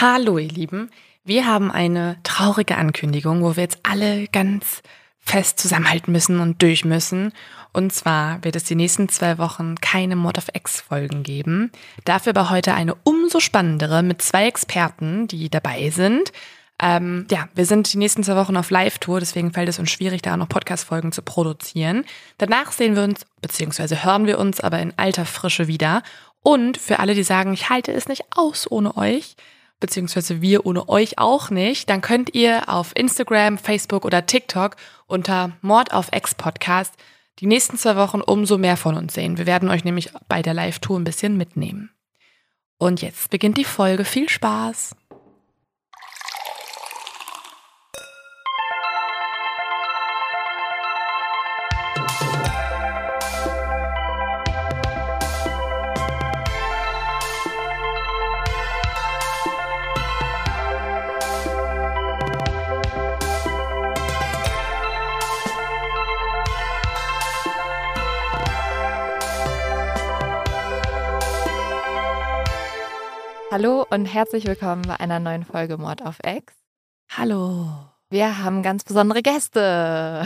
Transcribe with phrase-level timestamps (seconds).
[0.00, 0.92] Hallo ihr Lieben,
[1.24, 4.84] wir haben eine traurige Ankündigung, wo wir jetzt alle ganz
[5.18, 7.32] fest zusammenhalten müssen und durch müssen.
[7.72, 11.72] Und zwar wird es die nächsten zwei Wochen keine Mod of X Folgen geben.
[12.04, 16.30] Dafür aber heute eine umso spannendere mit zwei Experten, die dabei sind.
[16.80, 20.22] Ähm, ja, wir sind die nächsten zwei Wochen auf Live-Tour, deswegen fällt es uns schwierig,
[20.22, 22.04] da auch noch Podcast-Folgen zu produzieren.
[22.36, 26.04] Danach sehen wir uns, beziehungsweise hören wir uns aber in alter Frische wieder.
[26.44, 29.34] Und für alle, die sagen, ich halte es nicht aus ohne euch,
[29.80, 34.76] beziehungsweise wir ohne euch auch nicht, dann könnt ihr auf Instagram, Facebook oder TikTok
[35.06, 36.94] unter Mord auf Ex Podcast
[37.40, 39.38] die nächsten zwei Wochen umso mehr von uns sehen.
[39.38, 41.90] Wir werden euch nämlich bei der Live-Tour ein bisschen mitnehmen.
[42.78, 44.04] Und jetzt beginnt die Folge.
[44.04, 44.96] Viel Spaß!
[73.60, 76.54] Hallo und herzlich willkommen bei einer neuen Folge Mord auf Ex.
[77.10, 77.66] Hallo.
[78.08, 80.24] Wir haben ganz besondere Gäste.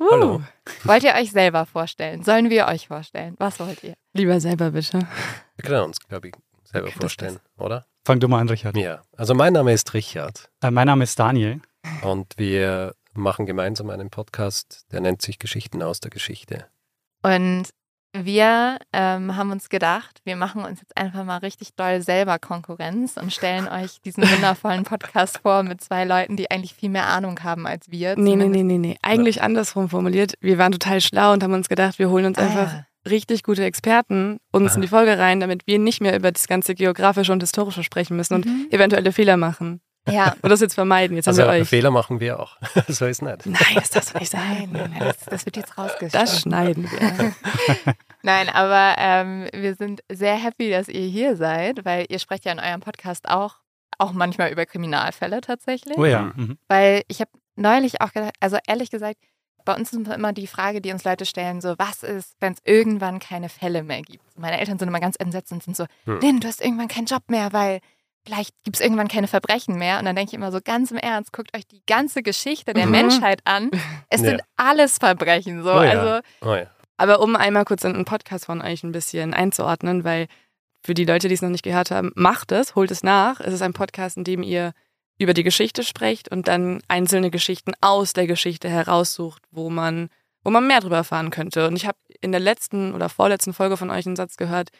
[0.00, 0.06] Uh.
[0.10, 0.42] Hallo.
[0.84, 2.24] Wollt ihr euch selber vorstellen?
[2.24, 3.34] Sollen wir euch vorstellen?
[3.36, 3.92] Was wollt ihr?
[4.14, 5.00] Lieber selber bitte.
[5.00, 6.34] Wir können uns, glaube ich,
[6.64, 7.84] selber Okay, vorstellen, oder?
[8.06, 8.74] Fang du mal an, Richard.
[8.74, 9.02] Ja.
[9.18, 11.60] Also mein Name ist Richard Äh, mein Name ist Daniel.
[12.00, 16.68] und wir machen gemeinsam einen Podcast, der nennt sich Geschichten aus der Geschichte.
[17.22, 17.64] Und
[18.14, 23.16] wir ähm, haben uns gedacht, wir machen uns jetzt einfach mal richtig doll selber Konkurrenz
[23.16, 27.42] und stellen euch diesen wundervollen Podcast vor mit zwei Leuten, die eigentlich viel mehr Ahnung
[27.42, 28.14] haben als wir.
[28.16, 28.98] Nee, nee, Zumindest- nee, nee, nee.
[29.02, 30.34] Eigentlich andersrum formuliert.
[30.40, 32.86] Wir waren total schlau und haben uns gedacht, wir holen uns Ah, einfach ja.
[33.08, 36.74] richtig gute Experten uns in die Folge rein, damit wir nicht mehr über das ganze
[36.74, 38.66] Geografische und Historische sprechen müssen und Mhm.
[38.70, 39.80] eventuelle Fehler machen.
[40.08, 41.16] Ja, Und das jetzt vermeiden.
[41.16, 41.68] Jetzt Also haben wir euch.
[41.68, 42.56] Fehler machen wir auch.
[42.88, 43.46] so ist nicht.
[43.46, 44.92] Nein, das darfst du nicht sein.
[44.98, 46.20] das, das wird jetzt rausgeschnitten.
[46.20, 47.32] Das schneiden wir.
[48.22, 52.52] Nein, aber ähm, wir sind sehr happy, dass ihr hier seid, weil ihr sprecht ja
[52.52, 53.56] in eurem Podcast auch,
[53.98, 55.96] auch manchmal über Kriminalfälle tatsächlich.
[55.98, 56.32] Oh ja.
[56.34, 56.58] Mhm.
[56.68, 59.16] Weil ich habe neulich auch gedacht, also ehrlich gesagt,
[59.64, 62.58] bei uns ist immer die Frage, die uns Leute stellen, so, was ist, wenn es
[62.64, 64.24] irgendwann keine Fälle mehr gibt?
[64.36, 66.18] Meine Eltern sind immer ganz entsetzt und sind so, Hm.
[66.20, 67.78] Lynn, du hast irgendwann keinen Job mehr, weil
[68.24, 69.98] vielleicht gibt es irgendwann keine Verbrechen mehr.
[69.98, 72.86] Und dann denke ich immer so, ganz im Ernst, guckt euch die ganze Geschichte der
[72.86, 72.92] Mhm.
[72.92, 73.70] Menschheit an.
[74.08, 74.30] Es Ja.
[74.30, 75.62] sind alles Verbrechen.
[75.62, 75.70] So.
[75.72, 75.90] Oh ja.
[75.90, 76.66] Also Oh ja.
[76.98, 80.28] Aber um einmal kurz einen Podcast von euch ein bisschen einzuordnen, weil
[80.84, 83.40] für die Leute, die es noch nicht gehört haben, macht es, holt es nach.
[83.40, 84.72] Es ist ein Podcast, in dem ihr
[85.18, 90.08] über die Geschichte sprecht und dann einzelne Geschichten aus der Geschichte heraussucht, wo man,
[90.42, 91.66] wo man mehr drüber erfahren könnte.
[91.68, 94.70] Und ich habe in der letzten oder vorletzten Folge von euch einen Satz gehört,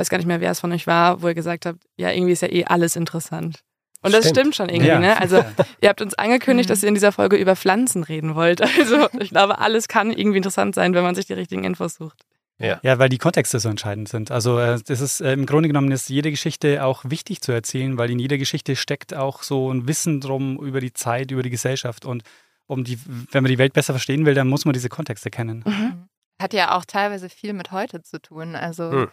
[0.00, 2.32] weiß gar nicht mehr, wer es von euch war, wo ihr gesagt habt, ja, irgendwie
[2.32, 3.60] ist ja eh alles interessant.
[4.02, 4.36] Und das Stimmt.
[4.38, 4.98] stimmt schon irgendwie, Ja.
[4.98, 5.20] ne?
[5.20, 5.36] Also
[5.82, 6.72] ihr habt uns angekündigt, Mhm.
[6.72, 8.60] dass ihr in dieser Folge über Pflanzen reden wollt.
[8.78, 12.24] Also ich glaube, alles kann irgendwie interessant sein, wenn man sich die richtigen Infos sucht.
[12.58, 12.78] Ja.
[12.82, 14.30] Ja, weil die Kontexte so entscheidend sind.
[14.30, 17.96] Also äh, das ist äh, im Grunde genommen ist jede Geschichte auch wichtig zu erzählen,
[17.98, 21.48] weil in jeder Geschichte steckt auch so ein Wissen drum über die Zeit, über die
[21.50, 22.22] Gesellschaft und
[22.66, 22.98] um die,
[23.32, 26.08] wenn man die Welt besser verstehen will, dann muss man diese Kontexte kennen.
[26.40, 28.54] hat ja auch teilweise viel mit heute zu tun.
[28.56, 29.08] Also Hm.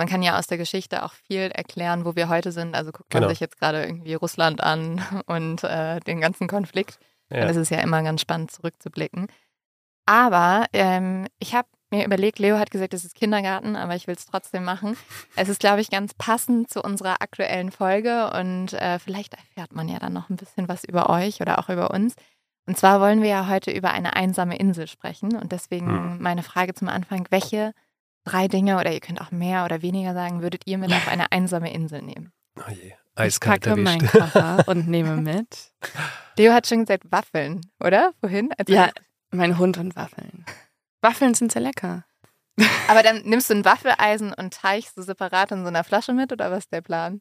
[0.00, 2.74] Man kann ja aus der Geschichte auch viel erklären, wo wir heute sind.
[2.74, 3.30] Also guckt man Genau.
[3.30, 6.98] sich jetzt gerade irgendwie Russland an und äh, den ganzen Konflikt.
[7.28, 7.44] Ja.
[7.48, 9.28] Es ist ja immer ganz spannend zurückzublicken.
[10.06, 14.14] Aber ähm, ich habe mir überlegt, Leo hat gesagt, es ist Kindergarten, aber ich will
[14.14, 14.96] es trotzdem machen.
[15.36, 19.88] Es ist, glaube ich, ganz passend zu unserer aktuellen Folge und äh, vielleicht erfährt man
[19.88, 22.14] ja dann noch ein bisschen was über euch oder auch über uns.
[22.66, 26.22] Und zwar wollen wir ja heute über eine einsame Insel sprechen und deswegen Hm.
[26.22, 27.72] meine Frage zum Anfang, welche
[28.24, 31.32] drei Dinge oder ihr könnt auch mehr oder weniger sagen, würdet ihr mit auf eine
[31.32, 32.32] einsame Insel nehmen?
[32.56, 32.92] Oh je.
[33.16, 34.18] Ich Eiskalt packe meinen erwischt.
[34.18, 35.72] Koffer und nehme mit.
[36.38, 38.12] Leo hat schon gesagt Waffeln, oder?
[38.22, 38.50] Wohin?
[38.56, 38.90] Als Ja,
[39.30, 40.44] mein Hund und Waffeln.
[41.02, 42.04] Waffeln sind sehr lecker.
[42.88, 46.32] Aber dann nimmst du ein Waffeleisen und teichst du separat in so einer Flasche mit
[46.32, 47.20] oder was ist der Plan?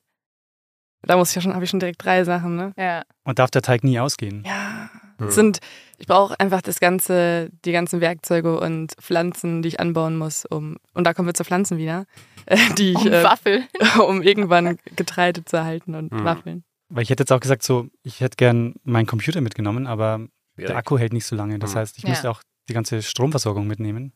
[1.02, 2.74] Da muss ich ja schon, habe ich schon direkt drei Sachen, ne?
[2.78, 3.04] Ja.
[3.24, 4.44] Und darf der Teig nie ausgehen.
[4.46, 4.90] Ja.
[5.20, 5.28] Hm.
[5.28, 5.60] Es Sind,
[5.98, 10.78] ich brauche einfach das ganze, die ganzen Werkzeuge und Pflanzen, die ich anbauen muss, um,
[10.94, 12.06] und da kommen wir zu Pflanzen wieder,
[12.48, 13.64] äh, die ich, Um äh, Waffel.
[14.08, 16.24] um irgendwann Getreide zu erhalten und Hm.
[16.24, 16.64] Waffeln.
[16.90, 20.26] Weil ich hätte jetzt auch gesagt, so, ich hätte gern meinen Computer mitgenommen, aber
[20.58, 20.76] der.
[20.76, 21.60] Akku hält nicht so lange.
[21.60, 21.80] Das Mhm.
[21.80, 22.10] heißt, ich Ja.
[22.10, 24.12] müsste auch die ganze Stromversorgung mitnehmen.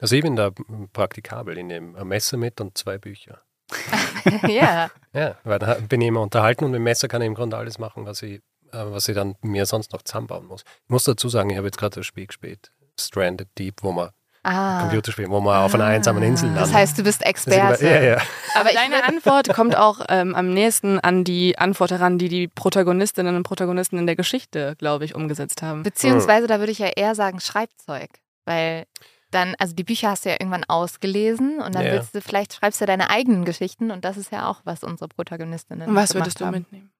[0.00, 0.50] Also ich bin da
[0.92, 1.58] praktikabel.
[1.58, 3.42] Ich nehme ein Messer mit und zwei Bücher.
[4.48, 4.90] ja.
[5.12, 7.56] Ja, weil da bin ich immer unterhalten und mit dem Messer kann ich im Grunde
[7.56, 8.40] alles machen, was ich,
[8.72, 10.62] was ich dann mir sonst noch zusammenbauen muss.
[10.84, 14.10] Ich muss dazu sagen, ich habe jetzt gerade das Spiel gespielt, Stranded Deep, wo man
[14.44, 14.82] Ah.
[14.82, 16.62] Computerspiel, wo man auf einer einsamen Insel landet.
[16.62, 17.84] Das heißt, du bist Experte.
[17.84, 18.22] ja, ja.
[18.54, 23.34] Aber deine Antwort kommt auch ähm, am nächsten an die Antwort heran, die die Protagonistinnen
[23.36, 25.82] und Protagonisten in der Geschichte, glaube ich, umgesetzt haben.
[25.82, 28.08] Beziehungsweise, da würde ich ja eher sagen Schreibzeug.
[28.46, 28.84] Weil
[29.32, 31.92] dann, also die Bücher hast du ja irgendwann ausgelesen und dann Ja.
[31.92, 35.08] willst du, vielleicht schreibst du deine eigenen Geschichten und das ist ja auch, was unsere
[35.08, 36.52] Protagonistinnen Und was gemacht würdest du haben.
[36.58, 36.90] mitnehmen?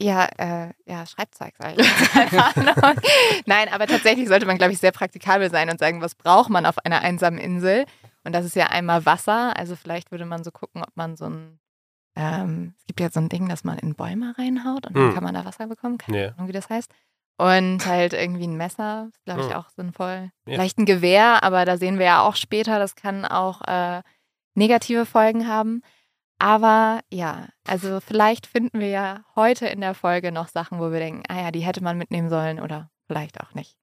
[0.00, 1.78] Ja, äh, ja, Schreibzeug, Ahnung.
[3.46, 6.66] Nein, aber tatsächlich sollte man, glaube ich, sehr praktikabel sein und sagen, was braucht man
[6.66, 7.84] auf einer einsamen Insel?
[8.24, 9.56] Und das ist ja einmal Wasser.
[9.56, 11.58] Also vielleicht würde man so gucken, ob man so ein,
[12.16, 15.14] ähm, es gibt ja so ein Ding, dass man in Bäume reinhaut und dann Hm.
[15.14, 15.98] kann man da Wasser bekommen.
[15.98, 16.28] Keine Ja.
[16.32, 16.90] Ahnung, wie das heißt.
[17.36, 19.54] Und halt irgendwie ein Messer, glaube ich, Hm.
[19.56, 20.30] auch sinnvoll.
[20.46, 20.54] Ja.
[20.54, 24.02] Vielleicht ein Gewehr, aber da sehen wir ja auch später, das kann auch äh,
[24.54, 25.82] negative Folgen haben.
[26.38, 30.98] Aber ja, also vielleicht finden wir ja heute in der Folge noch Sachen, wo wir
[30.98, 33.76] denken, ah ja, die hätte man mitnehmen sollen oder vielleicht auch nicht.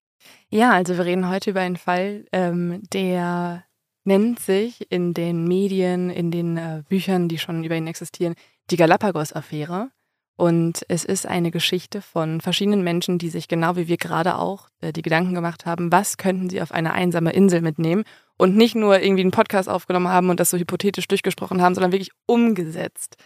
[0.49, 3.63] Ja, also wir reden heute über einen Fall, ähm, der
[4.03, 8.35] nennt sich in den Medien, in den äh, Büchern, die schon über ihn existieren,
[8.69, 9.89] die Galapagos-Affäre.
[10.37, 14.69] Und es ist eine Geschichte von verschiedenen Menschen, die sich genau wie wir gerade auch
[14.81, 18.03] äh, die Gedanken gemacht haben, was könnten sie auf eine einsame Insel mitnehmen
[18.41, 21.91] und nicht nur irgendwie einen Podcast aufgenommen haben und das so hypothetisch durchgesprochen haben, sondern
[21.91, 23.17] wirklich umgesetzt.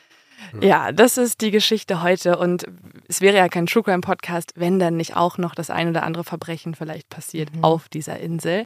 [0.52, 0.62] Hm.
[0.62, 2.66] Ja, das ist die Geschichte heute und
[3.08, 6.04] es wäre ja kein True Crime Podcast, wenn dann nicht auch noch das ein oder
[6.04, 7.64] andere Verbrechen vielleicht passiert Mhm.
[7.64, 8.66] auf dieser Insel.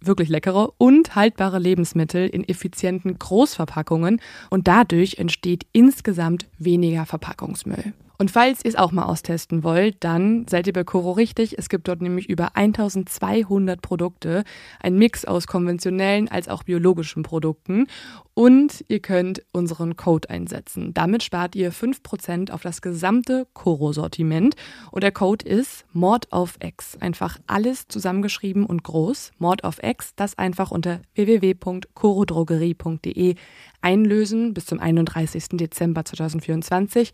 [0.00, 7.92] wirklich leckere und haltbare Lebensmittel in effizienten Großverpackungen und dadurch entsteht insgesamt weniger Verpackungsmüll.
[8.20, 11.56] Und falls ihr es auch mal austesten wollt, dann seid ihr bei Coro richtig.
[11.56, 14.42] Es gibt dort nämlich über 1200 Produkte,
[14.80, 17.86] ein Mix aus konventionellen als auch biologischen Produkten.
[18.34, 20.92] Und ihr könnt unseren Code einsetzen.
[20.94, 24.56] Damit spart ihr 5% auf das gesamte Coro-Sortiment.
[24.90, 26.96] Und der Code ist Mord auf X.
[27.00, 29.30] Einfach alles zusammengeschrieben und groß.
[29.38, 33.36] Mord auf X, das einfach unter www.corodrogerie.de
[33.80, 35.50] einlösen bis zum 31.
[35.52, 37.12] Dezember 2024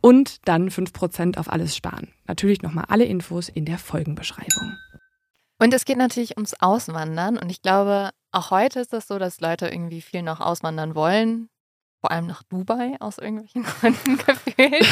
[0.00, 2.12] und dann 5% auf alles sparen.
[2.26, 4.76] Natürlich nochmal alle Infos in der Folgenbeschreibung.
[5.58, 7.38] Und es geht natürlich ums Auswandern.
[7.38, 11.48] Und ich glaube, auch heute ist das so, dass Leute irgendwie viel noch auswandern wollen.
[12.00, 14.86] Vor allem nach Dubai aus irgendwelchen Gründen gefühlt.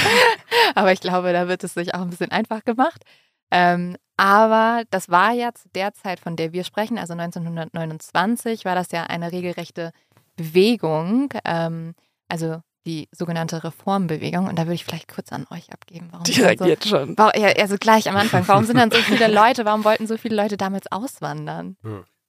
[0.74, 3.04] aber ich glaube, da wird es sich auch ein bisschen einfach gemacht.
[3.50, 8.74] Ähm, aber das war ja zu der Zeit, von der wir sprechen, also 1929, war
[8.74, 9.92] das ja eine regelrechte
[10.36, 11.94] Bewegung, ähm,
[12.28, 14.46] also die sogenannte Reformbewegung.
[14.46, 16.08] Und da würde ich vielleicht kurz an euch abgeben.
[16.10, 17.16] Warum Direkt so, jetzt schon.
[17.16, 18.46] Warum, ja, also gleich am Anfang.
[18.46, 21.76] Warum sind dann so viele Leute, warum wollten so viele Leute damals auswandern?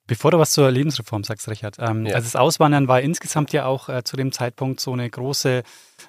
[0.06, 2.14] Bevor du was zur Lebensreform sagst, Richard, ähm, Ja.
[2.14, 5.64] also das Auswandern war insgesamt ja auch äh, zu dem Zeitpunkt so eine große,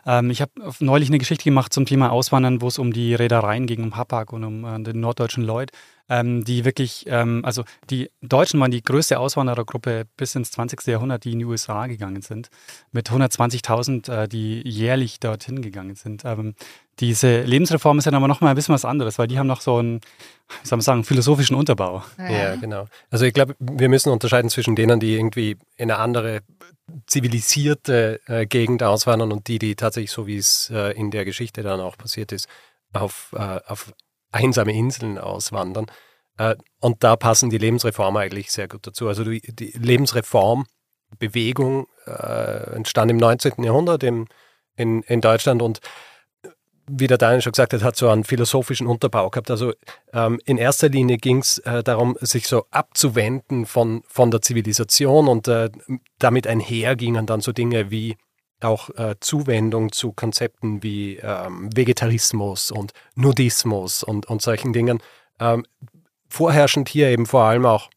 [0.05, 3.65] ähm, ich habe neulich eine Geschichte gemacht zum Thema Auswandern, wo es um die Reedereien
[3.65, 5.71] ging, um Hapag und um äh, den norddeutschen Lloyd,
[6.09, 10.87] ähm, die wirklich, ähm, also die Deutschen waren die größte Auswanderergruppe bis ins 20.
[10.87, 12.49] Jahrhundert, die in die USA gegangen sind,
[12.91, 16.23] mit 120.000, äh, die jährlich dorthin gegangen sind.
[16.25, 16.55] Ähm,
[16.99, 19.77] diese Lebensreform ist dann aber nochmal ein bisschen was anderes, weil die haben noch so
[19.77, 20.01] einen,
[20.61, 22.03] wie soll man sagen, philosophischen Unterbau.
[22.17, 22.87] Ja, genau.
[23.11, 26.41] Also ich glaube, wir müssen unterscheiden zwischen denen, die irgendwie in eine andere
[27.05, 31.61] zivilisierte äh, Gegend auswandern und die, die tatsächlich, so wie es äh, in der Geschichte
[31.61, 32.47] dann auch passiert ist,
[32.93, 33.93] auf, äh, auf
[34.37, 35.87] einsame Inseln auswandern.
[36.37, 39.07] Äh, und da passen die Lebensreformen eigentlich sehr gut dazu.
[39.07, 43.63] Also die, Lebensreformbewegung äh, entstand im 19.
[43.63, 44.27] Jahrhundert in,
[45.21, 45.79] Deutschland und
[46.89, 49.51] wie der Daniel schon gesagt hat, hat so einen philosophischen Unterbau gehabt.
[49.51, 49.73] Also
[50.13, 55.27] ähm, in erster Linie ging es äh, darum, sich so abzuwenden von, von der Zivilisation
[55.27, 55.69] und äh,
[56.17, 58.15] damit einher gingen dann so Dinge wie
[58.61, 65.01] auch äh, Zuwendung zu Konzepten wie ähm, Vegetarismus und Nudismus und, und solchen Dingen.
[65.39, 65.65] Ähm,
[66.27, 67.89] vorherrschend hier eben vor allem auch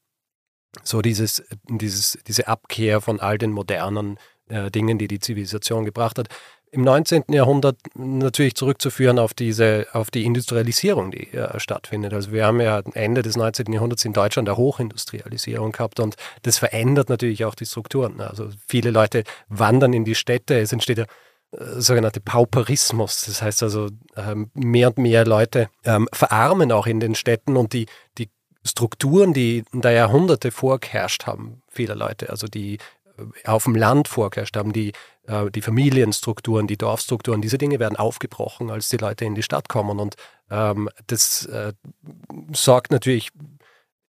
[0.85, 6.19] so dieses, dieses, diese Abkehr von all den modernen äh, Dingen, die die Zivilisation gebracht
[6.19, 6.29] hat
[6.73, 7.25] im 19.
[7.31, 12.12] Jahrhundert natürlich zurückzuführen auf diese, auf die Industrialisierung, die äh, stattfindet.
[12.12, 13.73] Also wir haben ja Ende des 19.
[13.73, 18.21] Jahrhunderts in Deutschland eine Hochindustrialisierung gehabt und das verändert natürlich auch die Strukturen.
[18.21, 21.05] Also viele Leute wandern in die Städte, es entsteht ja
[21.53, 23.25] äh, sogenannte Pauperismus.
[23.27, 27.73] Das heißt also, ähm, mehr und mehr Leute ähm, verarmen auch in den Städten und
[27.73, 27.87] die,
[28.17, 28.31] die
[28.65, 32.75] Strukturen, die da Jahrhunderte vorgeherrscht haben, vieler Leute, also die
[33.19, 34.93] äh, auf dem Land vorgeherrscht haben, die
[35.31, 39.69] äh, die Familienstrukturen, die Dorfstrukturen, diese Dinge werden aufgebrochen, als die Leute in die Stadt
[39.69, 40.01] kommen.
[40.01, 40.17] Und
[40.51, 41.73] ähm, das äh,
[42.53, 43.31] sorgt natürlich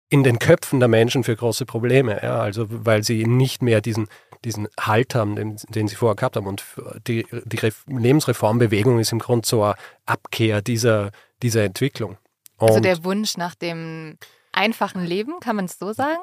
[0.10, 2.20] in den Köpfen der Menschen für große Probleme.
[2.24, 2.42] Ja?
[2.42, 4.08] Also weil sie nicht mehr diesen,
[4.44, 6.48] diesen Halt haben, den, den sie vorher gehabt haben.
[6.48, 6.64] Und
[7.08, 9.76] die, die Lebensreformbewegung ist im Grunde so eine
[10.06, 11.12] Abkehr dieser,
[11.44, 12.18] dieser Entwicklung.
[12.58, 14.18] Also Und also der Wunsch nach dem
[14.52, 16.20] einfachen Leben, kann man es so sagen?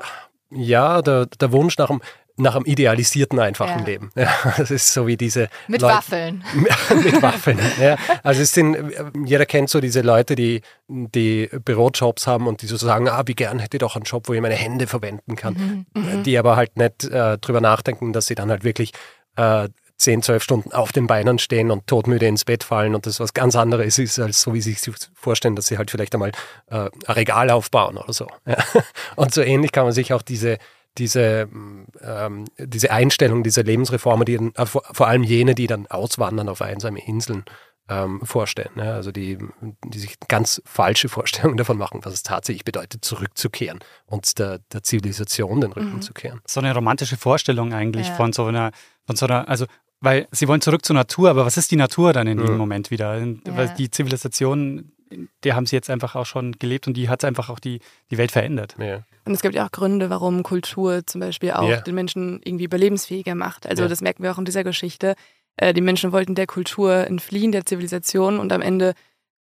[0.50, 2.02] Ja, der, der Wunsch nach einem
[2.38, 3.84] nach einem idealisierten, einfachen ja.
[3.84, 4.10] Leben.
[4.18, 5.48] Ja, das ist so wie diese.
[5.68, 6.44] Mit Leute, Waffeln.
[7.02, 7.58] mit Waffeln.
[7.80, 7.96] Ja.
[8.22, 8.76] Also es sind,
[9.24, 13.34] jeder kennt so diese Leute, die, die Bürojobs haben und die so sagen, ah, wie
[13.34, 15.86] gern hätte ich doch einen Job, wo ich meine Hände verwenden kann.
[15.94, 16.02] Mhm.
[16.02, 16.22] mhm.
[16.24, 18.92] Die aber halt nicht äh, drüber nachdenken, dass sie dann halt wirklich
[19.36, 19.68] äh,
[19.98, 23.34] 10, 12 Stunden auf den Beinen stehen und todmüde ins Bett fallen und das was
[23.34, 26.30] ganz anderes ist, als so wie sie sich vorstellen, dass sie halt vielleicht einmal
[26.70, 28.28] äh, ein Regal aufbauen oder so.
[28.46, 28.56] Ja.
[29.16, 30.58] Und so ähnlich kann man sich auch diese
[30.98, 31.48] diese,
[32.02, 36.48] ähm, diese Einstellung, diese Lebensreformer, die dann, äh, vor, vor, allem jene, die dann auswandern
[36.48, 37.44] auf einsame Inseln,
[37.88, 38.70] ähm, vorstellen.
[38.74, 38.92] Ne?
[38.92, 39.38] Also die,
[39.84, 44.82] die sich ganz falsche Vorstellungen davon machen, was es tatsächlich bedeutet, zurückzukehren und der, der
[44.82, 46.02] Zivilisation den Rücken mhm.
[46.02, 46.40] zu kehren.
[46.46, 48.14] So eine romantische Vorstellung eigentlich ja.
[48.14, 48.72] von so einer,
[49.06, 49.66] von so einer, also
[50.00, 52.46] weil sie wollen zurück zur Natur, aber was ist die Natur dann in mhm.
[52.46, 53.18] dem Moment wieder?
[53.18, 53.34] Ja.
[53.44, 54.92] Weil die Zivilisation
[55.44, 58.18] der haben sie jetzt einfach auch schon gelebt und die hat einfach auch die, die
[58.18, 58.76] Welt verändert.
[58.78, 59.02] Ja.
[59.24, 61.80] Und es gibt ja auch Gründe, warum Kultur zum Beispiel auch ja.
[61.80, 63.66] den Menschen irgendwie überlebensfähiger macht.
[63.66, 63.88] Also ja.
[63.88, 65.14] das merken wir auch in dieser Geschichte.
[65.56, 68.94] Äh, die Menschen wollten der Kultur entfliehen, der Zivilisation und am Ende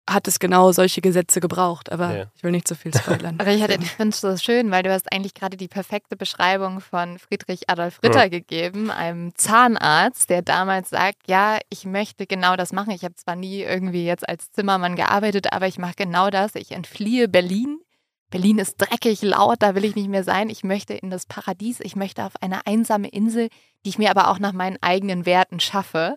[0.09, 1.92] hat es genau solche Gesetze gebraucht.
[1.92, 2.25] Aber ja.
[2.35, 3.37] ich will nicht zu so viel spoilern.
[3.38, 6.80] Aber ich, ich finde es so schön, weil du hast eigentlich gerade die perfekte Beschreibung
[6.80, 8.28] von Friedrich Adolf Ritter ja.
[8.28, 12.90] gegeben, einem Zahnarzt, der damals sagt, ja, ich möchte genau das machen.
[12.90, 16.54] Ich habe zwar nie irgendwie jetzt als Zimmermann gearbeitet, aber ich mache genau das.
[16.54, 17.78] Ich entfliehe Berlin.
[18.30, 20.50] Berlin ist dreckig, laut, da will ich nicht mehr sein.
[20.50, 21.80] Ich möchte in das Paradies.
[21.80, 23.49] Ich möchte auf eine einsame Insel,
[23.85, 26.16] die ich mir aber auch nach meinen eigenen Werten schaffe.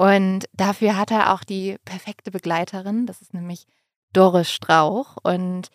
[0.00, 3.66] Und dafür hat er auch die perfekte Begleiterin, das ist nämlich
[4.14, 5.18] Doris Strauch.
[5.22, 5.68] Und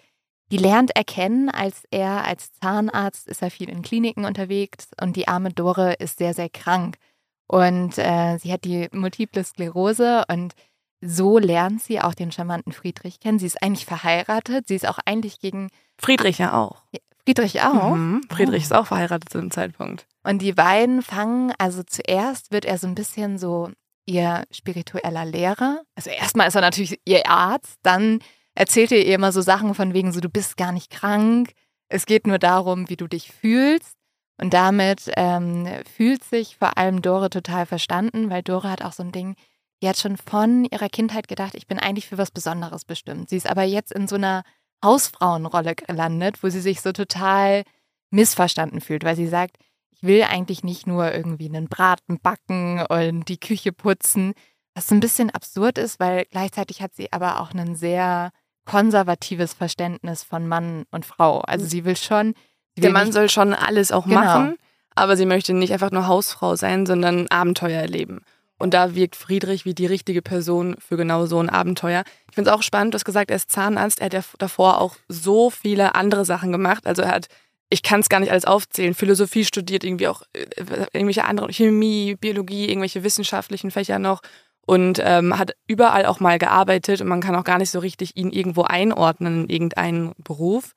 [0.49, 5.15] die lernt er kennen, als er als Zahnarzt ist er viel in Kliniken unterwegs und
[5.15, 6.97] die arme Dore ist sehr, sehr krank.
[7.45, 10.55] Und äh, sie hat die multiple Sklerose und
[11.01, 13.37] so lernt sie auch den charmanten Friedrich kennen.
[13.37, 14.67] Sie ist eigentlich verheiratet.
[14.67, 15.69] Sie ist auch eigentlich gegen.
[15.99, 16.81] Friedrich ja auch.
[17.25, 17.93] Friedrich auch.
[17.93, 18.23] Mhm.
[18.31, 18.65] Friedrich oh.
[18.65, 20.07] ist auch verheiratet zu dem Zeitpunkt.
[20.23, 23.69] Und die beiden fangen, also zuerst wird er so ein bisschen so
[24.05, 25.81] ihr spiritueller Lehrer.
[25.95, 28.19] Also erstmal ist er natürlich ihr Arzt, dann
[28.53, 31.51] erzählt er ihr immer so Sachen von wegen so, du bist gar nicht krank,
[31.89, 33.95] es geht nur darum, wie du dich fühlst.
[34.37, 39.01] Und damit ähm, fühlt sich vor allem Dore total verstanden, weil Dore hat auch so
[39.01, 39.35] ein Ding,
[39.81, 43.29] die hat schon von ihrer Kindheit gedacht, ich bin eigentlich für was Besonderes bestimmt.
[43.29, 44.43] Sie ist aber jetzt in so einer
[44.83, 47.63] Hausfrauenrolle gelandet, wo sie sich so total
[48.11, 49.57] missverstanden fühlt, weil sie sagt,
[50.01, 54.33] will eigentlich nicht nur irgendwie einen Braten backen und die Küche putzen,
[54.73, 58.31] was ein bisschen absurd ist, weil gleichzeitig hat sie aber auch ein sehr
[58.65, 61.39] konservatives Verständnis von Mann und Frau.
[61.41, 62.33] Also sie will schon.
[62.75, 64.21] Sie will Der Mann soll schon alles auch genau.
[64.21, 64.57] machen,
[64.95, 68.21] aber sie möchte nicht einfach nur Hausfrau sein, sondern Abenteuer erleben.
[68.57, 72.03] Und da wirkt Friedrich wie die richtige Person für genau so ein Abenteuer.
[72.29, 73.99] Ich finde es auch spannend, du hast gesagt, er ist Zahnarzt.
[73.99, 76.87] Er hat ja davor auch so viele andere Sachen gemacht.
[76.87, 77.27] Also er hat
[77.75, 78.93] ich kann es gar nicht alles aufzählen.
[78.93, 80.45] Philosophie studiert, irgendwie auch äh,
[80.93, 84.21] irgendwelche andere, Chemie, Biologie, irgendwelche wissenschaftlichen Fächer noch
[84.65, 88.15] und ähm, hat überall auch mal gearbeitet und man kann auch gar nicht so richtig
[88.15, 90.71] ihn irgendwo einordnen in irgendeinen Beruf.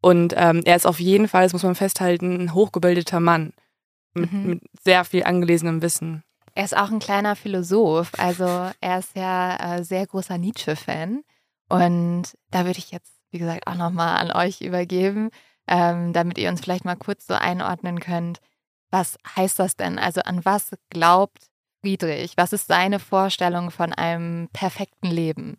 [0.00, 3.52] Und ähm, er ist auf jeden Fall, das muss man festhalten, ein hochgebildeter Mann
[4.14, 4.46] mit, mhm.
[4.46, 6.22] mit sehr viel angelesenem Wissen.
[6.54, 8.44] Er ist auch ein kleiner Philosoph, also
[8.80, 11.24] er ist ja äh, sehr großer Nietzsche-Fan.
[11.68, 15.30] Und da würde ich jetzt, wie gesagt, auch nochmal an euch übergeben
[15.68, 18.38] ähm, damit ihr uns vielleicht mal kurz so einordnen könnt.
[18.90, 19.98] Was heißt das denn?
[19.98, 22.32] Also an was glaubt Friedrich?
[22.36, 25.58] Was ist seine Vorstellung von einem perfekten Leben?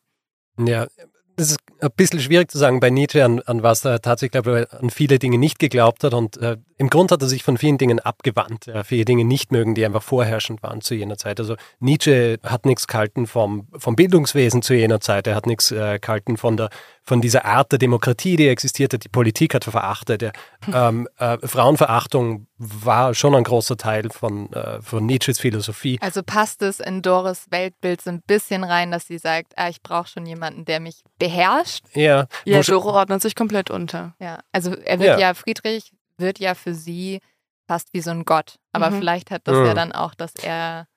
[0.57, 0.87] Ja,
[1.35, 4.67] das ist ein bisschen schwierig zu sagen bei Nietzsche, an, an was er tatsächlich, glaube
[4.71, 6.13] ich, an viele Dinge nicht geglaubt hat.
[6.13, 9.51] Und äh, im Grund hat er sich von vielen Dingen abgewandt, äh, viele Dinge nicht
[9.51, 11.39] mögen, die einfach vorherrschend waren zu jener Zeit.
[11.39, 15.99] Also Nietzsche hat nichts gehalten vom, vom Bildungswesen zu jener Zeit, er hat nichts äh,
[15.99, 16.69] gehalten von, der,
[17.05, 19.03] von dieser Art der Demokratie, die existiert hat.
[19.03, 20.21] Die Politik hat er verachtet.
[20.21, 20.33] Der,
[20.73, 25.97] ähm, äh, Frauenverachtung war schon ein großer Teil von, äh, von Nietzsches Philosophie.
[26.01, 29.81] Also passt es in Doris Weltbild so ein bisschen rein, dass sie sagt, ah, ich
[29.83, 31.83] brauche schon jemanden, der mich beherrscht.
[31.93, 34.15] Ja, Ja, Doro ordnet sich komplett unter.
[34.19, 35.27] Ja, also er wird Ja.
[35.29, 37.19] ja, Friedrich wird ja für sie
[37.67, 38.55] fast wie so ein Gott.
[38.73, 38.99] Aber Mhm.
[38.99, 39.65] vielleicht hat das Mhm.
[39.65, 40.87] ja dann auch, dass er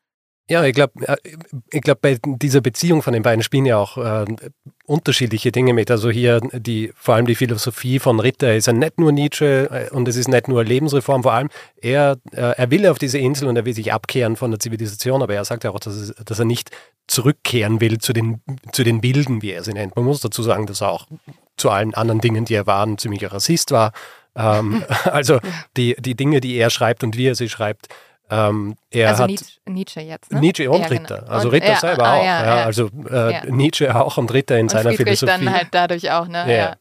[0.50, 0.93] Ja, ich glaube,
[1.71, 4.25] ich glaub, bei dieser Beziehung von den beiden spielen ja auch äh,
[4.87, 5.90] unterschiedliche Dinge mit.
[5.90, 9.95] Also hier die, vor allem die Philosophie von Ritter ist ja nicht nur Nietzsche äh,
[9.95, 13.49] und es ist nicht nur Lebensreform, vor allem er, äh, er will auf diese Insel
[13.49, 16.14] und er will sich abkehren von der Zivilisation, aber er sagt ja auch, dass, es,
[16.25, 16.71] dass er nicht
[17.07, 18.40] zurückkehren will zu den,
[18.73, 19.97] zu den Wilden, wie er sie nennt.
[19.97, 21.07] Man muss dazu sagen, dass er auch
[21.59, 23.93] zu allen anderen Dingen, die er war, ein ziemlicher Rassist war.
[24.35, 25.40] Ähm, also
[25.76, 27.88] die, die Dinge, die er schreibt und wie er sie schreibt,
[28.31, 30.41] ähm, er also hat Nietzsche, Nietzsche jetzt, ne?
[30.41, 31.01] Nietzsche und Ja, genau.
[31.03, 31.31] Ritter.
[31.31, 32.25] Also Und- Ritter ja, selber ah, auch.
[32.25, 32.65] ja, Ja.
[32.65, 33.51] Also äh.
[33.51, 35.45] Nietzsche auch und Ritter in Und seiner Friedrich Philosophie.
[35.45, 36.45] dann halt dadurch auch, ne?
[36.47, 36.57] Ja.
[36.57, 36.77] Ja.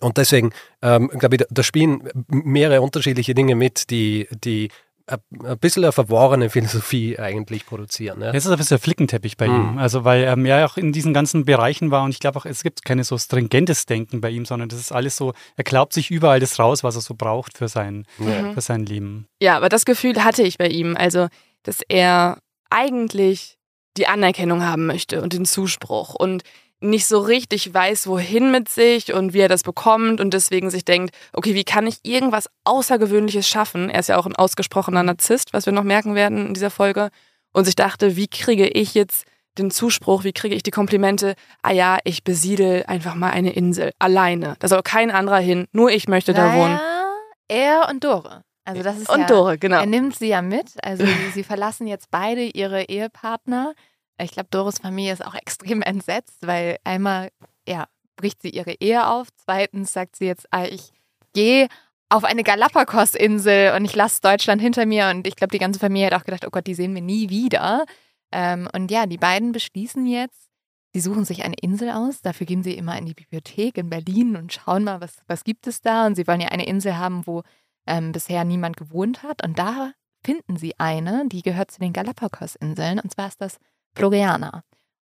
[0.00, 0.50] Und deswegen,
[0.82, 4.70] ähm, glaube ich, da- da spielen mehrere unterschiedliche Dinge mit, die, die
[5.08, 8.20] ein- bisschen eine verworrene Philosophie eigentlich produzieren.
[8.20, 8.32] Ja?
[8.32, 9.54] Es ist ein bisschen ein Flickenteppich bei Mhm.
[9.72, 9.78] ihm.
[9.78, 12.62] Also, weil ähm, er auch in diesen ganzen Bereichen war und ich glaube auch, es
[12.62, 16.10] gibt keine so stringentes Denken bei ihm, sondern das ist alles so, er glaubt sich
[16.10, 18.52] überall das raus, was er so braucht für sein, Ja.
[18.52, 19.26] für sein Leben.
[19.40, 20.96] Ja, aber das Gefühl hatte ich bei ihm.
[20.96, 21.28] Also,
[21.62, 22.38] dass er
[22.70, 23.56] eigentlich
[23.96, 26.42] die Anerkennung haben möchte und den Zuspruch und
[26.80, 30.84] nicht so richtig weiß, wohin mit sich und wie er das bekommt und deswegen sich
[30.84, 33.90] denkt, okay, wie kann ich irgendwas Außergewöhnliches schaffen?
[33.90, 37.10] Er ist ja auch ein ausgesprochener Narzisst, was wir noch merken werden in dieser Folge.
[37.52, 39.24] Und sich dachte, wie kriege ich jetzt
[39.58, 41.34] den Zuspruch, wie kriege ich die Komplimente?
[41.62, 44.54] Ah ja, ich besiedel einfach mal eine Insel alleine.
[44.60, 46.74] Da soll kein anderer hin, nur ich möchte da wohnen.
[46.74, 47.08] Naja,
[47.48, 48.42] er und Dore.
[48.64, 49.80] Also das ist Und ja, Dore, genau.
[49.80, 50.72] Er nimmt sie ja mit.
[50.82, 53.72] Also sie, sie verlassen jetzt beide ihre Ehepartner.
[54.20, 57.30] Ich glaube, Doris Familie ist auch extrem entsetzt, weil einmal
[57.68, 59.28] ja, bricht sie ihre Ehe auf.
[59.36, 60.92] Zweitens sagt sie jetzt, ah, ich
[61.34, 61.68] gehe
[62.10, 65.08] auf eine Galapagos-Insel und ich lasse Deutschland hinter mir.
[65.08, 67.28] Und ich glaube, die ganze Familie hat auch gedacht, oh Gott, die sehen wir nie
[67.28, 67.84] wieder.
[68.32, 70.48] Ähm, und ja, die beiden beschließen jetzt,
[70.92, 72.20] sie suchen sich eine Insel aus.
[72.22, 75.66] Dafür gehen sie immer in die Bibliothek in Berlin und schauen mal, was, was gibt
[75.66, 76.06] es da.
[76.06, 77.42] Und sie wollen ja eine Insel haben, wo
[77.86, 79.44] ähm, bisher niemand gewohnt hat.
[79.44, 79.92] Und da
[80.24, 83.00] finden sie eine, die gehört zu den Galapagos-Inseln.
[83.00, 83.58] Und zwar ist das
[83.98, 84.62] Floriana.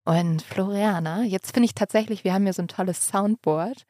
[0.06, 3.84] Und Floriana, jetzt finde ich tatsächlich, wir haben hier so ein tolles Soundboard.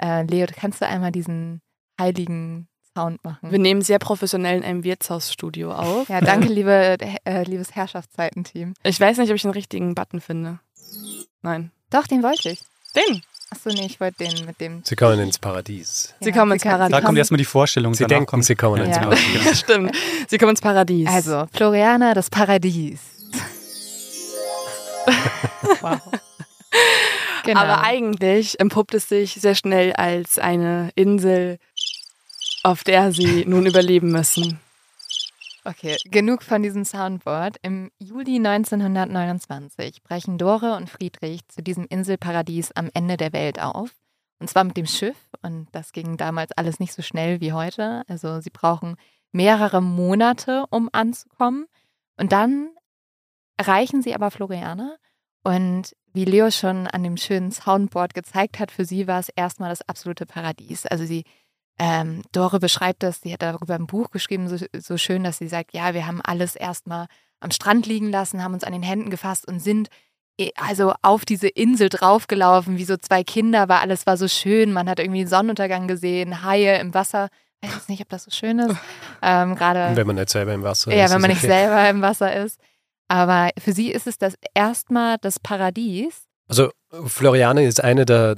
[0.00, 1.60] Äh, Leo, kannst du einmal diesen
[2.00, 3.50] heiligen Sound machen?
[3.50, 6.08] Wir nehmen sehr professionell in einem Wirtshausstudio auf.
[6.08, 8.74] Ja, danke, liebe, äh, liebes Herrschaftszeitenteam.
[8.82, 10.58] Ich weiß nicht, ob ich den richtigen Button finde.
[11.42, 11.70] Nein.
[11.90, 12.60] Doch, den wollte ich.
[12.96, 13.22] Den.
[13.50, 14.82] Achso, nee, ich wollte den mit dem.
[14.84, 16.14] Sie kommen ins Paradies.
[16.20, 16.96] Sie kommen ins kann- Paradies.
[16.98, 17.94] Da kommt erstmal die Vorstellung.
[17.94, 19.02] Sie danach denken, kommt- sie kommen ins Ja.
[19.02, 19.60] Paradies.
[19.60, 19.96] Stimmt.
[20.28, 21.08] Sie kommen ins Paradies.
[21.08, 23.00] Also, Floriana, das Paradies.
[25.80, 26.00] wow.
[27.44, 27.60] Genau.
[27.60, 31.58] Aber eigentlich empuppt es sich sehr schnell als eine Insel,
[32.62, 34.60] auf der sie nun überleben müssen.
[35.64, 37.56] Okay, genug von diesem Soundboard.
[37.62, 43.90] Im Juli 1929 brechen Dore und Friedrich zu diesem Inselparadies am Ende der Welt auf.
[44.38, 45.16] Und zwar mit dem Schiff.
[45.42, 48.02] Und das ging damals alles nicht so schnell wie heute.
[48.08, 48.96] Also sie brauchen
[49.32, 51.66] mehrere Monate, um anzukommen.
[52.16, 52.70] Und dann
[53.58, 54.96] erreichen sie aber Floriana.
[55.44, 59.70] Und wie Leo schon an dem schönen Soundboard gezeigt hat, für sie war es erstmal
[59.70, 60.86] das absolute Paradies.
[60.86, 61.24] Also sie
[61.78, 65.48] ähm, Dore beschreibt das, sie hat darüber ein Buch geschrieben, so, so schön, dass sie
[65.48, 67.06] sagt, ja, wir haben alles erstmal
[67.40, 69.88] am Strand liegen lassen, haben uns an den Händen gefasst und sind
[70.40, 74.72] eh, also auf diese Insel draufgelaufen, wie so zwei Kinder, weil alles war so schön.
[74.72, 77.28] Man hat irgendwie den Sonnenuntergang gesehen, Haie im Wasser.
[77.60, 78.76] Ich weiß nicht, ob das so schön ist.
[79.20, 81.12] Ähm, Gerade Wenn man nicht selber im Wasser ja, ist.
[81.12, 81.48] wenn man nicht okay.
[81.48, 82.60] selber im Wasser ist.
[83.08, 86.26] Aber für sie ist es das erstmal das Paradies.
[86.46, 88.36] Also Floriane ist eine der,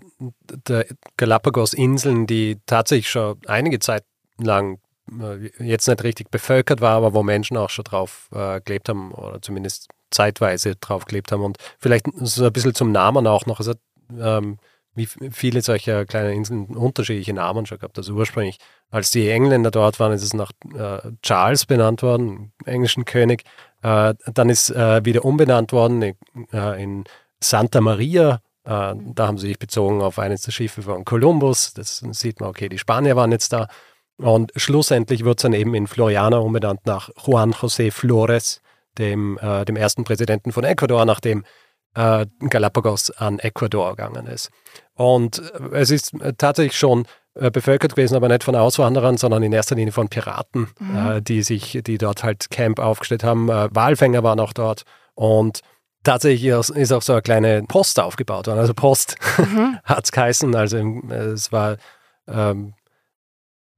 [0.68, 4.04] der Galapagos-Inseln, die tatsächlich schon einige Zeit
[4.38, 4.78] lang
[5.20, 9.12] äh, jetzt nicht richtig bevölkert war, aber wo Menschen auch schon drauf äh, gelebt haben
[9.12, 11.42] oder zumindest zeitweise drauf gelebt haben.
[11.42, 13.60] Und vielleicht so ein bisschen zum Namen auch noch.
[13.60, 13.78] Hat
[14.18, 14.58] ähm,
[14.94, 17.96] wie viele solcher kleinen Inseln unterschiedliche Namen schon gehabt.
[17.96, 18.58] Also ursprünglich,
[18.90, 23.44] als die Engländer dort waren, ist es nach äh, Charles benannt worden, englischen König.
[23.82, 26.16] Äh, dann ist äh, wieder umbenannt worden in,
[26.52, 27.04] äh, in
[27.40, 28.40] Santa Maria.
[28.64, 31.72] Äh, da haben sie sich bezogen auf eines der Schiffe von Kolumbus.
[31.74, 33.68] Das sieht man, okay, die Spanier waren jetzt da.
[34.18, 38.60] Und schlussendlich wird es dann eben in Floriana umbenannt nach Juan José Flores,
[38.98, 41.44] dem, äh, dem ersten Präsidenten von Ecuador, nachdem
[41.94, 44.50] äh, Galapagos an Ecuador gegangen ist.
[44.94, 49.52] Und äh, es ist tatsächlich schon äh, bevölkert gewesen, aber nicht von Auswanderern, sondern in
[49.52, 50.96] erster Linie von Piraten, mhm.
[50.96, 53.48] äh, die sich, die dort halt Camp aufgestellt haben.
[53.48, 54.82] Äh, Walfänger waren auch dort
[55.14, 55.60] und
[56.02, 58.58] tatsächlich ist auch so eine kleine Post aufgebaut worden.
[58.58, 59.78] Also Post mhm.
[59.84, 60.54] hat es geheißen.
[60.56, 61.76] Also es war
[62.26, 62.74] ähm,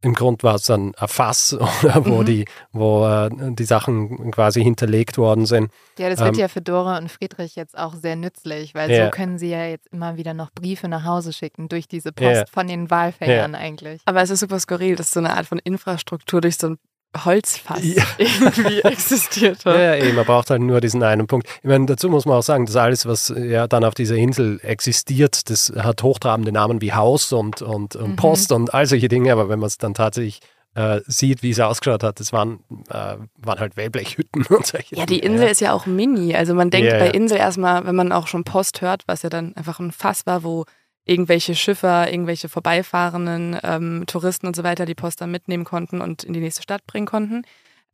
[0.03, 1.57] im Grund war es dann ein Fass,
[1.95, 2.25] wo, mhm.
[2.25, 5.71] die, wo äh, die Sachen quasi hinterlegt worden sind.
[5.99, 9.05] Ja, das wird ähm, ja für Dora und Friedrich jetzt auch sehr nützlich, weil ja.
[9.07, 12.35] so können sie ja jetzt immer wieder noch Briefe nach Hause schicken durch diese Post
[12.35, 12.45] ja.
[12.51, 13.59] von den Walfängern ja.
[13.59, 14.03] eigentlich.
[14.05, 16.79] Aber es ist super skurril, dass so eine Art von Infrastruktur durch so ein
[17.25, 18.05] Holzfass ja.
[18.19, 19.77] irgendwie existiert hat.
[19.77, 21.47] Ja, eben, man braucht halt nur diesen einen Punkt.
[21.63, 24.61] Ich meine, dazu muss man auch sagen, dass alles, was ja dann auf dieser Insel
[24.63, 28.17] existiert, das hat hochtrabende Namen wie Haus und, und, und mhm.
[28.17, 30.41] Post und all solche Dinge, aber wenn man es dann tatsächlich
[30.75, 35.07] äh, sieht, wie es ausgeschaut hat, das waren, äh, waren halt Wellblechhütten und solche Ja,
[35.07, 35.51] die Insel ja.
[35.51, 36.35] ist ja auch mini.
[36.35, 39.29] Also man denkt yeah, bei Insel erstmal, wenn man auch schon Post hört, was ja
[39.29, 40.65] dann einfach ein Fass war, wo
[41.05, 46.25] irgendwelche Schiffer, irgendwelche vorbeifahrenden ähm, Touristen und so weiter die Post dann mitnehmen konnten und
[46.25, 47.43] in die nächste Stadt bringen konnten.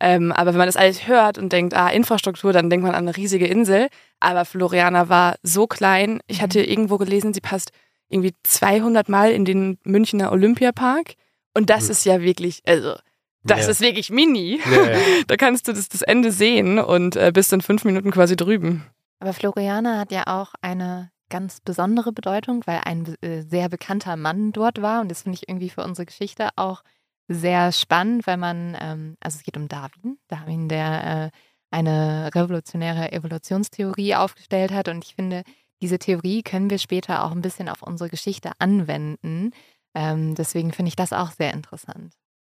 [0.01, 3.09] Ähm, aber wenn man das alles hört und denkt, ah, Infrastruktur, dann denkt man an
[3.09, 3.89] eine riesige Insel.
[4.21, 6.21] Aber Floriana war so klein.
[6.29, 6.67] Ich hatte mhm.
[6.67, 7.73] irgendwo gelesen, sie passt
[8.09, 11.15] irgendwie 200 Mal in den Münchner Olympiapark.
[11.55, 11.91] Und das mhm.
[11.91, 12.95] ist ja wirklich, also,
[13.43, 13.71] das ja.
[13.71, 14.61] ist wirklich mini.
[14.71, 14.99] Ja, ja.
[15.27, 18.85] Da kannst du das, das Ende sehen und äh, bist in fünf Minuten quasi drüben.
[19.19, 24.53] Aber Floriana hat ja auch eine ganz besondere Bedeutung, weil ein äh, sehr bekannter Mann
[24.53, 25.01] dort war.
[25.01, 26.83] Und das finde ich irgendwie für unsere Geschichte auch
[27.29, 31.39] sehr spannend, weil man, ähm, also es geht um Darwin, Darwin, der äh,
[31.71, 34.89] eine revolutionäre Evolutionstheorie aufgestellt hat.
[34.89, 35.43] Und ich finde,
[35.83, 39.53] diese Theorie können wir später auch ein bisschen auf unsere Geschichte anwenden.
[39.95, 42.15] Ähm, deswegen finde ich das auch sehr interessant.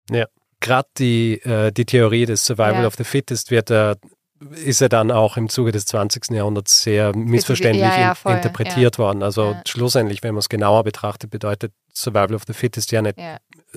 [0.10, 0.26] Ja,
[0.60, 2.88] gerade die, äh, die Theorie des Survival ja.
[2.88, 3.96] of the Fittest wird da
[4.52, 6.32] ist er dann auch im Zuge des 20.
[6.32, 9.04] Jahrhunderts sehr missverständlich ja, ja, voll, interpretiert ja.
[9.04, 9.24] worden.
[9.24, 13.18] Also schlussendlich, wenn man es genauer betrachtet, bedeutet Survival of the Fittest ja nicht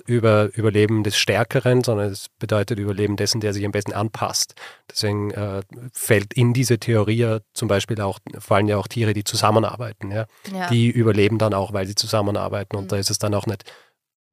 [0.06, 4.54] über Überleben des Stärkeren, sondern es bedeutet Überleben dessen, der sich am besten anpasst.
[4.90, 9.24] Deswegen äh, fällt in diese Theorie ja zum Beispiel auch, fallen ja auch Tiere, die
[9.24, 10.10] zusammenarbeiten.
[10.10, 10.26] Ja?
[10.70, 12.76] Die überleben dann auch, weil sie zusammenarbeiten.
[12.76, 12.88] Und mhm.
[12.88, 13.64] da ist es dann auch nicht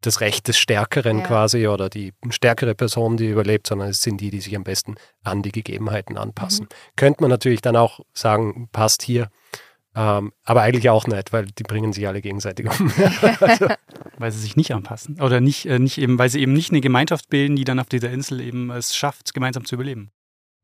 [0.06, 1.26] das Recht des Stärkeren ja.
[1.26, 4.96] quasi oder die stärkere Person, die überlebt, sondern es sind die, die sich am besten
[5.24, 6.66] an die Gegebenheiten anpassen.
[6.66, 6.96] Mhm.
[6.96, 9.30] Könnte man natürlich dann auch sagen, passt hier.
[9.96, 12.92] Ähm, aber eigentlich auch nicht, weil die bringen sich alle gegenseitig um.
[13.40, 13.68] also.
[14.18, 15.22] Weil sie sich nicht anpassen.
[15.22, 17.90] Oder nicht, äh, nicht eben, weil sie eben nicht eine Gemeinschaft bilden, die dann auf
[17.90, 20.12] dieser Insel eben es schafft, gemeinsam zu überleben.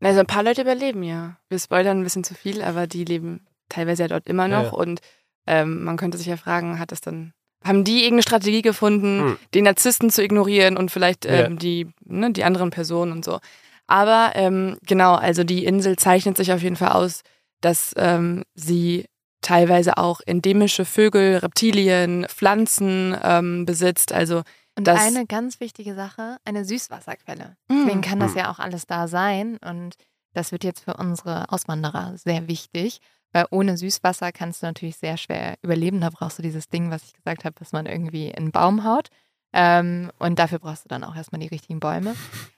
[0.02, 1.38] Also ein paar Leute überleben ja.
[1.50, 4.64] Wir spoilern ein bisschen zu viel, aber die leben teilweise ja dort immer noch.
[4.64, 4.72] Ja, ja.
[4.72, 5.02] Und
[5.46, 9.38] ähm, man könnte sich ja fragen, hat das dann haben die irgendeine Strategie gefunden, hm.
[9.54, 11.50] den Narzissten zu ignorieren und vielleicht ähm, ja.
[11.50, 13.40] die, ne, die anderen Personen und so.
[13.88, 17.22] Aber ähm, genau, also die Insel zeichnet sich auf jeden Fall aus,
[17.62, 19.06] dass ähm, sie
[19.42, 24.14] teilweise auch endemische Vögel, Reptilien, Pflanzen ähm, besitzt.
[24.14, 24.44] Also
[24.78, 27.58] und eine ganz wichtige Sache, eine Süßwasserquelle.
[27.68, 27.84] Mm.
[27.84, 28.38] Deswegen kann das hm.
[28.38, 29.58] ja auch alles da sein.
[29.58, 29.96] Und
[30.34, 33.00] das wird jetzt für unsere Auswanderer sehr wichtig.
[33.32, 36.02] Weil ohne Süßwasser kannst du natürlich sehr schwer überleben.
[36.02, 38.84] Da brauchst du dieses Ding, was ich gesagt habe, dass man irgendwie in einen Baum
[38.84, 39.10] haut.
[39.54, 42.16] Ähm, und dafür brauchst du dann auch erstmal die richtigen Bäume.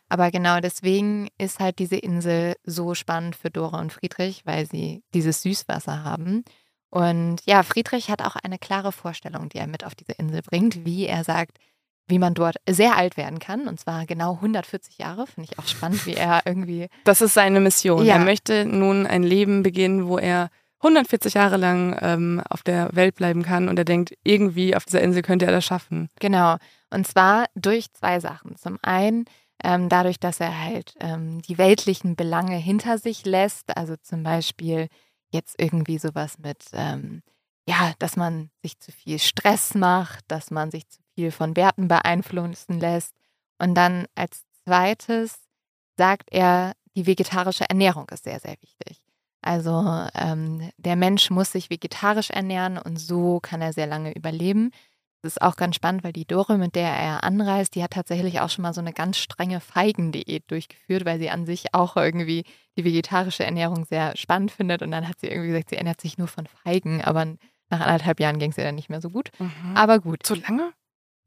[0.10, 5.04] Aber genau deswegen ist halt diese Insel so spannend für Dora und Friedrich, weil sie
[5.14, 6.44] dieses Süßwasser haben.
[6.90, 10.86] Und ja, Friedrich hat auch eine klare Vorstellung, die er mit auf diese Insel bringt,
[10.86, 11.58] wie er sagt,
[12.08, 13.70] wie man dort sehr alt werden kann.
[13.70, 15.28] Und zwar genau 140 Jahre.
[15.28, 16.90] Finde ich auch spannend, wie er irgendwie.
[17.06, 18.06] Das ist seine Mission.
[18.06, 18.16] Ja.
[18.16, 20.50] Er möchte nun ein Leben beginnen, wo er
[20.82, 25.02] 140 Jahre lang ähm, auf der Welt bleiben kann und er denkt, irgendwie auf dieser
[25.02, 26.10] Insel könnte er das schaffen.
[26.20, 26.58] Genau.
[26.90, 28.56] Und zwar durch zwei Sachen.
[28.58, 29.26] Zum einen
[29.64, 33.78] ähm, dadurch, dass er halt ähm, die weltlichen Belange hinter sich lässt.
[33.78, 34.88] Also zum Beispiel
[35.32, 37.22] jetzt irgendwie sowas mit, ähm,
[37.68, 41.88] ja, dass man sich zu viel Stress macht, dass man sich zu viel von Werten
[41.88, 43.14] beeinflussen lässt.
[43.60, 45.40] Und dann als zweites
[45.96, 49.02] sagt er, die vegetarische Ernährung ist sehr, sehr wichtig.
[49.42, 54.72] Also ähm, der Mensch muss sich vegetarisch ernähren und so kann er sehr lange überleben.
[55.24, 58.40] Das ist auch ganz spannend, weil die Dore, mit der er anreist, die hat tatsächlich
[58.40, 62.44] auch schon mal so eine ganz strenge Feigendiät durchgeführt, weil sie an sich auch irgendwie
[62.76, 64.82] die vegetarische Ernährung sehr spannend findet.
[64.82, 67.26] Und dann hat sie irgendwie gesagt, sie ernährt sich nur von Feigen, aber
[67.70, 69.30] nach anderthalb Jahren ging es ihr dann nicht mehr so gut.
[69.38, 69.76] Mhm.
[69.76, 70.26] Aber gut.
[70.26, 70.74] So lange?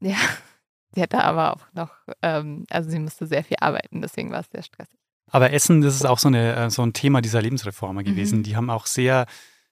[0.01, 0.17] Ja.
[0.91, 4.49] Sie hatte aber auch noch, ähm, also sie musste sehr viel arbeiten, deswegen war es
[4.49, 4.97] sehr stressig.
[5.31, 8.39] Aber Essen, das ist auch so, eine, äh, so ein Thema dieser Lebensreformer gewesen.
[8.39, 8.43] Mhm.
[8.43, 9.25] Die haben auch sehr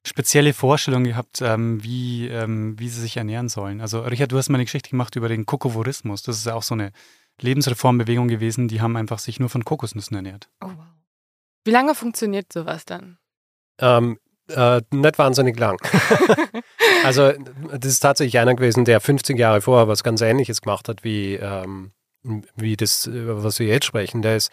[0.06, 3.80] spezielle Vorstellungen gehabt, ähm, wie, ähm, wie sie sich ernähren sollen.
[3.80, 6.24] Also Richard, du hast mal eine Geschichte gemacht über den Kokovorismus.
[6.24, 6.92] Das ist auch so eine
[7.40, 8.68] Lebensreformbewegung gewesen.
[8.68, 10.50] Die haben einfach sich nur von Kokosnüssen ernährt.
[10.62, 10.86] Oh wow.
[11.64, 13.18] Wie lange funktioniert sowas dann?
[13.80, 15.80] Ähm, äh, nicht wahnsinnig lang.
[17.04, 17.32] also
[17.72, 21.36] das ist tatsächlich einer gewesen, der 15 Jahre vorher was ganz Ähnliches gemacht hat, wie,
[21.36, 21.94] ähm,
[22.56, 24.22] wie das, was wir jetzt sprechen.
[24.22, 24.52] Der ist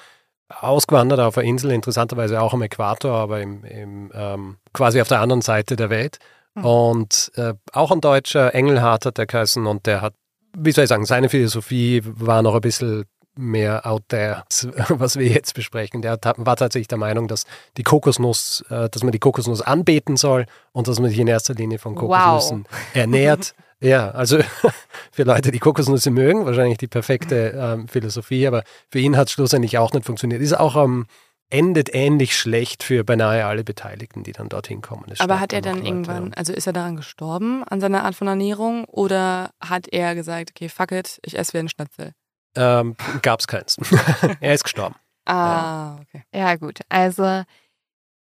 [0.51, 5.21] ausgewandert auf einer Insel, interessanterweise auch am Äquator, aber im, im ähm, quasi auf der
[5.21, 6.19] anderen Seite der Welt.
[6.55, 6.65] Mhm.
[6.65, 10.15] Und äh, auch ein Deutscher, Engelhardt hat der geheißen und der hat,
[10.57, 13.05] wie soll ich sagen, seine Philosophie war noch ein bisschen
[13.37, 14.43] mehr out there,
[14.89, 16.03] was wir jetzt besprechen.
[16.03, 17.45] Der war tatsächlich der Meinung, dass
[17.77, 21.55] die Kokosnuss, äh, dass man die Kokosnuss anbeten soll und dass man sich in erster
[21.55, 22.79] Linie von Kokosnüssen wow.
[22.95, 23.55] ernährt.
[23.81, 24.39] ja, also
[25.13, 29.33] für Leute, die Kokosnüsse mögen, wahrscheinlich die perfekte ähm, Philosophie, aber für ihn hat es
[29.33, 30.43] schlussendlich auch nicht funktioniert.
[30.43, 31.07] Ist auch am ähm,
[31.51, 35.07] endet ähnlich schlecht für beinahe alle Beteiligten, die dann dorthin kommen.
[35.11, 38.29] Es Aber hat er dann irgendwann, also ist er daran gestorben, an seiner Art von
[38.29, 42.13] Ernährung, oder hat er gesagt, okay, fuck it, ich esse wie ein Schnitzel?
[42.55, 43.77] Ähm, Gab es keins.
[44.41, 44.95] er ist gestorben.
[45.27, 46.23] Ah, okay.
[46.33, 46.81] Ja, gut.
[46.89, 47.43] Also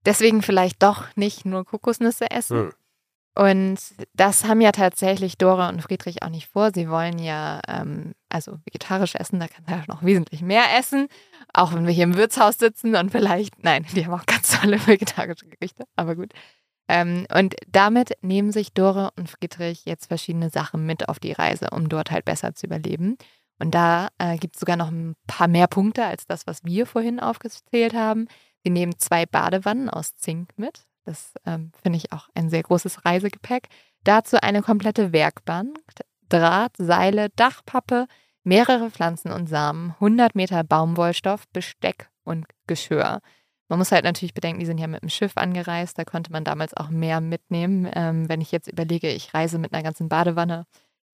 [0.04, 2.58] deswegen vielleicht doch nicht nur Kokosnüsse essen.
[2.58, 2.72] Hm.
[3.34, 3.78] Und
[4.12, 6.72] das haben ja tatsächlich Dora und Friedrich auch nicht vor.
[6.74, 11.08] Sie wollen ja ähm, also vegetarisch essen, da kann er ja noch wesentlich mehr essen.
[11.52, 14.84] Auch wenn wir hier im Wirtshaus sitzen und vielleicht, nein, die haben auch ganz tolle
[14.86, 16.32] vegetarische Gerichte, aber gut.
[16.88, 21.68] Ähm, und damit nehmen sich Dora und Friedrich jetzt verschiedene Sachen mit auf die Reise,
[21.70, 23.16] um dort halt besser zu überleben.
[23.60, 26.86] Und da äh, gibt es sogar noch ein paar mehr Punkte als das, was wir
[26.86, 28.26] vorhin aufgezählt haben.
[28.64, 30.84] Sie nehmen zwei Badewannen aus Zink mit.
[31.10, 33.66] Das ähm, finde ich auch ein sehr großes Reisegepäck.
[34.04, 35.76] Dazu eine komplette Werkbank,
[36.28, 38.06] Draht, Seile, Dachpappe,
[38.44, 43.20] mehrere Pflanzen und Samen, 100 Meter Baumwollstoff, Besteck und Geschirr.
[43.68, 46.44] Man muss halt natürlich bedenken, die sind ja mit dem Schiff angereist, da konnte man
[46.44, 47.90] damals auch mehr mitnehmen.
[47.92, 50.64] Ähm, wenn ich jetzt überlege, ich reise mit einer ganzen Badewanne,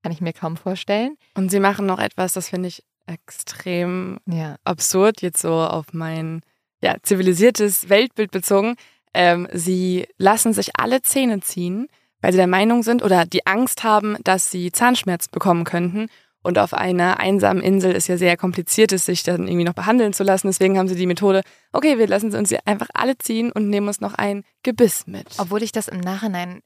[0.03, 1.17] kann ich mir kaum vorstellen.
[1.35, 4.57] Und sie machen noch etwas, das finde ich extrem ja.
[4.65, 6.43] absurd, jetzt so auf mein
[6.83, 8.77] ja, zivilisiertes Weltbild bezogen.
[9.17, 11.89] Ähm, sie lassen sich alle Zähne ziehen,
[12.21, 16.09] weil sie der Meinung sind oder die Angst haben, dass sie Zahnschmerz bekommen könnten.
[16.43, 20.13] Und auf einer einsamen Insel ist ja sehr kompliziert, es sich dann irgendwie noch behandeln
[20.13, 20.49] zu lassen.
[20.49, 21.41] Deswegen haben sie die Methode,
[21.73, 25.27] okay, wir lassen sie uns einfach alle ziehen und nehmen uns noch ein Gebiss mit.
[25.39, 26.61] Obwohl ich das im Nachhinein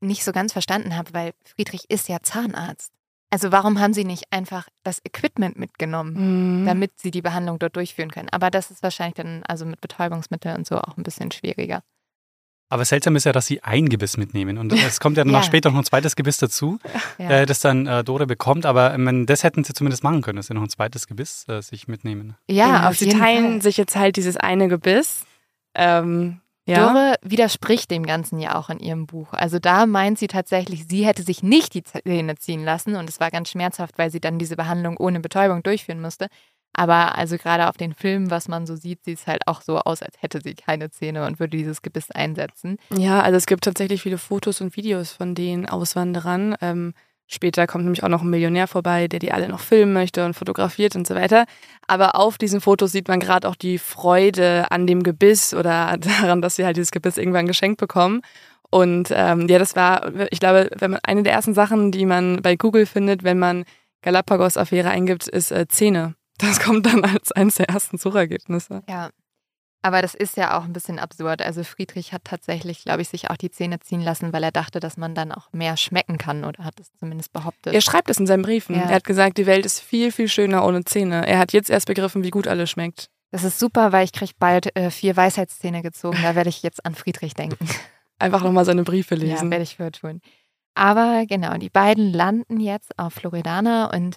[0.00, 2.92] nicht so ganz verstanden habe, weil Friedrich ist ja Zahnarzt.
[3.30, 6.66] Also warum haben sie nicht einfach das Equipment mitgenommen, mhm.
[6.66, 8.28] damit sie die Behandlung dort durchführen können?
[8.28, 11.82] Aber das ist wahrscheinlich dann also mit Betäubungsmitteln und so auch ein bisschen schwieriger.
[12.74, 14.58] Aber seltsam ist ja, dass sie ein Gebiss mitnehmen.
[14.58, 15.30] Und es kommt ja, ja.
[15.30, 16.80] noch später noch ein zweites Gebiss dazu,
[17.18, 17.30] ja.
[17.30, 18.66] äh, das dann äh, Dore bekommt.
[18.66, 21.62] Aber ähm, das hätten sie zumindest machen können, dass sie noch ein zweites Gebiss äh,
[21.62, 22.34] sich mitnehmen.
[22.50, 23.62] Ja, ja auf sie teilen Fall.
[23.62, 25.24] sich jetzt halt dieses eine Gebiss.
[25.76, 26.92] Ähm, ja.
[26.92, 29.28] Dore widerspricht dem Ganzen ja auch in ihrem Buch.
[29.34, 33.20] Also da meint sie tatsächlich, sie hätte sich nicht die Zähne ziehen lassen und es
[33.20, 36.26] war ganz schmerzhaft, weil sie dann diese Behandlung ohne Betäubung durchführen musste.
[36.74, 39.78] Aber also gerade auf den Filmen, was man so sieht, sieht es halt auch so
[39.78, 42.76] aus, als hätte sie keine Zähne und würde dieses Gebiss einsetzen.
[42.96, 46.56] Ja, also es gibt tatsächlich viele Fotos und Videos von den Auswanderern.
[46.60, 46.94] Ähm,
[47.26, 50.34] Später kommt nämlich auch noch ein Millionär vorbei, der die alle noch filmen möchte und
[50.34, 51.46] fotografiert und so weiter.
[51.86, 56.42] Aber auf diesen Fotos sieht man gerade auch die Freude an dem Gebiss oder daran,
[56.42, 58.20] dass sie halt dieses Gebiss irgendwann geschenkt bekommen.
[58.70, 62.42] Und ähm, ja, das war, ich glaube, wenn man eine der ersten Sachen, die man
[62.42, 63.64] bei Google findet, wenn man
[64.02, 66.14] Galapagos-Affäre eingibt, ist äh, Zähne.
[66.38, 68.82] Das kommt dann als eines der ersten Suchergebnisse.
[68.88, 69.10] Ja,
[69.84, 71.42] aber das ist ja auch ein bisschen absurd.
[71.42, 74.80] Also Friedrich hat tatsächlich, glaube ich, sich auch die Zähne ziehen lassen, weil er dachte,
[74.80, 77.74] dass man dann auch mehr schmecken kann oder hat es zumindest behauptet.
[77.74, 78.76] Er schreibt es in seinen Briefen.
[78.76, 78.84] Ja.
[78.84, 81.26] Er hat gesagt, die Welt ist viel, viel schöner ohne Zähne.
[81.26, 83.10] Er hat jetzt erst begriffen, wie gut alles schmeckt.
[83.30, 86.16] Das ist super, weil ich kriege bald äh, vier Weisheitszähne gezogen.
[86.22, 87.68] Da werde ich jetzt an Friedrich denken.
[88.18, 89.48] Einfach nochmal seine Briefe lesen.
[89.48, 90.22] Ja, werde ich für tun.
[90.74, 94.16] Aber genau, die beiden landen jetzt auf Floridana und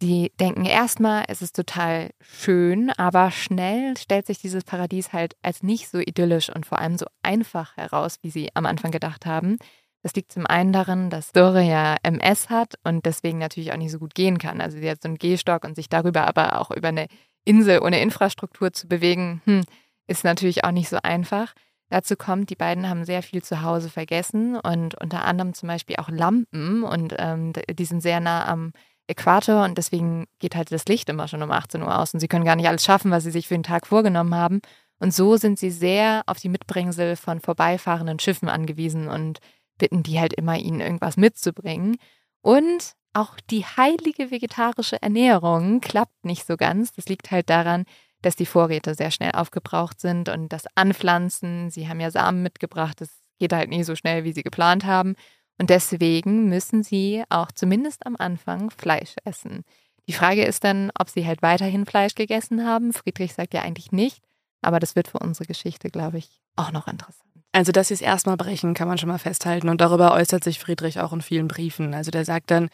[0.00, 5.62] die denken erstmal, es ist total schön, aber schnell stellt sich dieses Paradies halt als
[5.62, 9.58] nicht so idyllisch und vor allem so einfach heraus, wie sie am Anfang gedacht haben.
[10.02, 13.90] Das liegt zum einen darin, dass Dore ja MS hat und deswegen natürlich auch nicht
[13.90, 14.60] so gut gehen kann.
[14.60, 17.08] Also sie hat so einen Gehstock und sich darüber aber auch über eine
[17.44, 19.64] Insel ohne Infrastruktur zu bewegen, hm,
[20.06, 21.54] ist natürlich auch nicht so einfach.
[21.90, 25.96] Dazu kommt, die beiden haben sehr viel zu Hause vergessen und unter anderem zum Beispiel
[25.96, 28.72] auch Lampen und ähm, die sind sehr nah am
[29.08, 32.28] Äquator und deswegen geht halt das Licht immer schon um 18 Uhr aus und sie
[32.28, 34.60] können gar nicht alles schaffen, was sie sich für den Tag vorgenommen haben.
[35.00, 39.38] Und so sind sie sehr auf die Mitbringsel von vorbeifahrenden Schiffen angewiesen und
[39.78, 41.96] bitten die halt immer, ihnen irgendwas mitzubringen.
[42.42, 46.92] Und auch die heilige vegetarische Ernährung klappt nicht so ganz.
[46.92, 47.84] Das liegt halt daran,
[48.22, 53.00] dass die Vorräte sehr schnell aufgebraucht sind und das Anpflanzen, sie haben ja Samen mitgebracht,
[53.00, 55.14] das geht halt nie so schnell, wie sie geplant haben.
[55.58, 59.64] Und deswegen müssen sie auch zumindest am Anfang Fleisch essen.
[60.06, 62.92] Die Frage ist dann, ob sie halt weiterhin Fleisch gegessen haben.
[62.92, 64.22] Friedrich sagt ja eigentlich nicht.
[64.62, 67.28] Aber das wird für unsere Geschichte, glaube ich, auch noch interessant.
[67.52, 69.68] Also, dass sie es erstmal brechen, kann man schon mal festhalten.
[69.68, 71.94] Und darüber äußert sich Friedrich auch in vielen Briefen.
[71.94, 72.68] Also, der sagt dann,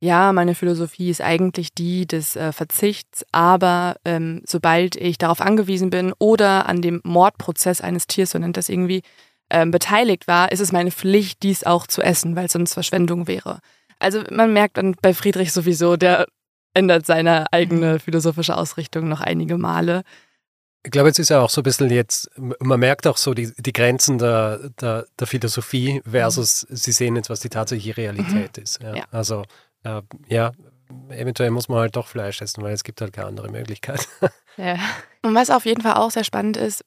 [0.00, 5.88] ja, meine Philosophie ist eigentlich die des äh, Verzichts, aber ähm, sobald ich darauf angewiesen
[5.88, 9.02] bin oder an dem Mordprozess eines Tiers, so nennt das irgendwie,
[9.50, 13.28] ähm, beteiligt war, ist es meine Pflicht, dies auch zu essen, weil es sonst Verschwendung
[13.28, 13.60] wäre.
[13.98, 16.26] Also man merkt dann bei Friedrich sowieso, der
[16.74, 18.00] ändert seine eigene mhm.
[18.00, 20.02] philosophische Ausrichtung noch einige Male.
[20.82, 23.52] Ich glaube, es ist ja auch so ein bisschen jetzt, man merkt auch so die,
[23.56, 26.76] die Grenzen der, der, der Philosophie versus mhm.
[26.76, 28.62] sie sehen jetzt, was die tatsächliche Realität mhm.
[28.62, 28.82] ist.
[28.82, 28.94] Ja.
[28.94, 29.04] Ja.
[29.10, 29.44] Also
[29.82, 30.52] äh, ja,
[31.08, 34.08] eventuell muss man halt doch Fleisch essen, weil es gibt halt keine andere Möglichkeit.
[34.58, 34.78] Ja.
[35.20, 36.82] Und was auf jeden Fall auch sehr spannend ist,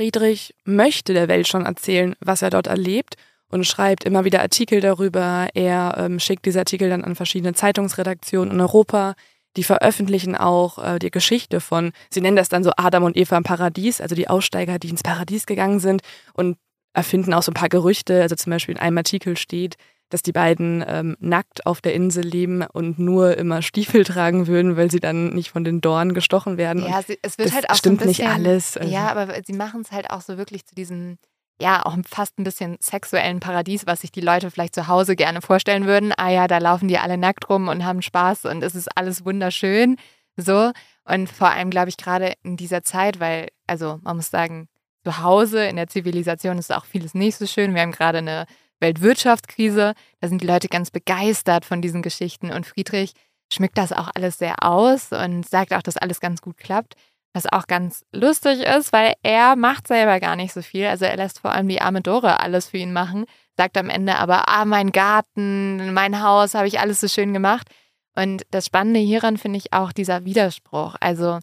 [0.00, 3.16] Friedrich möchte der Welt schon erzählen, was er dort erlebt
[3.50, 5.48] und schreibt immer wieder Artikel darüber.
[5.52, 9.12] Er ähm, schickt diese Artikel dann an verschiedene Zeitungsredaktionen in Europa.
[9.58, 13.36] Die veröffentlichen auch äh, die Geschichte von, sie nennen das dann so Adam und Eva
[13.36, 16.00] im Paradies, also die Aussteiger, die ins Paradies gegangen sind
[16.32, 16.56] und
[16.94, 18.22] erfinden auch so ein paar Gerüchte.
[18.22, 19.76] Also zum Beispiel in einem Artikel steht,
[20.10, 24.76] dass die beiden ähm, nackt auf der Insel leben und nur immer Stiefel tragen würden,
[24.76, 26.84] weil sie dann nicht von den Dornen gestochen werden.
[26.84, 28.76] Ja, sie, es wird halt auch stimmt so ein bisschen, nicht alles.
[28.76, 28.92] Also.
[28.92, 31.16] Ja, aber sie machen es halt auch so wirklich zu diesem,
[31.60, 35.40] ja, auch fast ein bisschen sexuellen Paradies, was sich die Leute vielleicht zu Hause gerne
[35.40, 36.12] vorstellen würden.
[36.16, 39.24] Ah ja, da laufen die alle nackt rum und haben Spaß und es ist alles
[39.24, 39.96] wunderschön.
[40.36, 40.72] So.
[41.04, 44.68] Und vor allem, glaube ich, gerade in dieser Zeit, weil, also man muss sagen,
[45.04, 47.74] zu Hause in der Zivilisation ist auch vieles nicht so schön.
[47.74, 48.46] Wir haben gerade eine
[48.80, 49.94] Weltwirtschaftskrise.
[50.20, 53.12] Da sind die Leute ganz begeistert von diesen Geschichten und Friedrich
[53.52, 56.94] schmückt das auch alles sehr aus und sagt auch, dass alles ganz gut klappt.
[57.32, 60.86] Was auch ganz lustig ist, weil er macht selber gar nicht so viel.
[60.86, 63.24] Also er lässt vor allem die arme Dore alles für ihn machen,
[63.56, 67.68] sagt am Ende aber, ah, mein Garten, mein Haus, habe ich alles so schön gemacht.
[68.16, 70.96] Und das Spannende hieran finde ich auch dieser Widerspruch.
[70.98, 71.38] Also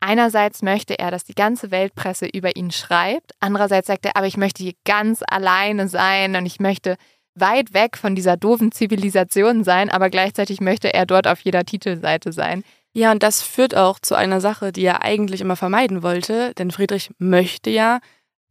[0.00, 3.32] Einerseits möchte er, dass die ganze Weltpresse über ihn schreibt.
[3.40, 6.96] Andererseits sagt er, aber ich möchte hier ganz alleine sein und ich möchte
[7.34, 12.32] weit weg von dieser doofen Zivilisation sein, aber gleichzeitig möchte er dort auf jeder Titelseite
[12.32, 12.62] sein.
[12.92, 16.70] Ja, und das führt auch zu einer Sache, die er eigentlich immer vermeiden wollte, denn
[16.70, 18.00] Friedrich möchte ja,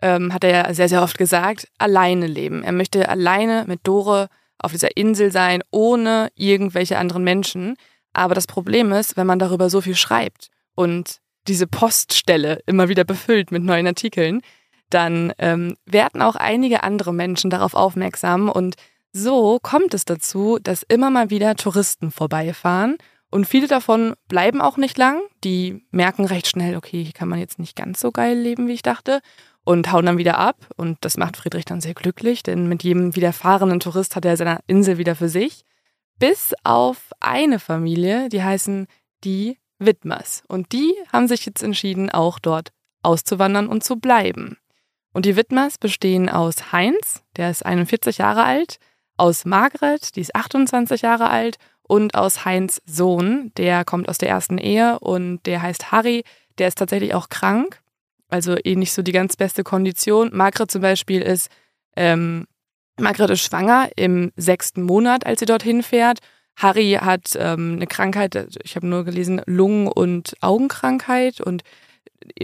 [0.01, 2.63] ähm, hat er ja sehr, sehr oft gesagt, alleine leben.
[2.63, 4.27] Er möchte alleine mit Dore
[4.59, 7.75] auf dieser Insel sein, ohne irgendwelche anderen Menschen.
[8.13, 13.03] Aber das Problem ist, wenn man darüber so viel schreibt und diese Poststelle immer wieder
[13.03, 14.41] befüllt mit neuen Artikeln,
[14.89, 18.75] dann ähm, werden auch einige andere Menschen darauf aufmerksam und
[19.11, 22.97] so kommt es dazu, dass immer mal wieder Touristen vorbeifahren
[23.29, 25.21] und viele davon bleiben auch nicht lang.
[25.43, 28.73] Die merken recht schnell, okay, hier kann man jetzt nicht ganz so geil leben, wie
[28.73, 29.21] ich dachte
[29.63, 33.15] und hauen dann wieder ab und das macht Friedrich dann sehr glücklich, denn mit jedem
[33.15, 35.63] wiederfahrenden Tourist hat er seine Insel wieder für sich.
[36.19, 38.87] Bis auf eine Familie, die heißen
[39.23, 40.43] die Widmers.
[40.47, 42.71] Und die haben sich jetzt entschieden, auch dort
[43.03, 44.57] auszuwandern und zu bleiben.
[45.13, 48.77] Und die Widmers bestehen aus Heinz, der ist 41 Jahre alt,
[49.17, 54.29] aus Margret, die ist 28 Jahre alt, und aus Heinz Sohn, der kommt aus der
[54.29, 56.23] ersten Ehe und der heißt Harry,
[56.57, 57.81] der ist tatsächlich auch krank,
[58.29, 60.31] also eh nicht so die ganz beste Kondition.
[60.33, 61.49] Margret zum Beispiel ist,
[61.95, 62.45] ähm,
[62.99, 66.19] Margret ist schwanger im sechsten Monat, als sie dorthin fährt
[66.57, 71.63] Harry hat ähm, eine Krankheit, ich habe nur gelesen, Lungen- und Augenkrankheit und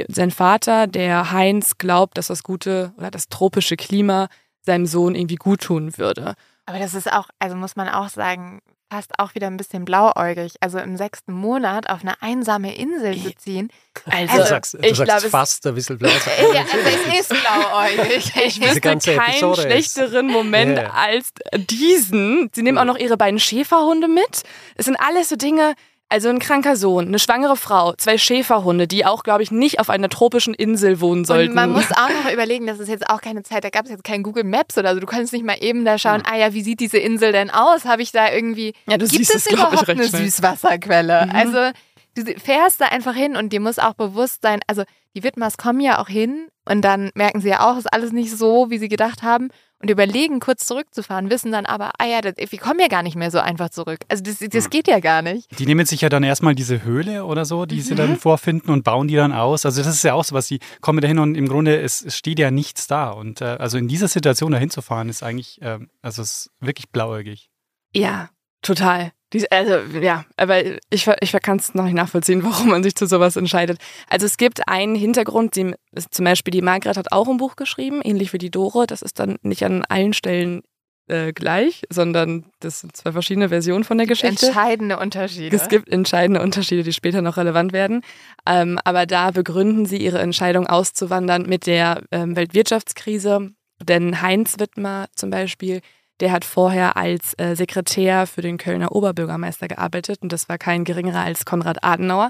[0.08, 4.30] sein Vater, der Heinz, glaubt, dass das gute oder das tropische Klima
[4.62, 6.36] seinem Sohn irgendwie gut tun würde.
[6.66, 8.62] Aber das ist auch, also muss man auch sagen,
[8.94, 10.54] fast auch wieder ein bisschen blauäugig.
[10.60, 13.70] Also im sechsten Monat auf eine einsame Insel zu ziehen.
[14.06, 16.24] Also, du sagst, du ich sagst glaub, fast ein bisschen blauäugig.
[16.54, 18.34] ja, also es ist blauäugig.
[18.46, 20.34] Ich wüsste keinen Episode schlechteren ist.
[20.34, 20.94] Moment yeah.
[20.94, 22.52] als diesen.
[22.54, 24.44] Sie nehmen auch noch ihre beiden Schäferhunde mit.
[24.76, 25.74] Es sind alles so Dinge,
[26.14, 29.90] also ein kranker Sohn, eine schwangere Frau, zwei Schäferhunde, die auch, glaube ich, nicht auf
[29.90, 31.50] einer tropischen Insel wohnen sollten.
[31.50, 33.92] Und man muss auch noch überlegen, das ist jetzt auch keine Zeit, da gab es
[33.92, 35.00] jetzt kein Google Maps oder so.
[35.00, 37.86] Du kannst nicht mal eben da schauen, ah ja, wie sieht diese Insel denn aus?
[37.86, 40.26] Habe ich da irgendwie, ja, du gibt es, überhaupt eine schnell.
[40.26, 41.26] Süßwasserquelle?
[41.26, 41.32] Mhm.
[41.36, 41.72] Also
[42.14, 44.84] du fährst da einfach hin und dir muss auch bewusst sein, also
[45.16, 48.38] die Widmers kommen ja auch hin und dann merken sie ja auch, ist alles nicht
[48.38, 49.50] so, wie sie gedacht haben
[49.84, 53.18] und überlegen, kurz zurückzufahren, wissen dann aber, ah ja, das, wir kommen ja gar nicht
[53.18, 54.00] mehr so einfach zurück.
[54.08, 54.70] Also das, das hm.
[54.70, 55.60] geht ja gar nicht.
[55.60, 57.82] Die nehmen sich ja dann erstmal diese Höhle oder so, die mhm.
[57.82, 59.66] sie dann vorfinden und bauen die dann aus.
[59.66, 62.18] Also das ist ja auch so was, sie kommen dahin und im Grunde, es, es
[62.18, 63.10] steht ja nichts da.
[63.10, 66.52] Und äh, also in dieser Situation dahin zu fahren, ist eigentlich, äh, also es ist
[66.62, 67.50] wirklich blauäugig.
[67.94, 68.30] Ja,
[68.62, 69.12] total.
[69.34, 73.08] Die, also ja, aber ich, ich kann es noch nicht nachvollziehen, warum man sich zu
[73.08, 73.80] sowas entscheidet.
[74.08, 75.74] Also es gibt einen Hintergrund, die,
[76.12, 78.88] zum Beispiel die Margret hat auch ein Buch geschrieben, ähnlich wie die Dore.
[78.88, 80.62] Das ist dann nicht an allen Stellen
[81.08, 84.46] äh, gleich, sondern das sind zwei verschiedene Versionen von der Geschichte.
[84.46, 85.56] Entscheidende Unterschiede.
[85.56, 88.02] Es gibt entscheidende Unterschiede, die später noch relevant werden.
[88.48, 93.52] Ähm, aber da begründen sie ihre Entscheidung auszuwandern mit der ähm, Weltwirtschaftskrise.
[93.82, 95.82] Denn Heinz Wittmer zum Beispiel,
[96.20, 100.84] der hat vorher als äh, Sekretär für den Kölner Oberbürgermeister gearbeitet und das war kein
[100.84, 102.30] geringerer als Konrad Adenauer,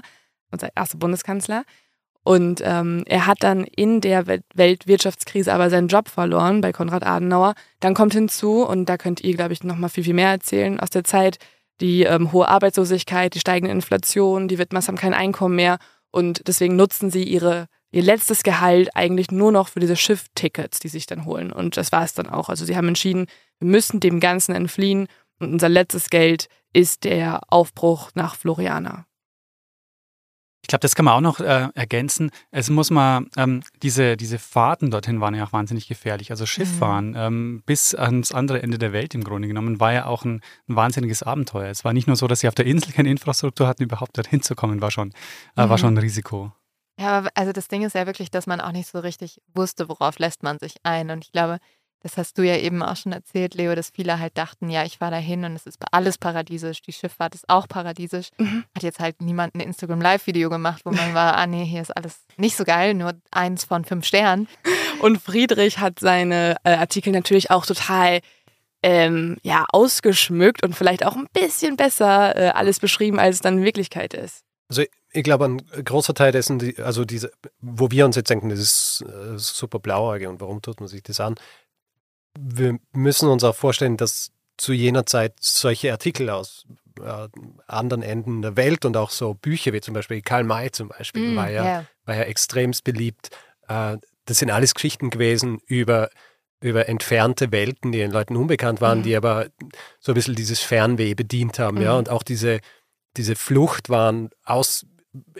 [0.50, 1.64] unser erster Bundeskanzler.
[2.26, 7.54] Und ähm, er hat dann in der Weltwirtschaftskrise aber seinen Job verloren bei Konrad Adenauer.
[7.80, 10.80] Dann kommt hinzu, und da könnt ihr, glaube ich, noch mal viel, viel mehr erzählen
[10.80, 11.36] aus der Zeit,
[11.82, 15.78] die ähm, hohe Arbeitslosigkeit, die steigende Inflation, die Widmers haben kein Einkommen mehr
[16.10, 20.88] und deswegen nutzen sie ihre, ihr letztes Gehalt eigentlich nur noch für diese Schifftickets, die
[20.88, 21.52] sich dann holen.
[21.52, 22.48] Und das war es dann auch.
[22.48, 23.26] Also sie haben entschieden,
[23.60, 25.06] wir müssen dem Ganzen entfliehen
[25.38, 29.06] und unser letztes Geld ist der Aufbruch nach Floriana.
[30.62, 32.30] Ich glaube, das kann man auch noch äh, ergänzen.
[32.50, 36.30] Es muss mal, ähm, diese, diese Fahrten dorthin waren ja auch wahnsinnig gefährlich.
[36.30, 37.16] Also Schifffahren mhm.
[37.16, 40.74] ähm, bis ans andere Ende der Welt im Grunde genommen war ja auch ein, ein,
[40.74, 41.68] wahnsinniges Abenteuer.
[41.68, 44.40] Es war nicht nur so, dass sie auf der Insel keine Infrastruktur hatten, überhaupt dorthin
[44.40, 45.12] zu kommen, war schon,
[45.56, 45.68] äh, mhm.
[45.68, 46.50] war schon ein Risiko.
[46.98, 50.18] Ja, also das Ding ist ja wirklich, dass man auch nicht so richtig wusste, worauf
[50.18, 51.10] lässt man sich ein.
[51.10, 51.58] Und ich glaube,
[52.04, 54.98] das hast du ja eben auch schon erzählt, Leo, dass viele halt dachten, ja, ich
[54.98, 58.28] fahre da hin und es ist alles paradiesisch, die Schifffahrt ist auch paradiesisch.
[58.36, 58.64] Mhm.
[58.76, 61.96] Hat jetzt halt niemand ein Instagram Live-Video gemacht, wo man war, ah nee, hier ist
[61.96, 64.48] alles nicht so geil, nur eins von fünf Sternen.
[65.00, 68.20] Und Friedrich hat seine äh, Artikel natürlich auch total
[68.82, 73.58] ähm, ja, ausgeschmückt und vielleicht auch ein bisschen besser äh, alles beschrieben, als es dann
[73.58, 74.43] in Wirklichkeit ist.
[74.68, 78.58] Also ich glaube, ein großer Teil dessen, also diese, wo wir uns jetzt denken, das
[78.58, 81.36] ist äh, super blauäugig und warum tut man sich das an?
[82.38, 86.66] wir müssen uns auch vorstellen, dass zu jener Zeit solche Artikel aus
[87.00, 87.28] äh,
[87.66, 91.32] anderen Enden der Welt und auch so Bücher wie zum Beispiel Karl May zum Beispiel
[91.32, 91.86] mm, war, ja, yeah.
[92.04, 93.30] war ja extremst beliebt.
[93.68, 93.96] Äh,
[94.26, 96.10] das sind alles Geschichten gewesen über,
[96.60, 99.02] über entfernte Welten, die den Leuten unbekannt waren, mm.
[99.02, 99.48] die aber
[99.98, 101.78] so ein bisschen dieses Fernweh bedient haben.
[101.78, 101.82] Mm.
[101.82, 102.60] Ja, und auch diese,
[103.16, 104.86] diese Flucht waren aus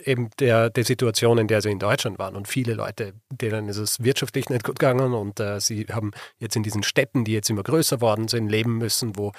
[0.05, 2.37] eben der, der Situation, in der sie in Deutschland waren.
[2.37, 6.57] Und viele Leute, denen ist es wirtschaftlich nicht gut gegangen und äh, sie haben jetzt
[6.57, 9.33] in diesen Städten, die jetzt immer größer worden sind, leben müssen, wo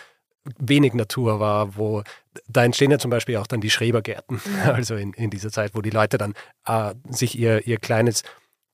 [0.60, 2.04] wenig Natur war, wo
[2.48, 4.74] da entstehen ja zum Beispiel auch dann die Schrebergärten, ja.
[4.74, 6.34] also in, in dieser Zeit, wo die Leute dann
[6.66, 8.24] äh, sich ihr, ihr kleines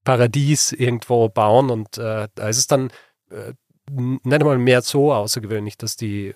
[0.03, 2.91] Paradies irgendwo bauen und äh, da ist es dann
[3.29, 3.53] äh,
[3.89, 6.33] nicht einmal mehr so außergewöhnlich, dass die äh,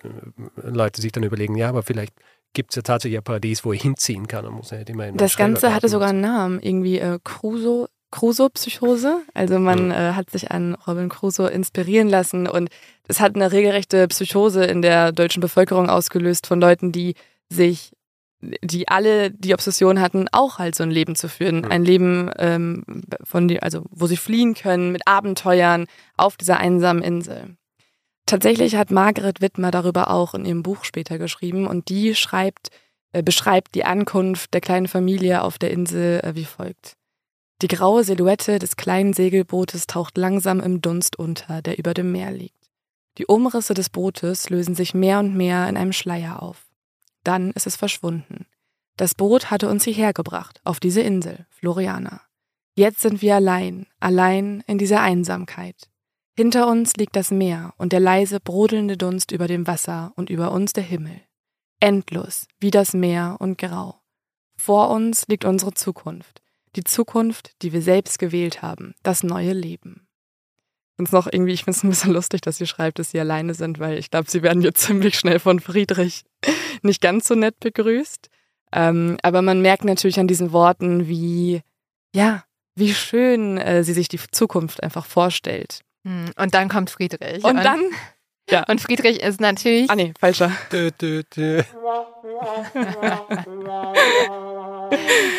[0.62, 2.14] Leute sich dann überlegen, ja, aber vielleicht
[2.56, 4.46] gibt es ja tatsächlich ein Paradies, wo ich hinziehen kann.
[4.46, 7.88] muss ja immer in das Ganze hatte sogar einen Namen, irgendwie äh, Crusoe.
[8.12, 9.22] Crusoe-Psychose.
[9.34, 9.90] Also man mhm.
[9.90, 12.70] äh, hat sich an Robin Crusoe inspirieren lassen und
[13.08, 17.14] es hat eine regelrechte Psychose in der deutschen Bevölkerung ausgelöst von Leuten, die
[17.50, 17.92] sich,
[18.40, 21.58] die alle die Obsession hatten, auch halt so ein Leben zu führen.
[21.58, 21.70] Mhm.
[21.70, 22.84] Ein Leben, ähm,
[23.22, 25.86] von die, also wo sie fliehen können mit Abenteuern
[26.16, 27.56] auf dieser einsamen Insel.
[28.26, 32.70] Tatsächlich hat Margaret Wittmer darüber auch in ihrem Buch später geschrieben und die schreibt,
[33.12, 36.96] äh, beschreibt die Ankunft der kleinen Familie auf der Insel äh, wie folgt.
[37.62, 42.32] Die graue Silhouette des kleinen Segelbootes taucht langsam im Dunst unter, der über dem Meer
[42.32, 42.68] liegt.
[43.16, 46.66] Die Umrisse des Bootes lösen sich mehr und mehr in einem Schleier auf.
[47.24, 48.46] Dann ist es verschwunden.
[48.96, 52.20] Das Boot hatte uns hierher gebracht, auf diese Insel, Floriana.
[52.74, 55.88] Jetzt sind wir allein, allein in dieser Einsamkeit.
[56.38, 60.52] Hinter uns liegt das Meer und der leise brodelnde Dunst über dem Wasser und über
[60.52, 61.22] uns der Himmel.
[61.80, 64.02] Endlos, wie das Meer und grau.
[64.58, 66.42] Vor uns liegt unsere Zukunft.
[66.74, 68.94] Die Zukunft, die wir selbst gewählt haben.
[69.02, 70.06] Das neue Leben.
[70.98, 73.54] Und noch irgendwie, ich finde es ein bisschen lustig, dass sie schreibt, dass sie alleine
[73.54, 76.24] sind, weil ich glaube, sie werden jetzt ziemlich schnell von Friedrich
[76.82, 78.28] nicht ganz so nett begrüßt.
[78.72, 81.62] Ähm, aber man merkt natürlich an diesen Worten, wie,
[82.14, 85.80] ja, wie schön äh, sie sich die Zukunft einfach vorstellt.
[86.06, 87.42] Hm, und dann kommt Friedrich.
[87.42, 87.82] Und, und dann.
[88.48, 88.62] Ja.
[88.68, 89.90] Und Friedrich ist natürlich.
[89.90, 90.52] Ah, nee, falscher.
[90.70, 91.64] Dö, dö, dö.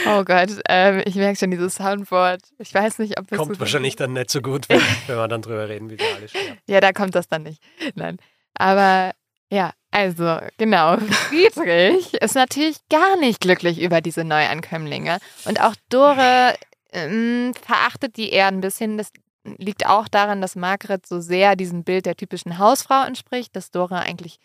[0.07, 2.41] oh Gott, ähm, ich merke schon dieses Soundboard.
[2.59, 3.39] Ich weiß nicht, ob das.
[3.39, 6.27] Kommt wahrscheinlich dann nicht so gut, wenn, wenn wir dann drüber reden, wie wir alle
[6.27, 6.57] sterben.
[6.67, 7.63] Ja, da kommt das dann nicht.
[7.95, 8.17] Nein.
[8.55, 9.13] Aber
[9.49, 10.97] ja, also genau.
[10.97, 15.19] Friedrich ist natürlich gar nicht glücklich über diese Neuankömmlinge.
[15.45, 16.55] Und auch Dore
[16.91, 18.97] ähm, verachtet die eher ein bisschen.
[18.97, 19.13] Das
[19.57, 23.99] liegt auch daran, dass Margret so sehr diesem Bild der typischen Hausfrau entspricht, dass Dora
[23.99, 24.39] eigentlich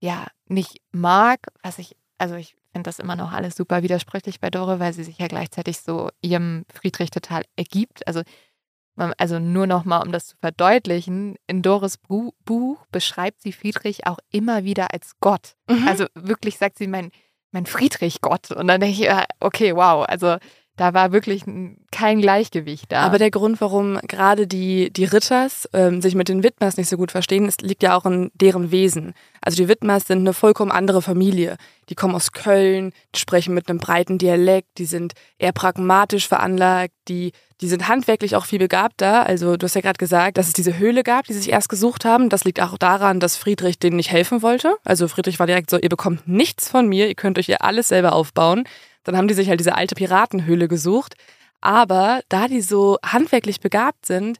[0.00, 4.50] ja nicht mag, was ich, also ich finde das immer noch alles super widersprüchlich bei
[4.50, 8.06] Dora, weil sie sich ja gleichzeitig so ihrem Friedrich total ergibt.
[8.06, 8.22] Also,
[8.96, 14.18] also nur noch mal, um das zu verdeutlichen, in Doris Buch beschreibt sie Friedrich auch
[14.30, 15.54] immer wieder als Gott.
[15.68, 15.88] Mhm.
[15.88, 17.10] Also wirklich sagt sie mein,
[17.52, 18.50] mein Friedrich Gott.
[18.50, 20.36] Und dann denke ich, okay, wow, also
[20.76, 21.44] da war wirklich
[21.92, 23.02] kein Gleichgewicht da.
[23.02, 26.96] Aber der Grund, warum gerade die, die Ritters ähm, sich mit den Widmers nicht so
[26.96, 29.14] gut verstehen, ist, liegt ja auch in deren Wesen.
[29.40, 31.58] Also die Widmers sind eine vollkommen andere Familie.
[31.90, 36.94] Die kommen aus Köln, die sprechen mit einem breiten Dialekt, die sind eher pragmatisch veranlagt,
[37.06, 39.26] die, die sind handwerklich auch viel begabter.
[39.26, 41.68] Also du hast ja gerade gesagt, dass es diese Höhle gab, die sie sich erst
[41.68, 42.30] gesucht haben.
[42.30, 44.76] Das liegt auch daran, dass Friedrich denen nicht helfen wollte.
[44.82, 47.88] Also Friedrich war direkt so, ihr bekommt nichts von mir, ihr könnt euch hier alles
[47.88, 48.64] selber aufbauen.
[49.04, 51.14] Dann haben die sich halt diese alte Piratenhöhle gesucht.
[51.60, 54.38] Aber da die so handwerklich begabt sind,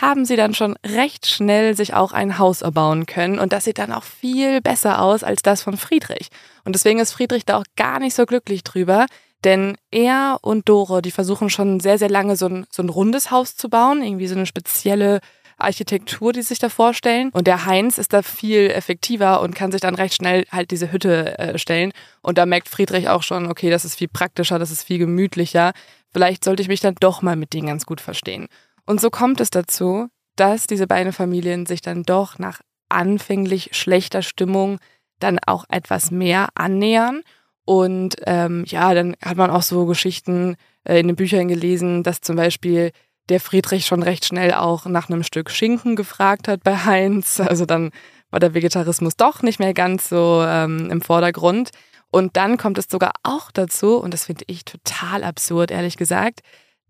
[0.00, 3.38] haben sie dann schon recht schnell sich auch ein Haus erbauen können.
[3.38, 6.28] Und das sieht dann auch viel besser aus als das von Friedrich.
[6.64, 9.06] Und deswegen ist Friedrich da auch gar nicht so glücklich drüber.
[9.44, 13.30] Denn er und Dore, die versuchen schon sehr, sehr lange so ein, so ein rundes
[13.30, 14.02] Haus zu bauen.
[14.02, 15.20] Irgendwie so eine spezielle
[15.58, 17.30] Architektur, die sich da vorstellen.
[17.30, 20.92] Und der Heinz ist da viel effektiver und kann sich dann recht schnell halt diese
[20.92, 21.92] Hütte äh, stellen.
[22.22, 25.72] Und da merkt Friedrich auch schon, okay, das ist viel praktischer, das ist viel gemütlicher.
[26.12, 28.46] Vielleicht sollte ich mich dann doch mal mit denen ganz gut verstehen.
[28.86, 34.22] Und so kommt es dazu, dass diese beiden Familien sich dann doch nach anfänglich schlechter
[34.22, 34.78] Stimmung
[35.20, 37.22] dann auch etwas mehr annähern.
[37.64, 42.20] Und ähm, ja, dann hat man auch so Geschichten äh, in den Büchern gelesen, dass
[42.20, 42.92] zum Beispiel
[43.28, 47.40] der Friedrich schon recht schnell auch nach einem Stück Schinken gefragt hat bei Heinz.
[47.40, 47.90] Also dann
[48.30, 51.70] war der Vegetarismus doch nicht mehr ganz so ähm, im Vordergrund.
[52.10, 56.40] Und dann kommt es sogar auch dazu, und das finde ich total absurd, ehrlich gesagt,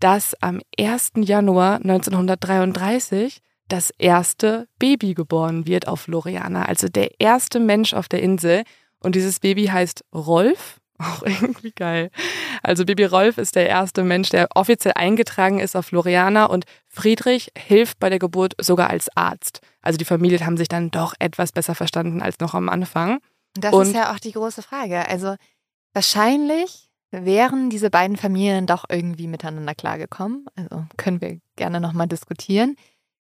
[0.01, 1.12] dass am 1.
[1.16, 8.22] Januar 1933 das erste Baby geboren wird auf Loriana, also der erste Mensch auf der
[8.22, 8.64] Insel.
[9.01, 12.11] Und dieses Baby heißt Rolf auch irgendwie geil.
[12.63, 17.51] Also Bibi Rolf ist der erste Mensch, der offiziell eingetragen ist auf Floriana und Friedrich
[17.57, 19.61] hilft bei der Geburt sogar als Arzt.
[19.83, 23.19] Also die Familien haben sich dann doch etwas besser verstanden als noch am Anfang.
[23.55, 25.09] Das und ist ja auch die große Frage.
[25.09, 25.37] Also
[25.93, 30.47] wahrscheinlich wären diese beiden Familien doch irgendwie miteinander klargekommen.
[30.57, 32.77] Also können wir gerne nochmal diskutieren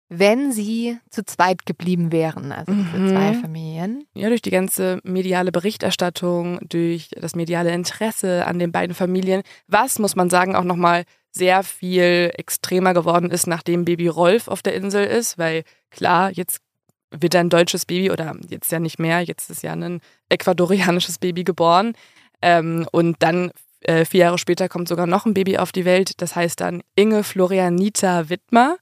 [0.09, 3.09] wenn sie zu zweit geblieben wären, also diese mhm.
[3.09, 4.05] zwei Familien.
[4.13, 9.99] Ja, durch die ganze mediale Berichterstattung, durch das mediale Interesse an den beiden Familien, was,
[9.99, 14.75] muss man sagen, auch nochmal sehr viel extremer geworden ist, nachdem Baby Rolf auf der
[14.75, 16.61] Insel ist, weil klar, jetzt
[17.11, 21.43] wird ein deutsches Baby oder jetzt ja nicht mehr, jetzt ist ja ein ecuadorianisches Baby
[21.43, 21.93] geboren.
[22.41, 23.51] Ähm, und dann
[23.81, 26.81] äh, vier Jahre später kommt sogar noch ein Baby auf die Welt, das heißt dann
[26.95, 28.77] Inge Florianita Wittmer.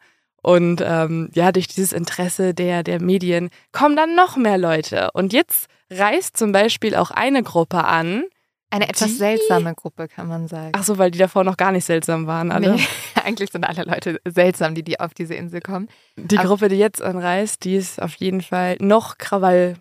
[0.46, 5.10] Und ähm, ja, durch dieses Interesse der, der Medien kommen dann noch mehr Leute.
[5.14, 8.26] Und jetzt reist zum Beispiel auch eine Gruppe an.
[8.70, 10.74] Eine etwas die, seltsame Gruppe, kann man sagen.
[10.76, 12.76] Ach so, weil die davor noch gar nicht seltsam waren, alle.
[12.76, 12.88] Nee,
[13.24, 15.90] eigentlich sind alle Leute seltsam, die, die auf diese Insel kommen.
[16.16, 19.78] Die Aber Gruppe, die jetzt anreist, die ist auf jeden Fall noch Krawall.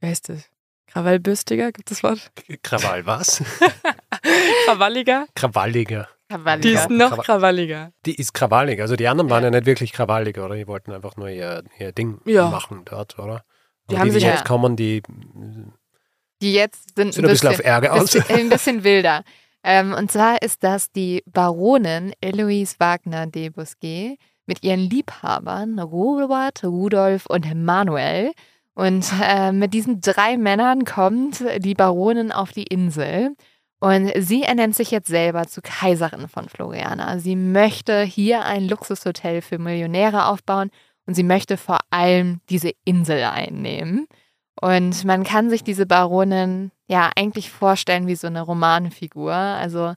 [0.00, 0.50] Wie heißt das?
[0.88, 2.32] Krawallbürstiger, gibt es das Wort?
[2.64, 3.40] Krawall was?
[4.64, 5.26] Krawalliger?
[5.36, 6.08] Krawalliger.
[6.28, 6.68] Krawalliger.
[6.68, 7.92] Die ist noch krawalliger.
[8.04, 8.80] Die ist krawallig.
[8.80, 10.54] Also die anderen waren ja, ja nicht wirklich krawallig, oder?
[10.54, 12.48] Die wollten einfach nur ihr, ihr Ding ja.
[12.48, 13.44] machen dort, oder?
[13.88, 15.02] Die Und haben die, sich die jetzt kommen, die,
[16.42, 18.14] die jetzt sind, sind ein bisschen, bisschen auf Ärger aus.
[18.30, 19.22] Ein bisschen wilder.
[19.64, 26.62] Ähm, und zwar ist das die Baronin Eloise Wagner de Bousquet mit ihren Liebhabern Robert,
[26.64, 28.32] Rudolf und Manuel.
[28.74, 33.34] Und äh, mit diesen drei Männern kommt die Baronin auf die Insel.
[33.80, 37.18] Und sie ernennt sich jetzt selber zur Kaiserin von Floriana.
[37.20, 40.70] Sie möchte hier ein Luxushotel für Millionäre aufbauen
[41.06, 44.06] und sie möchte vor allem diese Insel einnehmen.
[44.60, 49.32] Und man kann sich diese Baronin ja eigentlich vorstellen wie so eine Romanfigur.
[49.32, 49.94] Also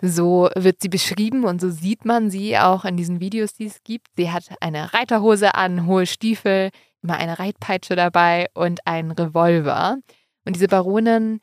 [0.00, 3.82] so wird sie beschrieben und so sieht man sie auch in diesen Videos, die es
[3.82, 4.08] gibt.
[4.16, 6.70] Sie hat eine Reiterhose an, hohe Stiefel,
[7.02, 9.98] immer eine Reitpeitsche dabei und einen Revolver.
[10.46, 11.40] Und diese Baronin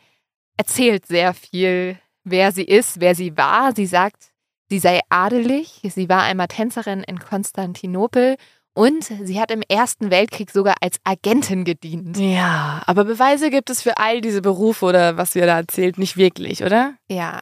[0.57, 3.75] erzählt sehr viel, wer sie ist, wer sie war.
[3.75, 4.31] Sie sagt,
[4.69, 8.37] sie sei adelig, sie war einmal Tänzerin in Konstantinopel
[8.73, 12.17] und sie hat im Ersten Weltkrieg sogar als Agentin gedient.
[12.17, 16.15] Ja, aber Beweise gibt es für all diese Berufe oder was sie da erzählt nicht
[16.15, 16.95] wirklich, oder?
[17.09, 17.39] Ja.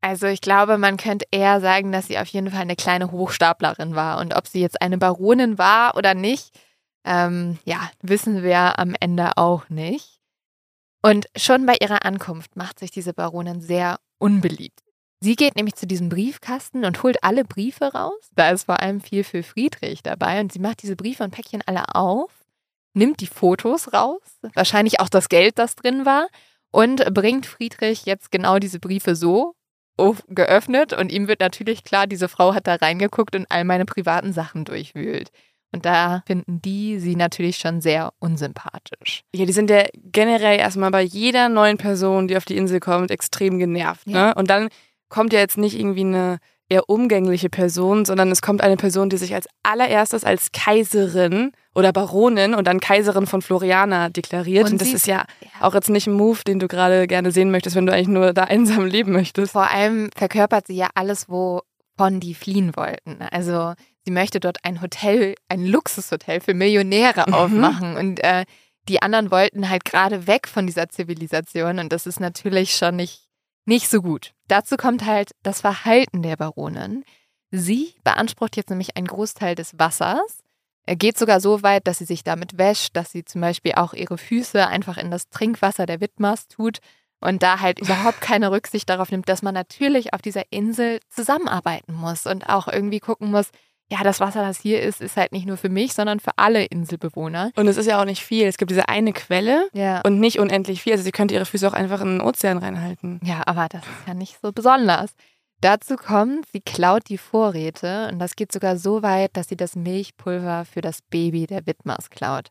[0.00, 3.96] Also ich glaube, man könnte eher sagen, dass sie auf jeden Fall eine kleine Hochstaplerin
[3.96, 4.20] war.
[4.20, 6.56] Und ob sie jetzt eine Baronin war oder nicht,
[7.04, 10.17] ähm, ja, wissen wir am Ende auch nicht.
[11.02, 14.80] Und schon bei ihrer Ankunft macht sich diese Baronin sehr unbeliebt.
[15.20, 18.30] Sie geht nämlich zu diesem Briefkasten und holt alle Briefe raus.
[18.34, 20.40] Da ist vor allem viel für Friedrich dabei.
[20.40, 22.30] Und sie macht diese Briefe und Päckchen alle auf,
[22.94, 24.20] nimmt die Fotos raus,
[24.54, 26.28] wahrscheinlich auch das Geld, das drin war,
[26.70, 29.54] und bringt Friedrich jetzt genau diese Briefe so
[30.28, 30.92] geöffnet.
[30.92, 34.64] Und ihm wird natürlich klar, diese Frau hat da reingeguckt und all meine privaten Sachen
[34.64, 35.30] durchwühlt.
[35.72, 39.22] Und da finden die sie natürlich schon sehr unsympathisch.
[39.34, 43.10] Ja, die sind ja generell erstmal bei jeder neuen Person, die auf die Insel kommt,
[43.10, 44.06] extrem genervt.
[44.06, 44.28] Ja.
[44.28, 44.34] Ne?
[44.34, 44.68] Und dann
[45.08, 46.38] kommt ja jetzt nicht irgendwie eine
[46.70, 51.92] eher umgängliche Person, sondern es kommt eine Person, die sich als allererstes als Kaiserin oder
[51.92, 54.66] Baronin und dann Kaiserin von Floriana deklariert.
[54.66, 57.30] Und, und das ist ja, ja, auch jetzt nicht ein Move, den du gerade gerne
[57.30, 59.52] sehen möchtest, wenn du eigentlich nur da einsam leben möchtest.
[59.52, 63.22] Vor allem verkörpert sie ja alles, wovon die fliehen wollten.
[63.30, 63.72] Also
[64.08, 67.34] sie möchte dort ein Hotel, ein Luxushotel für Millionäre mhm.
[67.34, 68.46] aufmachen und äh,
[68.88, 73.28] die anderen wollten halt gerade weg von dieser Zivilisation und das ist natürlich schon nicht
[73.66, 74.32] nicht so gut.
[74.46, 77.04] Dazu kommt halt das Verhalten der Baronin.
[77.50, 80.38] Sie beansprucht jetzt nämlich einen Großteil des Wassers.
[80.86, 83.92] Er geht sogar so weit, dass sie sich damit wäscht, dass sie zum Beispiel auch
[83.92, 86.78] ihre Füße einfach in das Trinkwasser der Widmers tut
[87.20, 91.92] und da halt überhaupt keine Rücksicht darauf nimmt, dass man natürlich auf dieser Insel zusammenarbeiten
[91.92, 93.50] muss und auch irgendwie gucken muss,
[93.90, 96.64] ja, das Wasser, das hier ist, ist halt nicht nur für mich, sondern für alle
[96.64, 97.52] Inselbewohner.
[97.56, 98.46] Und es ist ja auch nicht viel.
[98.46, 100.02] Es gibt diese eine Quelle ja.
[100.02, 100.92] und nicht unendlich viel.
[100.92, 103.18] Also sie könnte ihre Füße auch einfach in den Ozean reinhalten.
[103.24, 105.12] Ja, aber das ist ja nicht so besonders.
[105.60, 109.74] Dazu kommt, sie klaut die Vorräte und das geht sogar so weit, dass sie das
[109.74, 112.50] Milchpulver für das Baby der Widmers klaut.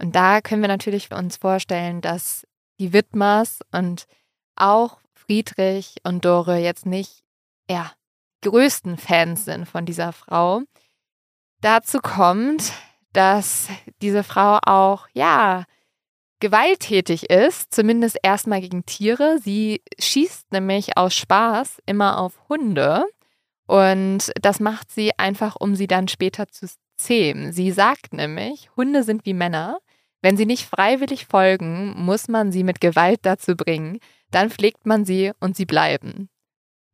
[0.00, 2.46] Und da können wir natürlich uns vorstellen, dass
[2.80, 4.06] die Widmers und
[4.56, 7.22] auch Friedrich und Dore jetzt nicht,
[7.70, 7.92] ja,
[8.42, 10.62] größten Fans sind von dieser Frau.
[11.60, 12.72] Dazu kommt,
[13.12, 13.68] dass
[14.00, 15.64] diese Frau auch, ja,
[16.40, 19.38] gewalttätig ist, zumindest erstmal gegen Tiere.
[19.42, 23.04] Sie schießt nämlich aus Spaß immer auf Hunde
[23.66, 26.66] und das macht sie einfach, um sie dann später zu
[26.96, 27.52] zähmen.
[27.52, 29.78] Sie sagt nämlich, Hunde sind wie Männer.
[30.20, 33.98] Wenn sie nicht freiwillig folgen, muss man sie mit Gewalt dazu bringen.
[34.30, 36.28] Dann pflegt man sie und sie bleiben.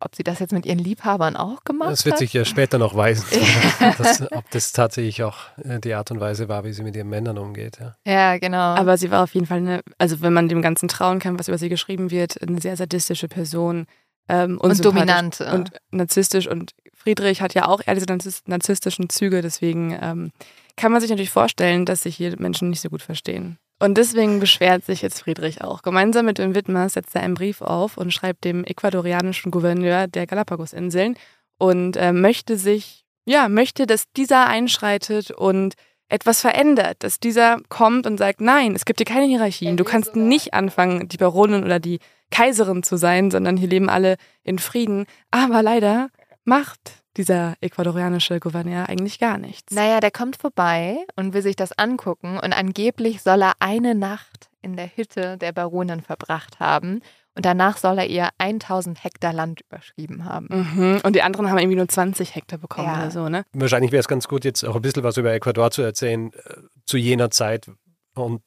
[0.00, 1.92] Ob sie das jetzt mit ihren Liebhabern auch gemacht hat?
[1.92, 3.26] Das wird sich ja später noch weisen,
[3.98, 7.08] dass, ob das tatsächlich auch äh, die Art und Weise war, wie sie mit ihren
[7.08, 7.78] Männern umgeht.
[7.80, 7.96] Ja.
[8.06, 8.58] ja, genau.
[8.58, 11.48] Aber sie war auf jeden Fall eine, also wenn man dem Ganzen trauen kann, was
[11.48, 13.86] über sie geschrieben wird, eine sehr sadistische Person.
[14.28, 15.40] Ähm, und dominant.
[15.40, 16.46] Und narzisstisch.
[16.46, 18.06] Und Friedrich hat ja auch eher diese
[18.46, 20.30] narzisstischen Züge, deswegen ähm,
[20.76, 23.58] kann man sich natürlich vorstellen, dass sich hier Menschen nicht so gut verstehen.
[23.80, 25.82] Und deswegen beschwert sich jetzt Friedrich auch.
[25.82, 30.26] Gemeinsam mit dem Widmer setzt er einen Brief auf und schreibt dem ecuadorianischen Gouverneur der
[30.26, 31.16] Galapagosinseln
[31.58, 35.74] und äh, möchte sich, ja, möchte, dass dieser einschreitet und
[36.08, 39.76] etwas verändert, dass dieser kommt und sagt, nein, es gibt hier keine Hierarchien.
[39.76, 42.00] Du kannst nicht anfangen, die Baronin oder die
[42.30, 45.06] Kaiserin zu sein, sondern hier leben alle in Frieden.
[45.30, 46.08] Aber leider
[46.44, 49.74] macht dieser ecuadorianische Gouverneur eigentlich gar nichts.
[49.74, 54.48] Naja, der kommt vorbei und will sich das angucken und angeblich soll er eine Nacht
[54.62, 57.00] in der Hütte der Baronin verbracht haben
[57.34, 60.48] und danach soll er ihr 1000 Hektar Land überschrieben haben.
[60.50, 61.00] Mhm.
[61.04, 62.98] Und die anderen haben irgendwie nur 20 Hektar bekommen ja.
[62.98, 63.44] oder so, ne?
[63.52, 66.54] Wahrscheinlich wäre es ganz gut, jetzt auch ein bisschen was über Ecuador zu erzählen, äh,
[66.86, 67.70] zu jener Zeit
[68.14, 68.42] und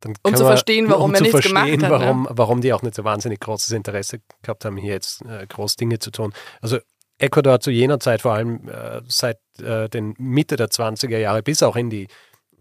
[0.00, 1.90] dann um zu verstehen, warum um er nichts gemacht hat.
[1.90, 2.28] Warum, ne?
[2.30, 5.98] warum die auch nicht so wahnsinnig großes Interesse gehabt haben, hier jetzt äh, groß Dinge
[5.98, 6.32] zu tun.
[6.60, 6.78] Also
[7.18, 11.62] Ecuador zu jener Zeit, vor allem äh, seit äh, den Mitte der 20er Jahre bis
[11.62, 12.08] auch in die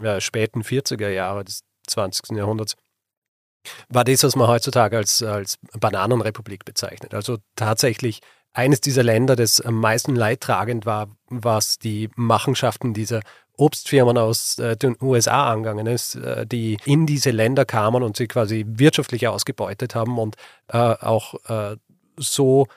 [0.01, 2.37] äh, späten 40er Jahre des 20.
[2.37, 2.75] Jahrhunderts,
[3.89, 7.13] war das, was man heutzutage als, als Bananenrepublik bezeichnet.
[7.13, 8.21] Also tatsächlich
[8.53, 13.21] eines dieser Länder, das am meisten leidtragend war, was die Machenschaften dieser
[13.57, 18.27] Obstfirmen aus äh, den USA angegangen ist, äh, die in diese Länder kamen und sie
[18.27, 20.35] quasi wirtschaftlich ausgebeutet haben und
[20.67, 21.35] äh, auch
[22.17, 22.67] so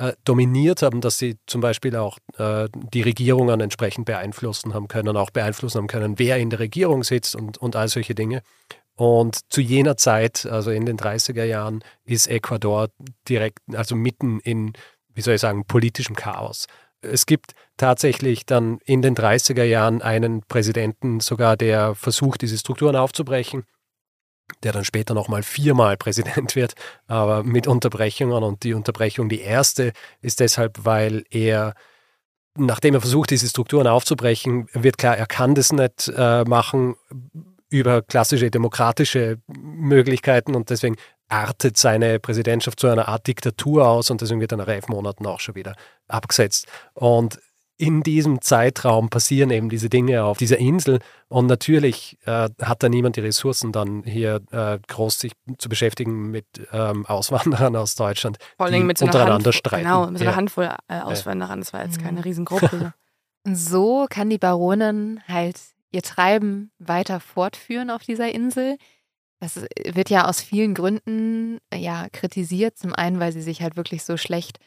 [0.00, 5.14] äh, dominiert haben, dass sie zum Beispiel auch äh, die Regierungen entsprechend beeinflussen haben können,
[5.14, 8.40] auch beeinflussen haben können, wer in der Regierung sitzt und, und all solche Dinge.
[8.96, 12.88] Und zu jener Zeit, also in den 30er Jahren, ist Ecuador
[13.28, 14.72] direkt, also mitten in,
[15.12, 16.66] wie soll ich sagen, politischem Chaos.
[17.02, 22.96] Es gibt tatsächlich dann in den 30er Jahren einen Präsidenten sogar, der versucht, diese Strukturen
[22.96, 23.64] aufzubrechen
[24.62, 26.74] der dann später nochmal viermal Präsident wird,
[27.06, 28.42] aber mit Unterbrechungen.
[28.42, 31.74] Und die Unterbrechung, die erste, ist deshalb, weil er,
[32.56, 36.96] nachdem er versucht, diese Strukturen aufzubrechen, wird klar, er kann das nicht äh, machen
[37.68, 40.96] über klassische demokratische Möglichkeiten und deswegen
[41.28, 45.26] artet seine Präsidentschaft zu einer Art Diktatur aus und deswegen wird er nach elf Monaten
[45.26, 45.76] auch schon wieder
[46.08, 46.66] abgesetzt.
[46.94, 47.38] Und
[47.80, 52.90] in diesem Zeitraum passieren eben diese Dinge auf dieser Insel und natürlich äh, hat da
[52.90, 58.36] niemand die Ressourcen, dann hier äh, groß sich zu beschäftigen mit ähm, Auswanderern aus Deutschland,
[58.58, 59.84] Vor allem mit so untereinander Handvoll, streiten.
[59.84, 60.36] Genau, mit so einer ja.
[60.36, 62.24] Handvoll äh, Auswanderern, das war jetzt keine mhm.
[62.24, 62.92] Riesengruppe.
[63.46, 65.58] und so kann die Baronin halt
[65.90, 68.76] ihr Treiben weiter fortführen auf dieser Insel.
[69.40, 72.76] Das wird ja aus vielen Gründen ja kritisiert.
[72.76, 74.58] Zum einen, weil sie sich halt wirklich so schlecht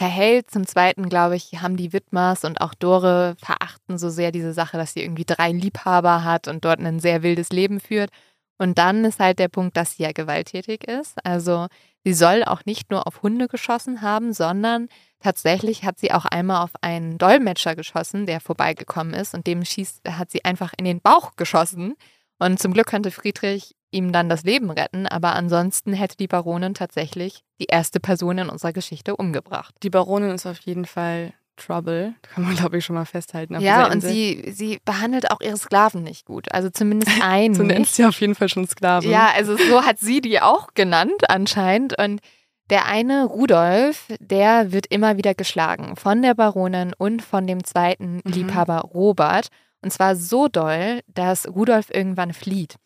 [0.00, 0.50] verhält.
[0.50, 4.78] Zum Zweiten, glaube ich, haben die Widmers und auch Dore verachten so sehr diese Sache,
[4.78, 8.08] dass sie irgendwie drei Liebhaber hat und dort ein sehr wildes Leben führt.
[8.56, 11.18] Und dann ist halt der Punkt, dass sie ja gewalttätig ist.
[11.22, 11.66] Also
[12.02, 14.88] sie soll auch nicht nur auf Hunde geschossen haben, sondern
[15.18, 20.08] tatsächlich hat sie auch einmal auf einen Dolmetscher geschossen, der vorbeigekommen ist und dem schießt,
[20.08, 21.94] hat sie einfach in den Bauch geschossen.
[22.38, 26.74] Und zum Glück konnte Friedrich ihm dann das Leben retten, aber ansonsten hätte die Baronin
[26.74, 29.74] tatsächlich die erste Person in unserer Geschichte umgebracht.
[29.82, 33.60] Die Baronin ist auf jeden Fall Trouble, kann man glaube ich schon mal festhalten.
[33.60, 37.54] ja, und sie, sie behandelt auch ihre Sklaven nicht gut, also zumindest einen.
[37.54, 39.10] so nennt sie auf jeden Fall schon Sklaven.
[39.10, 42.20] Ja, also so hat sie die auch genannt anscheinend und
[42.70, 48.20] der eine, Rudolf, der wird immer wieder geschlagen von der Baronin und von dem zweiten
[48.24, 48.32] mhm.
[48.32, 49.48] Liebhaber Robert.
[49.82, 52.76] Und zwar so doll, dass Rudolf irgendwann flieht.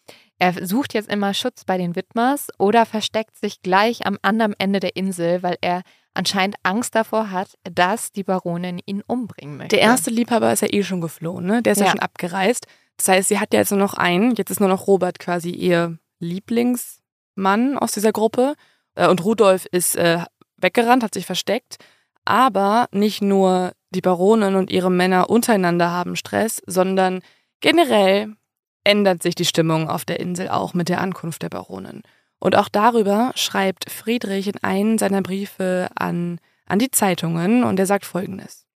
[0.45, 4.79] Er sucht jetzt immer Schutz bei den Widmers oder versteckt sich gleich am anderen Ende
[4.79, 5.81] der Insel, weil er
[6.13, 9.77] anscheinend Angst davor hat, dass die Baronin ihn umbringen möchte.
[9.77, 11.63] Der erste Liebhaber ist ja eh schon geflohen, ne?
[11.63, 12.67] Der ist ja, ja schon abgereist.
[12.99, 14.35] Das heißt, sie hat ja jetzt nur noch einen.
[14.35, 18.53] Jetzt ist nur noch Robert quasi ihr Lieblingsmann aus dieser Gruppe.
[18.97, 20.19] Äh, und Rudolf ist äh,
[20.59, 21.79] weggerannt, hat sich versteckt.
[22.27, 27.23] Aber nicht nur die Baronin und ihre Männer untereinander haben Stress, sondern
[27.61, 28.37] generell
[28.85, 32.03] ändert sich die Stimmung auf der Insel auch mit der Ankunft der Baronin.
[32.39, 37.87] Und auch darüber schreibt Friedrich in einem seiner Briefe an, an die Zeitungen und er
[37.87, 38.67] sagt folgendes.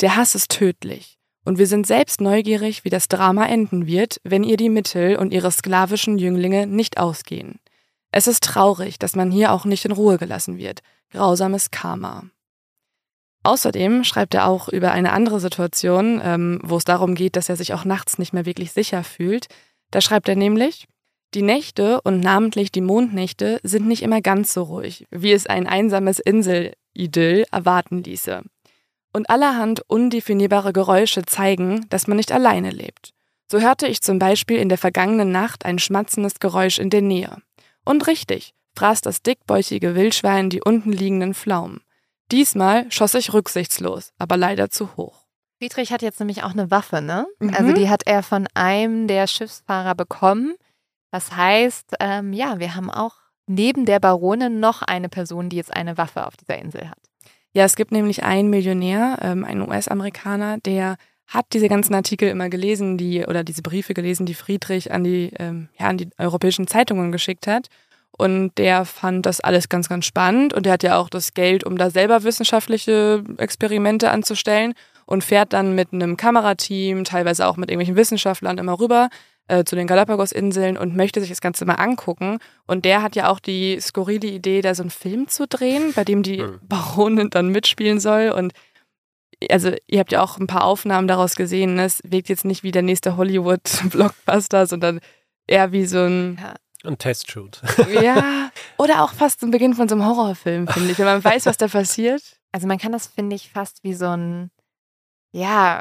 [0.00, 4.44] Der Hass ist tödlich und wir sind selbst neugierig, wie das Drama enden wird, wenn
[4.44, 7.60] ihr die Mittel und ihre sklavischen Jünglinge nicht ausgehen.
[8.12, 10.80] Es ist traurig, dass man hier auch nicht in Ruhe gelassen wird.
[11.10, 12.24] Grausames Karma.
[13.44, 17.56] Außerdem schreibt er auch über eine andere Situation, ähm, wo es darum geht, dass er
[17.56, 19.48] sich auch nachts nicht mehr wirklich sicher fühlt.
[19.90, 20.86] Da schreibt er nämlich,
[21.34, 25.66] die Nächte und namentlich die Mondnächte sind nicht immer ganz so ruhig, wie es ein
[25.66, 28.42] einsames Inselidyll erwarten ließe.
[29.14, 33.12] Und allerhand undefinierbare Geräusche zeigen, dass man nicht alleine lebt.
[33.50, 37.36] So hörte ich zum Beispiel in der vergangenen Nacht ein schmatzendes Geräusch in der Nähe.
[37.84, 41.81] Und richtig, fraß das dickbäuchige Wildschwein die unten liegenden Pflaumen.
[42.32, 45.26] Diesmal schoss ich rücksichtslos, aber leider zu hoch.
[45.58, 47.26] Friedrich hat jetzt nämlich auch eine Waffe, ne?
[47.40, 47.54] Mhm.
[47.54, 50.54] Also die hat er von einem der Schiffsfahrer bekommen.
[51.10, 53.16] Das heißt, ähm, ja, wir haben auch
[53.46, 56.98] neben der Baronin noch eine Person, die jetzt eine Waffe auf dieser Insel hat.
[57.52, 62.48] Ja, es gibt nämlich einen Millionär, ähm, einen US-Amerikaner, der hat diese ganzen Artikel immer
[62.48, 66.66] gelesen, die oder diese Briefe gelesen, die Friedrich an die, ähm, ja, an die europäischen
[66.66, 67.68] Zeitungen geschickt hat
[68.18, 70.52] und der fand das alles ganz, ganz spannend.
[70.54, 74.74] Und der hat ja auch das Geld, um da selber wissenschaftliche Experimente anzustellen.
[75.04, 79.10] Und fährt dann mit einem Kamerateam, teilweise auch mit irgendwelchen Wissenschaftlern immer rüber
[79.48, 82.38] äh, zu den Galapagos-Inseln und möchte sich das Ganze mal angucken.
[82.66, 86.04] Und der hat ja auch die skurrile Idee, da so einen Film zu drehen, bei
[86.04, 88.30] dem die Baronin dann mitspielen soll.
[88.30, 88.52] Und
[89.50, 91.74] also ihr habt ja auch ein paar Aufnahmen daraus gesehen.
[91.74, 91.84] Ne?
[91.84, 95.00] Es wirkt jetzt nicht wie der nächste Hollywood-Blockbuster, sondern
[95.48, 96.54] eher wie so ein ja.
[96.84, 97.62] Ein Testshoot.
[98.02, 101.46] Ja, oder auch fast zum Beginn von so einem Horrorfilm, finde ich, wenn man weiß,
[101.46, 102.22] was da passiert.
[102.50, 104.50] Also man kann das, finde ich, fast wie so ein,
[105.32, 105.80] ja,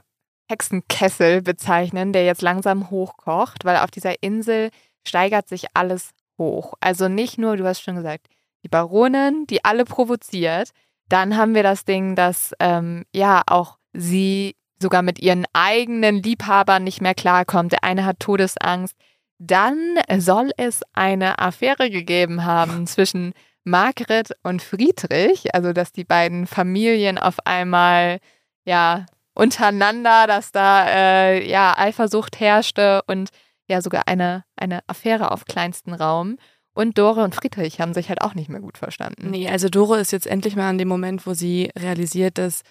[0.49, 4.69] Hexenkessel bezeichnen, der jetzt langsam hochkocht, weil auf dieser Insel
[5.07, 6.73] steigert sich alles hoch.
[6.81, 8.27] Also nicht nur, du hast schon gesagt,
[8.63, 10.71] die Baronin, die alle provoziert.
[11.09, 16.83] Dann haben wir das Ding, dass ähm, ja auch sie sogar mit ihren eigenen Liebhabern
[16.83, 17.71] nicht mehr klarkommt.
[17.71, 18.95] Der eine hat Todesangst,
[19.43, 23.33] dann soll es eine Affäre gegeben haben zwischen
[23.63, 28.19] Margret und Friedrich, also dass die beiden Familien auf einmal
[28.65, 33.29] ja untereinander, dass da äh, ja Eifersucht herrschte und
[33.67, 36.37] ja sogar eine, eine Affäre auf kleinstem Raum.
[36.73, 39.31] Und Dore und Friedrich haben sich halt auch nicht mehr gut verstanden.
[39.31, 42.61] Nee, also Dore ist jetzt endlich mal an dem Moment, wo sie realisiert, dass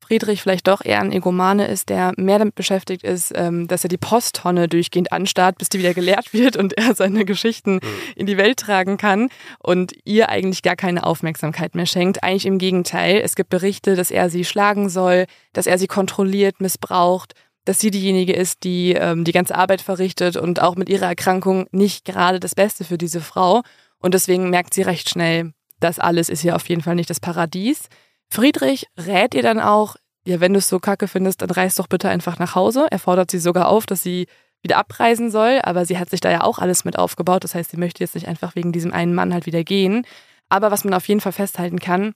[0.00, 3.88] Friedrich vielleicht doch eher ein Egomane ist, der mehr damit beschäftigt ist, ähm, dass er
[3.88, 7.80] die Posttonne durchgehend anstarrt, bis die wieder geleert wird und er seine Geschichten mhm.
[8.16, 9.28] in die Welt tragen kann
[9.58, 12.22] und ihr eigentlich gar keine Aufmerksamkeit mehr schenkt.
[12.22, 13.20] Eigentlich im Gegenteil.
[13.22, 17.34] Es gibt Berichte, dass er sie schlagen soll, dass er sie kontrolliert, missbraucht,
[17.64, 21.66] dass sie diejenige ist, die ähm, die ganze Arbeit verrichtet und auch mit ihrer Erkrankung
[21.70, 23.62] nicht gerade das Beste für diese Frau.
[23.98, 27.20] Und deswegen merkt sie recht schnell, das alles ist hier auf jeden Fall nicht das
[27.20, 27.88] Paradies.
[28.30, 31.88] Friedrich rät ihr dann auch, ja, wenn du es so kacke findest, dann reist doch
[31.88, 32.86] bitte einfach nach Hause.
[32.90, 34.26] Er fordert sie sogar auf, dass sie
[34.62, 37.44] wieder abreisen soll, aber sie hat sich da ja auch alles mit aufgebaut.
[37.44, 40.06] Das heißt, sie möchte jetzt nicht einfach wegen diesem einen Mann halt wieder gehen.
[40.48, 42.12] Aber was man auf jeden Fall festhalten kann,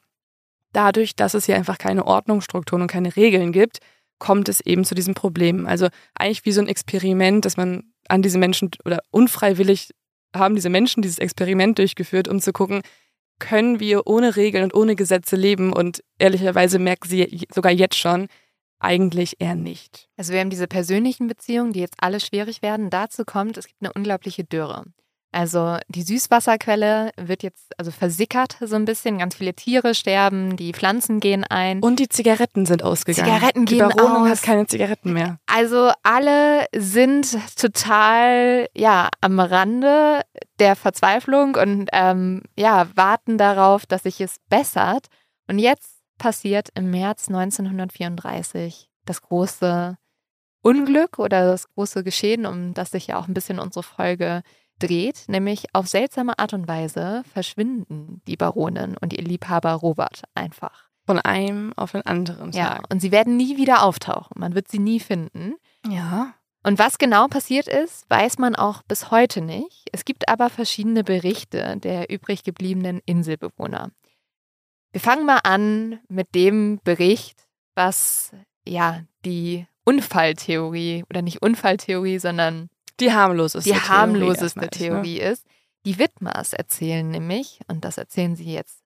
[0.73, 3.79] dadurch, dass es hier einfach keine Ordnungsstrukturen und keine Regeln gibt,
[4.19, 5.67] kommt es eben zu diesem Problem.
[5.67, 9.91] Also eigentlich wie so ein Experiment, dass man an diese Menschen oder unfreiwillig
[10.35, 12.83] haben diese Menschen dieses Experiment durchgeführt, um zu gucken,
[13.39, 18.29] können wir ohne Regeln und ohne Gesetze leben und ehrlicherweise merken sie sogar jetzt schon,
[18.79, 20.09] eigentlich eher nicht.
[20.17, 22.91] Also wir haben diese persönlichen Beziehungen, die jetzt alle schwierig werden.
[22.91, 24.85] Dazu kommt, es gibt eine unglaubliche Dürre.
[25.35, 29.19] Also die Süßwasserquelle wird jetzt also versickert so ein bisschen.
[29.19, 31.81] Ganz viele Tiere sterben, die Pflanzen gehen ein.
[31.81, 33.35] Und die Zigaretten sind ausgegangen.
[33.35, 34.39] Zigaretten die gehen Baronin aus.
[34.39, 35.39] hat keine Zigaretten mehr.
[35.47, 40.21] Also alle sind total ja am Rande
[40.61, 45.09] der Verzweiflung und ähm, ja warten darauf, dass sich es bessert.
[45.49, 49.97] Und jetzt passiert im März 1934 das große
[50.63, 54.43] Unglück oder das große Geschehen, um das sich ja auch ein bisschen unsere Folge
[54.87, 60.89] dreht, nämlich auf seltsame Art und Weise verschwinden die Baronin und ihr Liebhaber Robert einfach.
[61.07, 62.93] Von einem auf den anderen Ja, Tag.
[62.93, 64.39] und sie werden nie wieder auftauchen.
[64.41, 65.55] Man wird sie nie finden.
[65.87, 66.35] Ja.
[66.67, 69.87] Und was genau passiert ist, weiß man auch bis heute nicht.
[69.93, 73.91] Es gibt aber verschiedene Berichte der übrig gebliebenen Inselbewohner.
[74.93, 77.39] Wir fangen mal an mit dem Bericht,
[77.75, 78.33] was
[78.67, 82.71] ja die Unfalltheorie oder nicht Unfalltheorie, sondern
[83.01, 84.71] Die harmloseste die Theorie harmloseste ist, ne?
[84.71, 85.47] Theorie ist.
[85.85, 88.81] Die Widmers erzählen nämlich, und das erzählen sie jetzt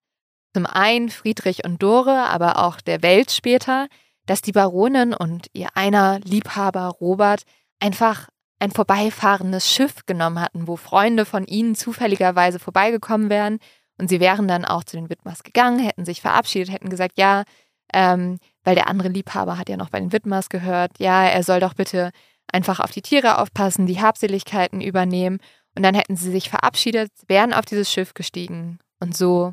[0.54, 3.86] zum einen Friedrich und Dore, aber auch der Welt später,
[4.26, 7.42] dass die Baronin und ihr einer Liebhaber Robert
[7.80, 8.28] einfach
[8.59, 13.59] ein vorbeifahrendes Schiff genommen hatten, wo Freunde von ihnen zufälligerweise vorbeigekommen wären.
[13.98, 17.44] Und sie wären dann auch zu den Widmers gegangen, hätten sich verabschiedet, hätten gesagt, ja,
[17.92, 21.61] ähm, weil der andere Liebhaber hat ja noch bei den Widmers gehört, ja, er soll
[21.61, 22.11] doch bitte
[22.53, 25.38] einfach auf die Tiere aufpassen, die Habseligkeiten übernehmen.
[25.76, 29.53] Und dann hätten sie sich verabschiedet, wären auf dieses Schiff gestiegen und so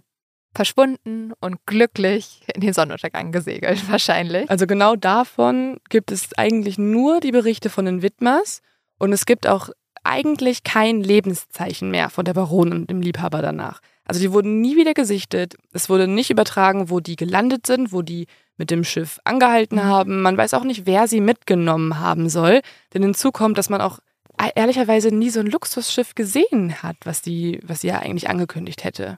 [0.56, 4.50] verschwunden und glücklich in den Sonnenuntergang gesegelt, wahrscheinlich.
[4.50, 8.62] Also genau davon gibt es eigentlich nur die Berichte von den Widmers
[8.98, 9.70] und es gibt auch
[10.04, 13.82] eigentlich kein Lebenszeichen mehr von der Baronin und dem Liebhaber danach.
[14.06, 15.56] Also die wurden nie wieder gesichtet.
[15.74, 18.28] Es wurde nicht übertragen, wo die gelandet sind, wo die
[18.58, 19.84] mit dem Schiff angehalten Mhm.
[19.84, 20.22] haben.
[20.22, 22.62] Man weiß auch nicht, wer sie mitgenommen haben soll.
[22.94, 24.00] Denn hinzu kommt, dass man auch
[24.42, 28.84] e- ehrlicherweise nie so ein Luxusschiff gesehen hat, was die, was sie ja eigentlich angekündigt
[28.84, 29.18] hätte.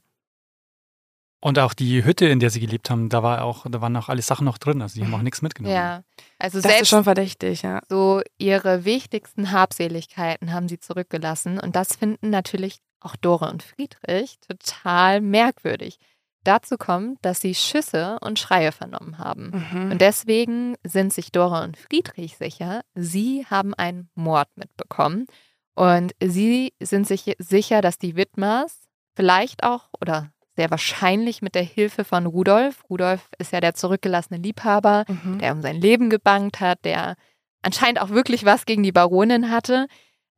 [1.40, 4.10] Und auch die Hütte, in der sie gelebt haben, da war auch, da waren auch
[4.10, 4.82] alle Sachen noch drin.
[4.82, 5.76] Also die haben auch nichts mitgenommen.
[5.76, 6.02] Ja,
[6.40, 7.82] also Das ist selbst schon verdächtig, ja.
[7.90, 11.60] so ihre wichtigsten Habseligkeiten haben sie zurückgelassen.
[11.60, 15.98] Und das finden natürlich auch Dore und Friedrich total merkwürdig.
[16.44, 19.68] Dazu kommt, dass sie Schüsse und Schreie vernommen haben.
[19.72, 19.92] Mhm.
[19.92, 25.26] Und deswegen sind sich Dora und Friedrich sicher, sie haben einen Mord mitbekommen.
[25.76, 31.64] Und sie sind sich sicher, dass die Widmers vielleicht auch oder sehr wahrscheinlich mit der
[31.64, 35.38] Hilfe von Rudolf, Rudolf ist ja der zurückgelassene Liebhaber, Mhm.
[35.38, 37.16] der um sein Leben gebankt hat, der
[37.62, 39.88] anscheinend auch wirklich was gegen die Baronin hatte,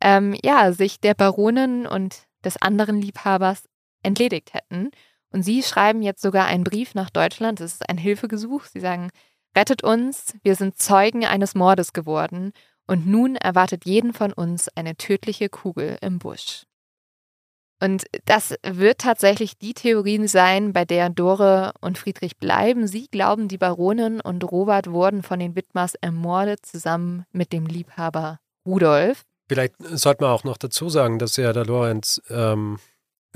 [0.02, 3.66] ähm, ja, sich der Baronin und des anderen Liebhabers
[4.04, 4.92] entledigt hätten.
[5.32, 7.60] Und sie schreiben jetzt sogar einen Brief nach Deutschland.
[7.60, 8.66] Das ist ein Hilfegesuch.
[8.66, 9.10] Sie sagen,
[9.56, 12.52] rettet uns, wir sind Zeugen eines Mordes geworden
[12.88, 16.64] und nun erwartet jeden von uns eine tödliche Kugel im Busch.
[17.82, 22.88] Und das wird tatsächlich die Theorie sein, bei der Dore und Friedrich bleiben.
[22.88, 28.40] Sie glauben, die Baronin und Robert wurden von den Widmers ermordet, zusammen mit dem Liebhaber
[28.66, 29.24] Rudolf.
[29.50, 32.80] Vielleicht sollte man auch noch dazu sagen, dass ja der Lorenz, ähm,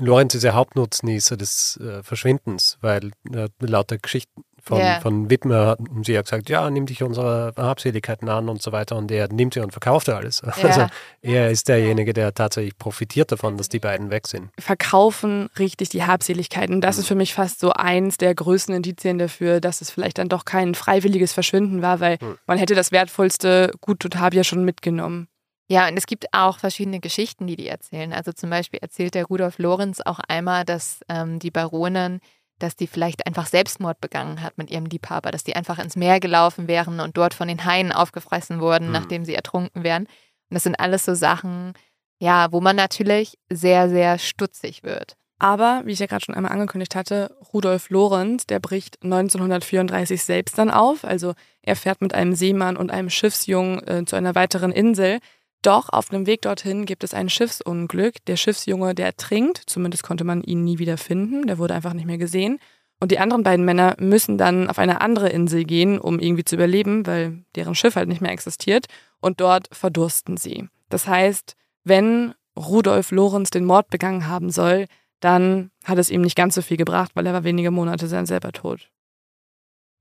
[0.00, 4.98] Lorenz ist ja Hauptnutznießer des äh, Verschwindens, weil äh, laut der Geschichten von, Ja.
[5.00, 8.96] von Widmer hatten sie ja gesagt, ja, nimm dich unserer Habseligkeiten an und so weiter
[8.96, 10.42] und er nimmt sie und verkauft alles.
[10.62, 10.86] Also
[11.20, 14.50] er ist derjenige, der tatsächlich profitiert davon, dass die beiden weg sind.
[14.58, 16.80] verkaufen richtig die Habseligkeiten.
[16.80, 20.28] Das ist für mich fast so eins der größten Indizien dafür, dass es vielleicht dann
[20.30, 22.38] doch kein freiwilliges Verschwinden war, weil Hm.
[22.46, 25.28] man hätte das wertvollste Gut total ja schon mitgenommen.
[25.68, 28.12] Ja, und es gibt auch verschiedene Geschichten, die die erzählen.
[28.12, 32.20] Also zum Beispiel erzählt der Rudolf Lorenz auch einmal, dass ähm, die Baronin,
[32.58, 36.20] dass die vielleicht einfach Selbstmord begangen hat mit ihrem Liebhaber, dass die einfach ins Meer
[36.20, 38.92] gelaufen wären und dort von den Haien aufgefressen wurden, Mhm.
[38.92, 40.04] nachdem sie ertrunken wären.
[40.04, 41.72] Und das sind alles so Sachen,
[42.20, 45.16] ja, wo man natürlich sehr, sehr stutzig wird.
[45.38, 50.56] Aber, wie ich ja gerade schon einmal angekündigt hatte, Rudolf Lorenz, der bricht 1934 selbst
[50.58, 51.04] dann auf.
[51.04, 55.18] Also er fährt mit einem Seemann und einem Schiffsjungen äh, zu einer weiteren Insel.
[55.64, 58.22] Doch auf dem Weg dorthin gibt es ein Schiffsunglück.
[58.26, 59.62] Der Schiffsjunge, der ertrinkt.
[59.66, 61.46] Zumindest konnte man ihn nie wieder finden.
[61.46, 62.58] Der wurde einfach nicht mehr gesehen.
[63.00, 66.56] Und die anderen beiden Männer müssen dann auf eine andere Insel gehen, um irgendwie zu
[66.56, 68.88] überleben, weil deren Schiff halt nicht mehr existiert.
[69.20, 70.68] Und dort verdursten sie.
[70.90, 74.84] Das heißt, wenn Rudolf Lorenz den Mord begangen haben soll,
[75.20, 78.26] dann hat es ihm nicht ganz so viel gebracht, weil er war wenige Monate dann
[78.26, 78.90] selber tot.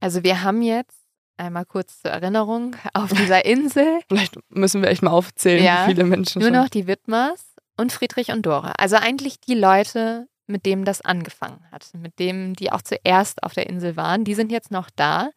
[0.01, 1.03] Also wir haben jetzt
[1.38, 5.92] einmal kurz zur Erinnerung auf dieser Insel Vielleicht müssen wir echt mal aufzählen, Ja, wie
[5.92, 6.58] viele Menschen nur schon.
[6.60, 8.74] noch die Widmers und Friedrich und Dora.
[8.78, 13.54] Also eigentlich die Leute, mit denen das angefangen hat, mit denen, die auch zuerst auf
[13.54, 15.30] der Insel waren, die sind jetzt noch da.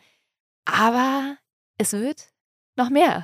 [0.64, 1.36] Aber
[1.78, 2.26] es wird
[2.76, 3.22] noch mehr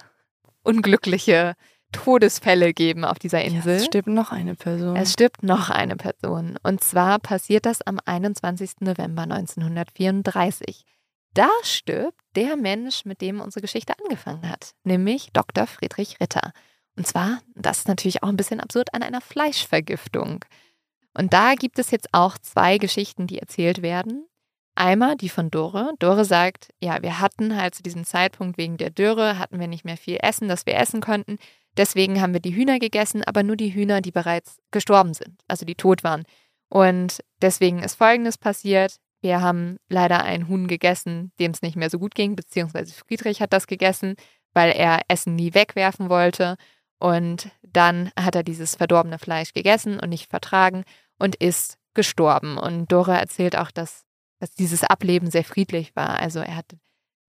[0.62, 1.54] unglückliche
[1.90, 3.76] Todesfälle geben auf dieser Ja, Insel.
[3.76, 4.96] es stirbt noch eine Person.
[4.96, 6.56] Es stirbt noch eine Person.
[6.62, 8.80] Und zwar passiert das am 21.
[8.80, 10.84] November 1934.
[11.34, 15.66] Da stirbt der Mensch, mit dem unsere Geschichte angefangen hat, nämlich Dr.
[15.66, 16.52] Friedrich Ritter.
[16.96, 20.44] Und zwar, das ist natürlich auch ein bisschen absurd, an einer Fleischvergiftung.
[21.14, 24.26] Und da gibt es jetzt auch zwei Geschichten, die erzählt werden.
[24.74, 25.92] Einmal die von Dore.
[25.98, 29.84] Dore sagt, ja, wir hatten halt zu diesem Zeitpunkt wegen der Dürre, hatten wir nicht
[29.84, 31.38] mehr viel Essen, das wir essen konnten.
[31.76, 35.66] Deswegen haben wir die Hühner gegessen, aber nur die Hühner, die bereits gestorben sind, also
[35.66, 36.24] die tot waren.
[36.68, 38.96] Und deswegen ist Folgendes passiert.
[39.22, 43.40] Wir haben leider einen Huhn gegessen, dem es nicht mehr so gut ging, beziehungsweise Friedrich
[43.40, 44.16] hat das gegessen,
[44.52, 46.56] weil er Essen nie wegwerfen wollte.
[46.98, 50.84] Und dann hat er dieses verdorbene Fleisch gegessen und nicht vertragen
[51.18, 52.58] und ist gestorben.
[52.58, 54.04] Und Dora erzählt auch, dass,
[54.40, 56.18] dass dieses Ableben sehr friedlich war.
[56.20, 56.66] Also er hat,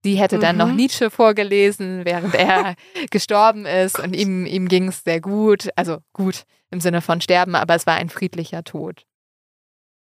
[0.04, 0.76] sie hätte dann noch Mhm.
[0.76, 2.76] Nietzsche vorgelesen, während er
[3.12, 5.70] gestorben ist und ihm, ihm ging es sehr gut.
[5.76, 9.06] Also gut im Sinne von sterben, aber es war ein friedlicher Tod.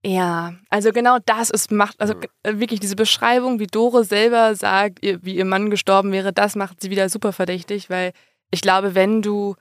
[0.04, 2.20] Ja, also genau das ist macht, also Mhm.
[2.42, 6.80] äh, wirklich diese Beschreibung, wie Dore selber sagt, wie ihr Mann gestorben wäre, das macht
[6.80, 8.12] sie wieder super verdächtig, weil
[8.50, 9.54] ich glaube, wenn du,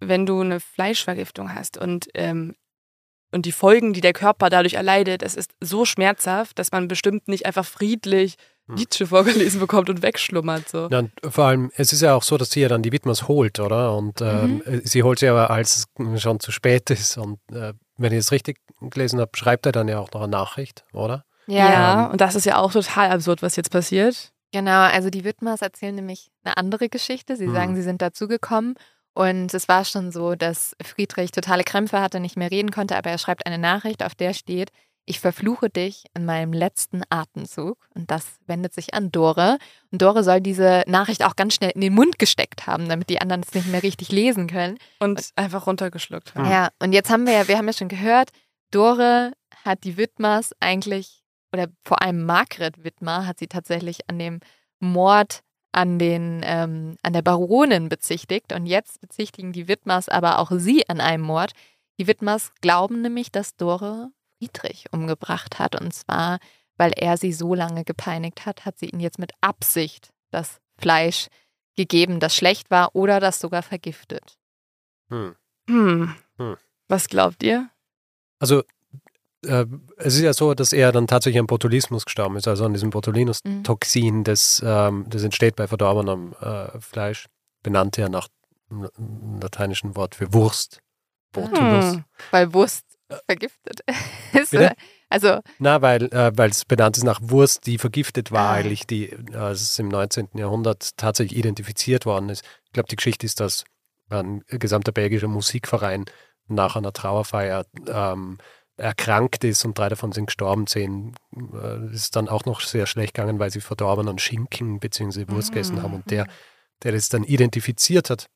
[0.00, 2.54] wenn du eine Fleischvergiftung hast und, ähm,
[3.30, 7.28] und die Folgen, die der Körper dadurch erleidet, es ist so schmerzhaft, dass man bestimmt
[7.28, 8.76] nicht einfach friedlich Mhm.
[8.76, 10.70] Nietzsche vorgelesen bekommt und wegschlummert.
[10.70, 10.88] So.
[10.90, 13.28] Ja, und vor allem, es ist ja auch so, dass sie ja dann die Widmers
[13.28, 13.94] holt, oder?
[13.94, 17.18] Und ähm, sie holt sie aber, als es schon zu spät ist.
[17.18, 20.30] Und äh, wenn ich es richtig gelesen habe, schreibt er dann ja auch noch eine
[20.30, 21.24] Nachricht, oder?
[21.46, 24.32] Ja, und das ist ja auch total absurd, was jetzt passiert.
[24.52, 27.36] Genau, also die Widmers erzählen nämlich eine andere Geschichte.
[27.36, 27.52] Sie Mhm.
[27.52, 28.74] sagen, sie sind dazugekommen
[29.12, 33.10] und es war schon so, dass Friedrich totale Krämpfe hatte, nicht mehr reden konnte, aber
[33.10, 34.70] er schreibt eine Nachricht, auf der steht,
[35.06, 37.78] ich verfluche dich in meinem letzten Atemzug.
[37.94, 39.58] Und das wendet sich an Dore.
[39.90, 43.20] Und Dore soll diese Nachricht auch ganz schnell in den Mund gesteckt haben, damit die
[43.20, 44.78] anderen es nicht mehr richtig lesen können.
[45.00, 46.34] Und einfach runtergeschluckt.
[46.34, 46.50] haben.
[46.50, 48.30] Ja, und jetzt haben wir ja, wir haben ja schon gehört,
[48.70, 49.32] Dore
[49.64, 54.40] hat die Widmers eigentlich, oder vor allem Margret Widmer hat sie tatsächlich an dem
[54.80, 55.40] Mord
[55.72, 58.52] an den, ähm, an der Baronin bezichtigt.
[58.52, 61.52] Und jetzt bezichtigen die Widmers aber auch sie an einem Mord.
[61.98, 64.10] Die Widmers glauben nämlich, dass Dore
[64.44, 65.80] Friedrich umgebracht hat.
[65.80, 66.38] Und zwar,
[66.76, 71.28] weil er sie so lange gepeinigt hat, hat sie ihn jetzt mit Absicht das Fleisch
[71.76, 74.36] gegeben, das schlecht war oder das sogar vergiftet.
[75.08, 75.34] Hm.
[75.68, 76.14] Hm.
[76.38, 76.56] Hm.
[76.88, 77.68] Was glaubt ihr?
[78.38, 78.62] Also,
[79.44, 79.66] äh,
[79.96, 82.90] es ist ja so, dass er dann tatsächlich an Botulismus gestorben ist, also an diesem
[82.90, 87.26] Botulinus-Toxin, das, ähm, das entsteht bei verdorbenem äh, Fleisch,
[87.62, 88.28] benannt ja nach
[88.70, 90.80] dem lateinischen Wort für Wurst.
[91.32, 91.94] Botulus.
[91.94, 92.04] Hm.
[92.30, 92.84] weil Wurst
[93.26, 93.80] vergiftet
[94.32, 94.50] ist.
[94.50, 94.72] Bitte?
[95.08, 98.52] Also, Na, weil äh, es benannt ist nach Wurst, die vergiftet war, Ah.
[98.54, 100.28] eigentlich, die äh, es im 19.
[100.34, 102.44] Jahrhundert tatsächlich identifiziert worden ist.
[102.66, 103.64] Ich glaube, die Geschichte ist, dass
[104.10, 106.04] ein gesamter belgischer Musikverein
[106.46, 108.38] nach einer Trauerfeier ähm,
[108.76, 110.66] erkrankt ist und drei davon sind gestorben.
[110.66, 111.14] Zehn
[111.54, 115.26] äh, ist dann auch noch sehr schlecht gegangen, weil sie verdorbenen Schinken bzw.
[115.28, 115.94] Wurst gegessen haben.
[115.94, 116.26] Und der,
[116.82, 118.26] der das dann identifiziert hat,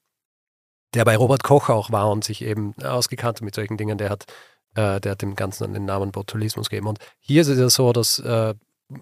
[0.95, 4.11] der bei Robert Koch auch war und sich eben ausgekannt hat mit solchen Dingen, der
[4.11, 4.25] hat
[4.75, 6.89] äh, der hat dem Ganzen dann den Namen Botulismus gegeben.
[6.89, 8.55] Und hier ist es ja so, dass äh,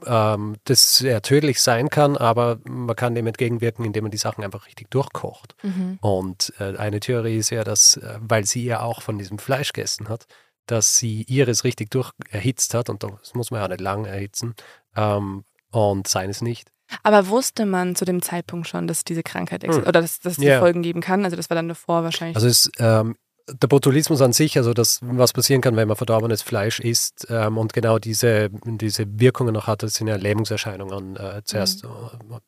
[0.04, 4.42] ähm, das sehr tödlich sein kann, aber man kann dem entgegenwirken, indem man die Sachen
[4.42, 5.54] einfach richtig durchkocht.
[5.62, 5.98] mhm.
[6.00, 9.72] Und äh, eine Theorie ist ja, dass, äh, weil sie ja auch von diesem Fleisch
[9.72, 10.26] gegessen hat,
[10.66, 14.54] dass sie ihres richtig durch erhitzt hat und das muss man ja nicht lang erhitzen
[14.96, 16.68] ähm, und seines nicht.
[17.04, 19.88] Aber wusste man zu dem Zeitpunkt schon, dass diese Krankheit existiert Hm.
[19.88, 20.58] oder dass, dass es die Ja.
[20.60, 21.24] Folgen geben kann?
[21.24, 22.36] Also das war dann davor wahrscheinlich.
[22.36, 23.16] Also es, ähm,
[23.48, 27.58] der Botulismus an sich, also das, was passieren kann, wenn man verdorbenes Fleisch isst ähm,
[27.58, 31.88] und genau diese, diese Wirkungen noch hat, das sind ja Lähmungserscheinungen äh, zuerst, äh,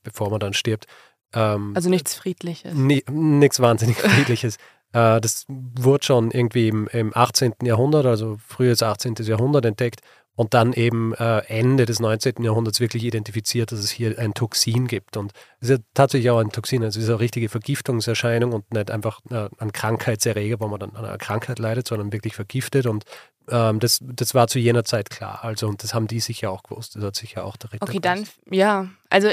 [0.03, 0.86] bevor man dann stirbt.
[1.34, 2.74] Ähm, also nichts Friedliches.
[2.74, 4.57] Ni- Nichts wahnsinnig Friedliches.
[4.94, 7.57] Äh, das wurde schon irgendwie im, im 18.
[7.62, 9.16] Jahrhundert, also frühes 18.
[9.18, 10.01] Jahrhundert entdeckt
[10.39, 12.45] und dann eben äh, Ende des 19.
[12.45, 15.16] Jahrhunderts wirklich identifiziert, dass es hier ein Toxin gibt.
[15.16, 18.72] Und es ist ja tatsächlich auch ein Toxin, also es ist eine richtige Vergiftungserscheinung und
[18.72, 22.86] nicht einfach äh, ein Krankheitserreger, wo man dann an einer Krankheit leidet, sondern wirklich vergiftet.
[22.86, 23.03] Und
[23.49, 25.43] ähm, das, das war zu jener Zeit klar.
[25.43, 26.95] Also, und das haben die sicher auch gewusst.
[26.95, 28.39] Das hat sicher auch der Ritter Okay, dann, gewusst.
[28.49, 28.89] ja.
[29.11, 29.32] Also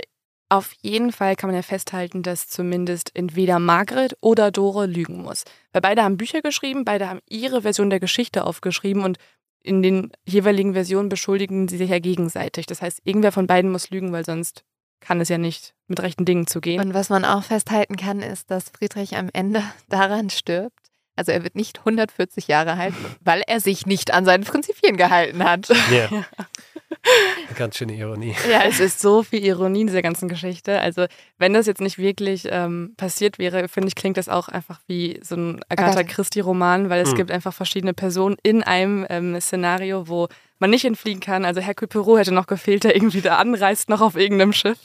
[0.49, 5.43] auf jeden Fall kann man ja festhalten, dass zumindest entweder Margret oder Dore lügen muss.
[5.71, 9.19] Weil beide haben Bücher geschrieben, beide haben ihre Version der Geschichte aufgeschrieben und
[9.65, 12.67] in den jeweiligen Versionen beschuldigen sie sich ja gegenseitig.
[12.67, 14.63] Das heißt, irgendwer von beiden muss lügen, weil sonst
[14.99, 16.81] kann es ja nicht mit rechten Dingen zugehen.
[16.81, 20.79] Und was man auch festhalten kann, ist, dass Friedrich am Ende daran stirbt.
[21.17, 25.43] Also er wird nicht 140 Jahre alt, weil er sich nicht an seinen Prinzipien gehalten
[25.43, 25.69] hat.
[25.91, 26.09] Ja.
[27.55, 28.35] Ganz schöne Ironie.
[28.49, 30.79] Ja, es ist so viel Ironie in dieser ganzen Geschichte.
[30.81, 31.05] Also,
[31.37, 35.19] wenn das jetzt nicht wirklich ähm, passiert wäre, finde ich, klingt das auch einfach wie
[35.23, 36.03] so ein Agatha.
[36.03, 37.15] Christie-Roman, weil es Hm.
[37.17, 40.27] gibt einfach verschiedene Personen in einem ähm, Szenario, wo
[40.59, 41.45] man nicht entfliehen kann.
[41.45, 44.77] Also, Hercule Poirot hätte noch gefehlt, der irgendwie da anreist, noch auf irgendeinem Schiff.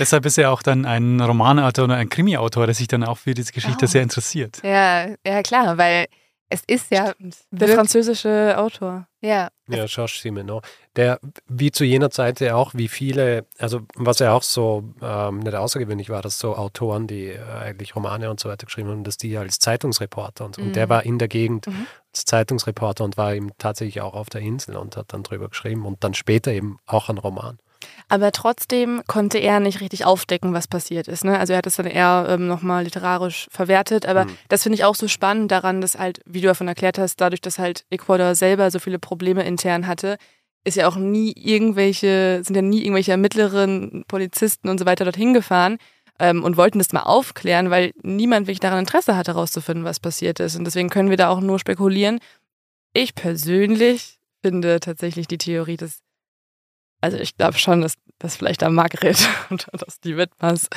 [0.00, 3.34] Deshalb ist er auch dann ein Romanautor oder ein Krimiautor, der sich dann auch für
[3.34, 3.88] diese Geschichte Oh.
[3.88, 4.58] sehr interessiert.
[4.64, 6.06] Ja, ja klar, weil
[6.50, 7.14] es ist ja,
[7.50, 9.06] Der französische Autor.
[9.20, 10.60] ja, Ja, Georges Simenon.
[10.96, 15.38] Der, wie zu jener Zeit ja auch, wie viele, also was ja auch so ähm,
[15.38, 19.04] nicht außergewöhnlich war, dass so Autoren, die äh, eigentlich Romane und so weiter geschrieben haben,
[19.04, 20.62] dass die als Zeitungsreporter und so.
[20.62, 20.90] Und der Mhm.
[20.90, 21.86] war in der Gegend Mhm.
[22.12, 25.86] als Zeitungsreporter und war eben tatsächlich auch auf der Insel und hat dann drüber geschrieben
[25.86, 27.58] und dann später eben auch einen Roman.
[28.08, 31.24] Aber trotzdem konnte er nicht richtig aufdecken, was passiert ist.
[31.24, 31.38] Ne?
[31.38, 34.06] Also er hat es dann eher ähm, nochmal literarisch verwertet.
[34.06, 34.36] Aber Mhm.
[34.48, 37.40] das finde ich auch so spannend daran, dass halt, wie du davon erklärt hast, dadurch,
[37.40, 40.16] dass halt Ecuador selber so viele Probleme intern hatte,
[40.64, 45.32] ist ja auch nie irgendwelche, sind ja nie irgendwelche Ermittlerinnen, Polizisten und so weiter dorthin
[45.32, 45.78] gefahren
[46.18, 50.38] ähm, und wollten das mal aufklären, weil niemand wirklich daran Interesse hatte, herauszufinden, was passiert
[50.40, 50.56] ist.
[50.56, 52.18] Und deswegen können wir da auch nur spekulieren.
[52.92, 56.00] Ich persönlich finde tatsächlich die Theorie, dass
[57.00, 59.18] also ich glaube schon, dass das vielleicht da Margret
[59.50, 60.68] und dass die Widmers.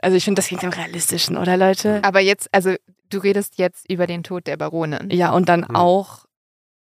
[0.00, 2.00] Also ich finde, das klingt am realistischen, oder Leute?
[2.04, 2.74] aber jetzt, also
[3.10, 5.10] du redest jetzt über den Tod der Baronin.
[5.10, 5.74] Ja, und dann Hm.
[5.76, 6.24] auch.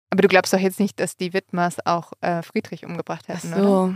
[0.09, 3.53] Aber du glaubst doch jetzt nicht, dass die Widmers auch äh, Friedrich umgebracht Ach hätten,
[3.53, 3.63] oder?
[3.63, 3.93] so.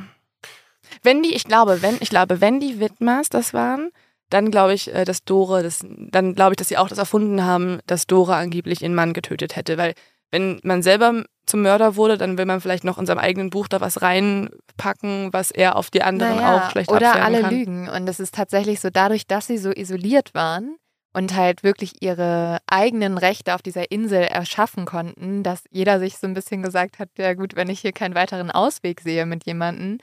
[1.02, 3.90] Wenn die, ich glaube, wenn, ich glaube, wenn die Widmers das waren,
[4.30, 7.44] dann glaube ich, äh, dass Dore, das, dann glaube ich, dass sie auch das erfunden
[7.44, 9.78] haben, dass Dore angeblich ihren Mann getötet hätte.
[9.78, 9.94] Weil
[10.32, 13.68] wenn man selber zum Mörder wurde, dann will man vielleicht noch in seinem eigenen Buch
[13.68, 17.54] da was reinpacken, was er auf die anderen Naja, auch schlecht Oder alle kann.
[17.54, 17.90] lügen.
[17.90, 20.76] Und es ist tatsächlich so, dadurch, dass sie so isoliert waren
[21.14, 26.28] und halt wirklich ihre eigenen Rechte auf dieser Insel erschaffen konnten, dass jeder sich so
[26.28, 30.00] ein bisschen gesagt hat, ja gut, wenn ich hier keinen weiteren Ausweg sehe mit jemandem.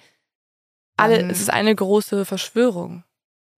[0.97, 3.03] Alle, es ist eine große Verschwörung.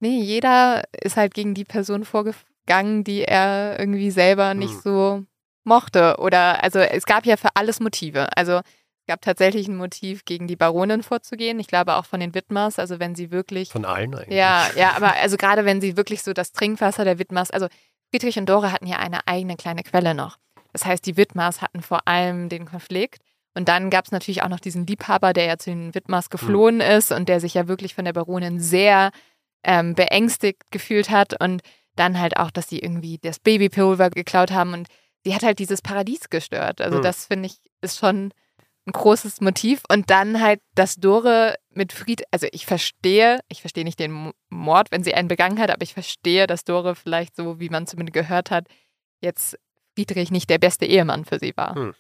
[0.00, 4.80] Nee, jeder ist halt gegen die Person vorgegangen, die er irgendwie selber nicht Hm.
[4.82, 5.24] so
[5.64, 6.16] mochte.
[6.18, 8.36] Oder also es gab ja für alles Motive.
[8.36, 11.60] Also es gab tatsächlich ein Motiv, gegen die Baronin vorzugehen.
[11.60, 12.78] Ich glaube auch von den Widmers.
[12.78, 14.36] Also wenn sie wirklich Von allen eigentlich.
[14.36, 17.68] ja, ja, aber also gerade wenn sie wirklich so das Trinkwasser der Widmers, also
[18.10, 20.38] Friedrich und Dore hatten ja eine eigene kleine Quelle noch.
[20.72, 23.20] Das heißt, die Widmers hatten vor allem den Konflikt.
[23.56, 26.80] Und dann gab es natürlich auch noch diesen Liebhaber, der ja zu den Widmers geflohen
[26.80, 29.10] ist und der sich ja wirklich von der Baronin sehr
[29.62, 31.40] ähm, beängstigt gefühlt hat.
[31.40, 31.62] Und
[31.94, 34.72] dann halt auch, dass sie irgendwie das Babypulver geklaut haben.
[34.72, 34.88] Und
[35.25, 36.81] sie hat halt dieses Paradies gestört.
[36.81, 37.03] Also Hm.
[37.03, 38.33] das finde ich ist schon
[38.87, 39.83] ein großes Motiv.
[39.91, 44.33] Und dann halt, dass Dore mit Fried, also ich verstehe, ich verstehe nicht den Mo-
[44.51, 47.87] Mord, wenn sie einen begangen hat, aber ich verstehe, dass Dore vielleicht so, wie man
[47.87, 48.66] zumindest gehört hat,
[49.20, 49.59] jetzt
[49.95, 51.75] Friedrich nicht der beste Ehemann für sie war.
[51.75, 51.95] Hm.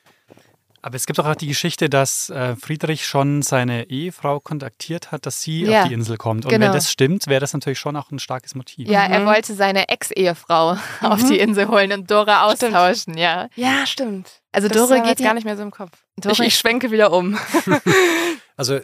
[0.86, 5.40] Aber es gibt auch die Geschichte, dass äh, Friedrich schon seine Ehefrau kontaktiert hat, dass
[5.40, 6.44] sie Ja, auf die Insel kommt.
[6.44, 6.66] Und genau.
[6.66, 8.86] wenn das stimmt, wäre das natürlich schon auch ein starkes Motiv.
[8.90, 9.24] Ja, er Mhm.
[9.26, 11.28] wollte seine Ex-Ehefrau auf Mhm.
[11.30, 12.74] die Insel holen und Dore Stimmt.
[12.76, 13.48] austauschen, ja.
[13.56, 14.42] Ja, stimmt.
[14.52, 15.92] Also Das Dore war geht gar nicht mehr so im Kopf.
[16.22, 17.38] Ich, ich schwenke wieder um.
[18.56, 18.80] Also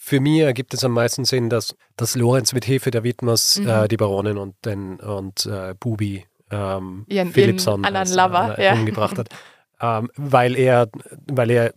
[0.00, 3.68] für mich ergibt es am meisten Sinn, dass, dass Lorenz mit Hilfe der Widmers Mhm.
[3.68, 8.64] äh, die Baronin und, den, und äh, Bubi ähm, Ihren- Philipson ihren anderen Lover, äh,
[8.66, 8.72] ja.
[8.74, 9.28] umgebracht hat.
[9.80, 10.88] Ähm, weil er,
[11.26, 11.72] weil er,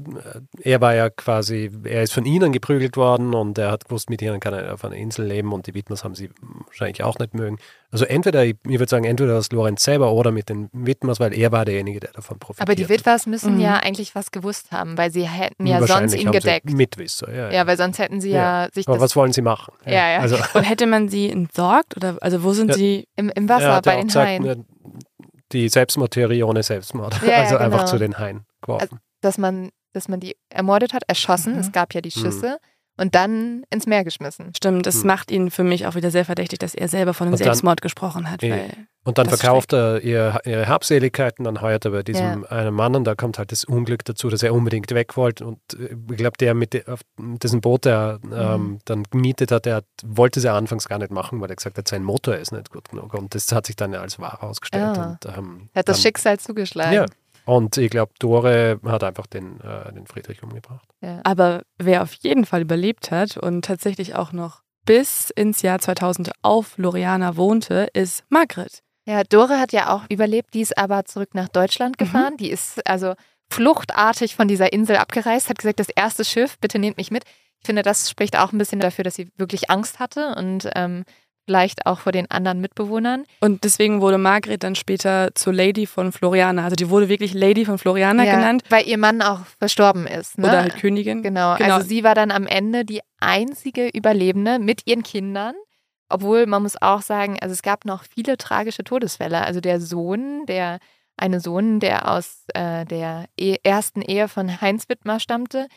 [0.61, 4.21] er war ja quasi, er ist von ihnen geprügelt worden und er hat gewusst, mit
[4.21, 6.29] ihnen kann er auf einer Insel leben und die Widmers haben sie
[6.67, 7.57] wahrscheinlich auch nicht mögen.
[7.91, 11.33] Also entweder, ich, ich würde sagen, entweder das Lorenz selber oder mit den Widmers, weil
[11.33, 12.67] er war derjenige, der davon profitiert.
[12.69, 13.61] aber die Witwers müssen Mhm.
[13.61, 16.69] ja eigentlich was gewusst haben, weil sie hätten ja sonst ihn gedeckt.
[16.71, 17.51] Mitwisser, ja.
[17.51, 19.73] Ja, weil sonst hätten sie ja, sich Aber das was wollen sie machen?
[19.85, 20.19] Ja, ja.
[20.19, 21.97] Also, Und hätte man sie entsorgt?
[21.97, 22.75] Oder also wo sind Ja.
[22.75, 23.07] sie?
[23.15, 24.65] im, im Wasser er ja bei den gesagt, Haien, ne,
[25.51, 27.21] die Selbstmordtheorie ohne Selbstmord.
[27.23, 27.91] Ja, ja, also einfach genau.
[27.91, 28.99] zu den Haien geworfen.
[29.21, 31.59] dass man, dass man die ermordet hat, erschossen, Mhm.
[31.59, 32.57] es gab ja die Schüsse
[32.97, 34.51] und dann ins Meer geschmissen.
[34.55, 35.07] Stimmt, das Hm.
[35.07, 38.29] macht ihn für mich auch wieder sehr verdächtig, dass er selber von einem Selbstmord gesprochen
[38.29, 38.41] hat.
[38.43, 38.55] Ja.
[38.55, 38.69] Weil,
[39.07, 42.95] Und dann das verkauft er ihr, ihre Habseligkeiten, dann heuert er bei diesem einen Mann
[42.95, 45.45] und da kommt halt das Unglück dazu, dass er unbedingt weg wollte.
[45.45, 46.83] Und äh, ich glaube, der mit de-
[47.17, 48.79] dessen Boot er ähm, Mhm.
[48.85, 51.87] dann gemietet hat, der wollte es ja anfangs gar nicht machen, weil er gesagt hat,
[51.87, 53.13] sein Motor ist nicht gut genug.
[53.13, 54.97] Und das hat sich dann ja als wahr herausgestellt.
[54.97, 55.17] Ah.
[55.23, 56.93] Und, ähm, Er hat das dann- Schicksal zugeschlagen.
[56.93, 57.05] Ja.
[57.45, 60.85] Und ich glaube, Dore hat einfach den, äh, den Friedrich umgebracht.
[61.01, 61.21] Ja.
[61.23, 66.31] aber wer auf jeden Fall überlebt hat und tatsächlich auch noch bis ins Jahr 2000
[66.41, 68.81] auf Loriana wohnte, ist Margret.
[69.07, 72.35] Ja, Dore hat ja auch überlebt, die ist aber zurück nach Deutschland gefahren.
[72.37, 73.13] Die ist also
[73.49, 77.23] fluchtartig von dieser Insel abgereist, hat gesagt, das erste Schiff, bitte nehmt mich mit.
[77.61, 81.05] Ich finde, das spricht auch ein bisschen dafür, dass sie wirklich Angst hatte und ähm,
[81.45, 83.23] vielleicht auch vor den anderen Mitbewohnern.
[83.39, 86.65] Und deswegen wurde Margret dann später zur Lady von Floriana.
[86.65, 88.63] Also die wurde wirklich Lady von Floriana ja, genannt.
[88.67, 90.37] Weil ihr Mann auch verstorben ist.
[90.37, 90.47] Ne?
[90.47, 91.23] Oder halt Königin.
[91.23, 91.55] Genau.
[91.55, 91.75] genau.
[91.75, 95.55] Also sie war dann am Ende die einzige Überlebende mit ihren Kindern.
[96.09, 99.41] Obwohl man muss auch sagen, also es gab noch viele tragische Todesfälle.
[99.41, 100.79] Also der Sohn, der
[101.17, 105.67] eine Sohn, der aus äh, der e ersten Ehe von Heinz Wittmer stammte,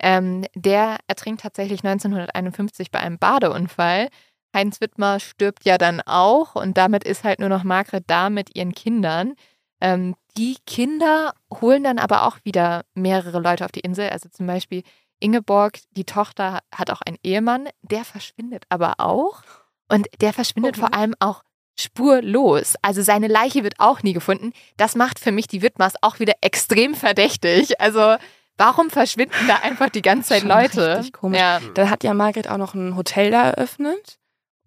[0.00, 4.08] ähm, der ertrinkt tatsächlich 1951 bei einem Badeunfall.
[4.54, 8.56] Heinz Wittmer stirbt ja dann auch und damit ist halt nur noch Margret da mit
[8.56, 9.34] ihren Kindern.
[9.80, 14.10] Ähm, die Kinder holen dann aber auch wieder mehrere Leute auf die Insel.
[14.10, 14.82] Also zum Beispiel
[15.20, 19.42] Ingeborg, die Tochter, hat auch einen Ehemann, der verschwindet aber auch.
[19.88, 20.80] Und der verschwindet okay.
[20.80, 21.42] vor allem auch
[21.78, 22.74] spurlos.
[22.82, 24.52] Also seine Leiche wird auch nie gefunden.
[24.76, 27.80] Das macht für mich die Wittmers auch wieder extrem verdächtig.
[27.80, 28.16] Also
[28.56, 30.98] warum verschwinden da einfach die ganze Zeit Leute?
[30.98, 31.38] Richtig komisch.
[31.38, 31.60] Ja.
[31.74, 34.18] Da hat ja Margret auch noch ein Hotel da eröffnet.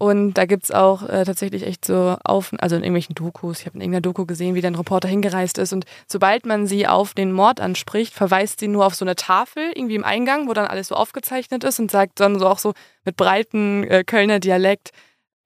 [0.01, 3.67] Und da gibt es auch äh, tatsächlich echt so auf, also in irgendwelchen Dokus, ich
[3.67, 5.73] habe in irgendeiner Doku gesehen, wie der Reporter hingereist ist.
[5.73, 9.71] Und sobald man sie auf den Mord anspricht, verweist sie nur auf so eine Tafel
[9.75, 12.73] irgendwie im Eingang, wo dann alles so aufgezeichnet ist und sagt dann so auch so
[13.05, 14.89] mit breiten äh, Kölner Dialekt,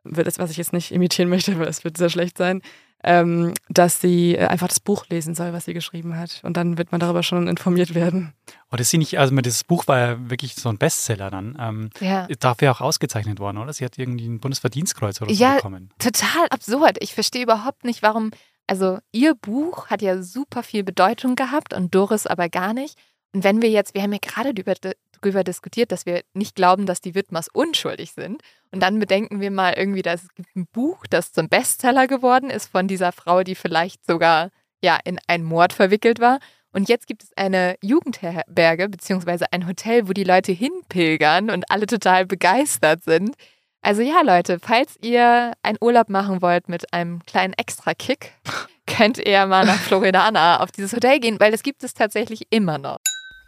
[0.05, 2.61] das, was ich jetzt nicht imitieren möchte, weil es wird sehr schlecht sein,
[3.03, 6.41] ähm, dass sie äh, einfach das Buch lesen soll, was sie geschrieben hat.
[6.43, 8.33] Und dann wird man darüber schon informiert werden.
[8.71, 11.57] Oh, das sie nicht, also das Buch war ja wirklich so ein Bestseller dann.
[11.59, 12.27] Ähm, ja.
[12.39, 13.73] Dafür auch ausgezeichnet worden, oder?
[13.73, 15.91] Sie hat irgendwie ein Bundesverdienstkreuz oder so ja, bekommen.
[15.99, 16.97] Total absurd.
[17.01, 18.31] Ich verstehe überhaupt nicht, warum.
[18.67, 22.97] Also ihr Buch hat ja super viel Bedeutung gehabt und Doris aber gar nicht.
[23.35, 24.75] Und wenn wir jetzt, wir haben ja gerade über
[25.21, 28.41] darüber diskutiert, dass wir nicht glauben, dass die Widmers unschuldig sind.
[28.71, 32.49] Und dann bedenken wir mal irgendwie, dass es gibt ein Buch, das zum Bestseller geworden
[32.49, 34.51] ist von dieser Frau, die vielleicht sogar
[34.81, 36.39] ja in einen Mord verwickelt war.
[36.71, 41.87] Und jetzt gibt es eine Jugendherberge beziehungsweise ein Hotel, wo die Leute hinpilgern und alle
[41.87, 43.35] total begeistert sind.
[43.81, 48.31] Also ja, Leute, falls ihr einen Urlaub machen wollt mit einem kleinen Extra-Kick,
[48.87, 52.77] könnt ihr mal nach Floridana auf dieses Hotel gehen, weil das gibt es tatsächlich immer
[52.77, 52.95] noch.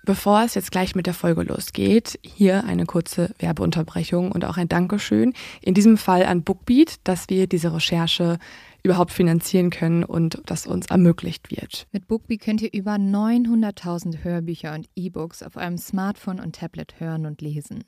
[0.07, 4.69] Bevor es jetzt gleich mit der Folge losgeht, hier eine kurze Werbeunterbrechung und auch ein
[4.69, 5.34] Dankeschön.
[5.61, 8.39] In diesem Fall an Bookbeat, dass wir diese Recherche
[8.84, 11.88] überhaupt finanzieren können und das uns ermöglicht wird.
[11.91, 17.25] Mit Bookbeat könnt ihr über 900.000 Hörbücher und E-Books auf eurem Smartphone und Tablet hören
[17.25, 17.84] und lesen.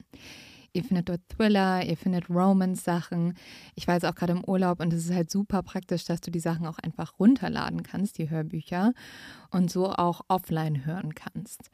[0.74, 3.34] Ihr findet dort Thriller, ihr findet Romance-Sachen.
[3.76, 6.32] Ich war jetzt auch gerade im Urlaub und es ist halt super praktisch, dass du
[6.32, 8.94] die Sachen auch einfach runterladen kannst, die Hörbücher,
[9.52, 11.70] und so auch offline hören kannst.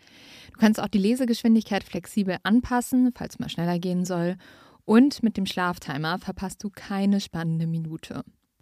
[0.51, 4.37] Du kannst auch die Lesegeschwindigkeit flexibel anpassen, falls mal schneller gehen soll.
[4.85, 8.23] Und mit dem Schlaftimer verpasst du keine spannende Minute.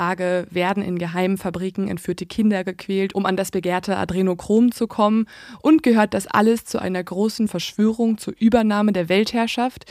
[0.00, 5.26] Frage, werden in geheimen Fabriken entführte Kinder gequält, um an das begehrte Adrenochrom zu kommen?
[5.60, 9.84] Und gehört das alles zu einer großen Verschwörung zur Übernahme der Weltherrschaft?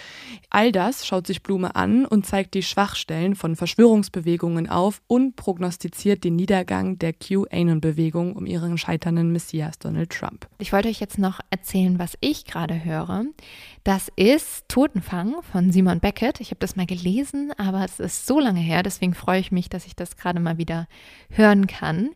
[0.50, 6.24] All das schaut sich Blume an und zeigt die Schwachstellen von Verschwörungsbewegungen auf und prognostiziert
[6.24, 10.48] den Niedergang der QAnon-Bewegung um ihren scheiternden Messias Donald Trump.
[10.58, 13.26] Ich wollte euch jetzt noch erzählen, was ich gerade höre.
[13.84, 16.42] Das ist Totenfang von Simon Beckett.
[16.42, 19.70] Ich habe das mal gelesen, aber es ist so lange her, deswegen freue ich mich,
[19.70, 20.88] dass ich das gerade mal wieder
[21.30, 22.12] hören kann.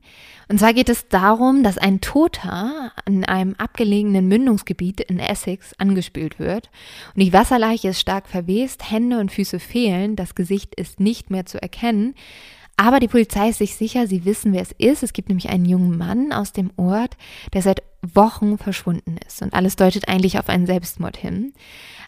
[0.50, 6.40] Und zwar geht es darum, dass ein Toter in einem abgelegenen Mündungsgebiet in Essex angespült
[6.40, 6.70] wird.
[7.16, 11.46] Und die Wasserleiche ist stark verwest, Hände und Füße fehlen, das Gesicht ist nicht mehr
[11.46, 12.16] zu erkennen.
[12.76, 15.04] Aber die Polizei ist sich sicher, sie wissen, wer es ist.
[15.04, 17.18] Es gibt nämlich einen jungen Mann aus dem Ort,
[17.54, 19.42] der seit Wochen verschwunden ist.
[19.42, 21.54] Und alles deutet eigentlich auf einen Selbstmord hin.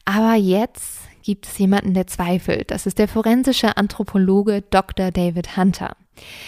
[0.06, 2.69] Aber jetzt gibt es jemanden, der zweifelt.
[2.72, 5.11] Das ist der forensische Anthropologe Dr.
[5.11, 5.97] David Hunter.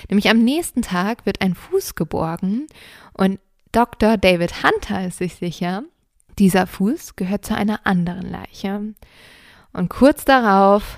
[0.08, 2.68] Nämlich am nächsten Tag wird ein Fuß geborgen
[3.14, 3.40] und
[3.72, 4.18] Dr.
[4.18, 5.84] David Hunter ist sich sicher,
[6.40, 8.94] dieser Fuß gehört zu einer anderen Leiche.
[9.74, 10.98] Und kurz darauf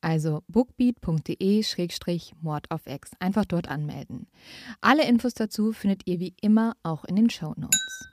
[0.00, 3.10] Also bookbeat.de-mord auf Ex.
[3.18, 4.28] Einfach dort anmelden.
[4.80, 8.08] Alle Infos dazu findet ihr wie immer auch in den Show Notes.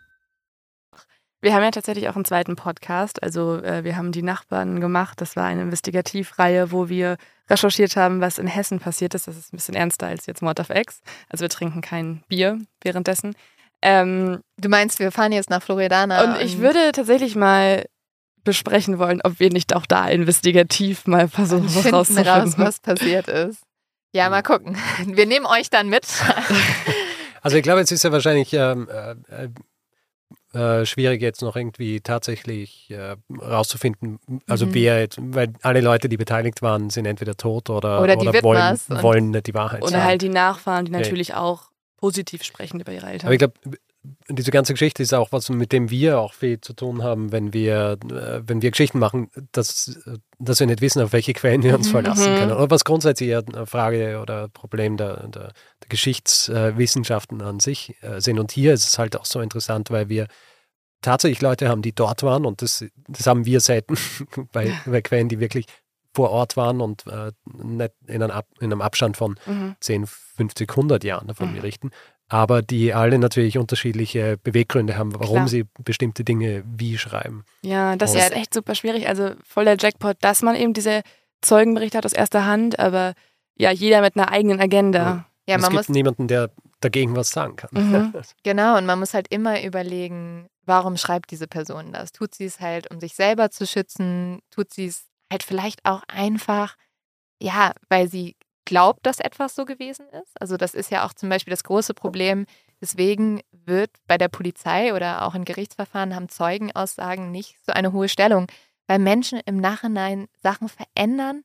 [1.43, 3.21] Wir haben ja tatsächlich auch einen zweiten Podcast.
[3.21, 5.19] Also äh, wir haben die Nachbarn gemacht.
[5.19, 7.17] Das war eine Investigativreihe, wo wir
[7.49, 9.27] recherchiert haben, was in Hessen passiert ist.
[9.27, 11.01] Das ist ein bisschen ernster als jetzt Mord auf Ex.
[11.27, 13.35] Also wir trinken kein Bier währenddessen.
[13.81, 16.23] Ähm, du meinst, wir fahren jetzt nach Floridana.
[16.23, 17.83] Und ich würde tatsächlich mal
[18.43, 22.33] besprechen wollen, ob wir nicht auch da investigativ mal versuchen, was rauszufinden.
[22.33, 23.61] raus, was passiert ist.
[24.13, 24.77] Ja, mal gucken.
[25.05, 26.05] Wir nehmen euch dann mit.
[27.41, 29.49] Also ich glaube, es ist ja wahrscheinlich ähm, äh,
[30.53, 34.73] äh, schwierig jetzt noch irgendwie tatsächlich äh, rauszufinden, also mhm.
[34.75, 38.79] wer jetzt, weil alle Leute, die beteiligt waren, sind entweder tot oder, oder, oder wollen,
[39.01, 40.01] wollen nicht die Wahrheit oder sagen.
[40.01, 41.39] Oder halt die Nachfahren, die natürlich ja.
[41.39, 43.27] auch positiv sprechen über ihre Eltern.
[43.27, 43.55] Aber ich glaube,
[44.27, 47.53] diese ganze Geschichte ist auch was, mit dem wir auch viel zu tun haben, wenn
[47.53, 49.97] wir, äh, wenn wir Geschichten machen, dass,
[50.39, 51.91] dass wir nicht wissen, auf welche Quellen wir uns mhm.
[51.91, 52.37] verlassen mhm.
[52.37, 52.51] können.
[52.51, 58.19] Oder was grundsätzlich eher eine Frage oder Problem der, der, der Geschichtswissenschaften an sich äh,
[58.19, 58.39] sind.
[58.39, 60.27] Und hier ist es halt auch so interessant, weil wir
[61.01, 63.95] tatsächlich Leute haben, die dort waren und das, das haben wir selten
[64.51, 65.65] bei, bei Quellen, die wirklich
[66.13, 69.75] vor Ort waren und äh, nicht in einem, Ab, in einem Abstand von mhm.
[69.79, 71.55] 10, 50, 100 Jahren davon mhm.
[71.55, 71.91] berichten
[72.33, 75.47] aber die alle natürlich unterschiedliche Beweggründe haben, warum Klar.
[75.47, 77.45] sie bestimmte Dinge wie schreiben.
[77.61, 79.07] Ja, das Und ist echt super schwierig.
[79.07, 81.03] Also voll der Jackpot, dass man eben diese
[81.41, 83.13] Zeugenberichte hat aus erster Hand, aber
[83.55, 84.99] ja, jeder mit einer eigenen Agenda.
[84.99, 86.49] Ja, ja man es gibt muss niemanden, der
[86.79, 87.69] dagegen was sagen kann.
[87.71, 88.13] Mhm.
[88.43, 92.13] genau, und man muss halt immer überlegen, warum schreibt diese Person das?
[92.13, 94.39] Tut sie es halt, um sich selber zu schützen?
[94.49, 96.77] Tut sie es halt vielleicht auch einfach,
[97.39, 98.35] ja, weil sie
[98.65, 100.39] glaubt, dass etwas so gewesen ist.
[100.39, 102.45] Also das ist ja auch zum Beispiel das große Problem.
[102.81, 108.09] Deswegen wird bei der Polizei oder auch in Gerichtsverfahren haben Zeugenaussagen nicht so eine hohe
[108.09, 108.47] Stellung,
[108.87, 111.43] weil Menschen im Nachhinein Sachen verändern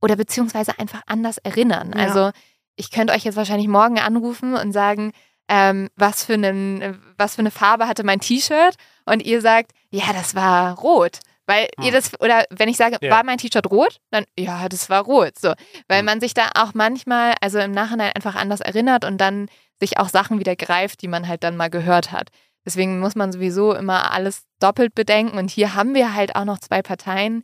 [0.00, 1.92] oder beziehungsweise einfach anders erinnern.
[1.94, 2.04] Ja.
[2.04, 2.30] Also
[2.76, 5.12] ich könnte euch jetzt wahrscheinlich morgen anrufen und sagen,
[5.48, 10.12] ähm, was, für einen, was für eine Farbe hatte mein T-Shirt und ihr sagt, ja,
[10.12, 11.20] das war rot.
[11.52, 11.84] Weil hm.
[11.84, 13.10] ihr das, oder wenn ich sage, ja.
[13.10, 15.38] war mein T-Shirt rot, dann ja, das war rot.
[15.38, 15.52] So.
[15.88, 16.06] Weil hm.
[16.06, 19.48] man sich da auch manchmal, also im Nachhinein einfach anders erinnert und dann
[19.78, 22.28] sich auch Sachen wieder greift, die man halt dann mal gehört hat.
[22.64, 25.36] Deswegen muss man sowieso immer alles doppelt bedenken.
[25.36, 27.42] Und hier haben wir halt auch noch zwei Parteien,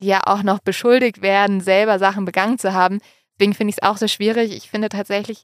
[0.00, 3.00] die ja auch noch beschuldigt werden, selber Sachen begangen zu haben.
[3.34, 4.54] Deswegen finde ich es auch so schwierig.
[4.54, 5.42] Ich finde tatsächlich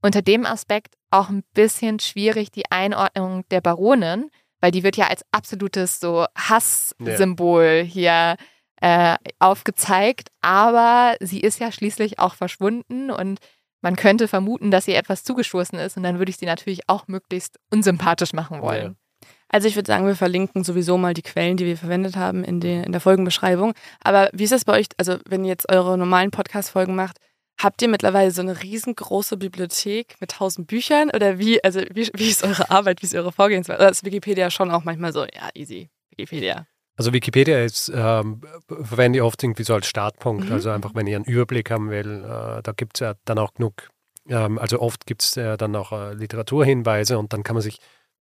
[0.00, 4.30] unter dem Aspekt auch ein bisschen schwierig die Einordnung der Baronin,
[4.60, 7.82] weil die wird ja als absolutes so Hasssymbol ja.
[7.82, 8.36] hier
[8.80, 13.38] äh, aufgezeigt, aber sie ist ja schließlich auch verschwunden und
[13.82, 17.08] man könnte vermuten, dass ihr etwas zugestoßen ist und dann würde ich sie natürlich auch
[17.08, 18.84] möglichst unsympathisch machen wollen.
[18.84, 19.28] Ja.
[19.48, 22.60] Also ich würde sagen, wir verlinken sowieso mal die Quellen, die wir verwendet haben in,
[22.60, 23.74] die, in der Folgenbeschreibung.
[24.02, 27.18] Aber wie ist das bei euch, also wenn ihr jetzt eure normalen Podcast-Folgen macht,
[27.62, 32.30] Habt ihr mittlerweile so eine riesengroße Bibliothek mit tausend Büchern oder wie, also wie, wie
[32.30, 33.80] ist eure Arbeit, wie ist eure Vorgehensweise?
[33.80, 36.66] Oder ist Wikipedia schon auch manchmal so, ja, easy, Wikipedia?
[36.96, 40.46] Also Wikipedia ist, ähm, verwende ich oft irgendwie so als Startpunkt.
[40.46, 40.52] Mhm.
[40.52, 43.52] Also einfach, wenn ihr einen Überblick haben will, äh, da gibt es ja dann auch
[43.52, 43.90] genug,
[44.28, 47.76] ähm, also oft gibt es ja dann auch äh, Literaturhinweise und dann kann man sich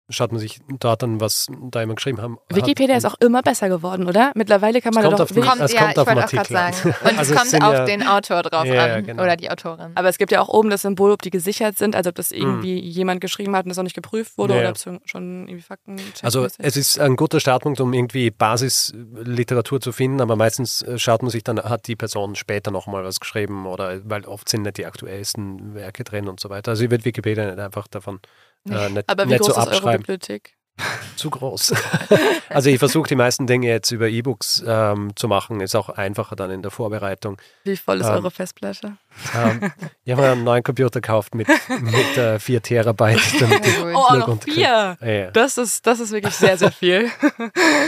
[0.09, 2.37] schaut man sich dort an, was da immer geschrieben haben.
[2.49, 4.31] Wikipedia ist auch immer besser geworden, oder?
[4.35, 5.19] Mittlerweile kann man da doch...
[5.19, 6.95] Auf, kommt, es ja, kommt ich wollte auch gerade sagen.
[7.03, 9.23] Und also es kommt auf ja, den Autor drauf ja, an genau.
[9.23, 9.91] oder die Autorin.
[9.95, 12.31] Aber es gibt ja auch oben das Symbol, ob die gesichert sind, also ob das
[12.31, 12.87] irgendwie hm.
[12.87, 15.97] jemand geschrieben hat und das noch nicht geprüft wurde oder ob es schon irgendwie Fakten...
[16.23, 21.21] Also es ist ein guter Startpunkt, um irgendwie Basisliteratur zu finden, aber meistens äh, schaut
[21.21, 24.77] man sich dann, hat die Person später nochmal was geschrieben oder weil oft sind nicht
[24.77, 26.71] die aktuellsten Werke drin und so weiter.
[26.71, 28.19] Also ich würde Wikipedia nicht einfach davon
[28.67, 30.53] äh, nicht, Aber wie nicht groß so ist eure Bibliothek?
[31.15, 31.73] Zu groß.
[32.49, 36.35] also ich versuche die meisten Dinge jetzt über E-Books ähm, zu machen, ist auch einfacher
[36.35, 37.37] dann in der Vorbereitung.
[37.63, 38.97] Wie voll ist ähm, eure Festplatte?
[39.35, 39.71] Ähm,
[40.03, 41.47] ich habe einen neuen Computer gekauft mit,
[41.81, 43.41] mit äh, 4 Terabyte.
[43.41, 43.61] Damit
[43.93, 44.97] oh, noch 4?
[45.01, 45.31] Ja.
[45.31, 47.09] Das, ist, das ist wirklich sehr, sehr viel.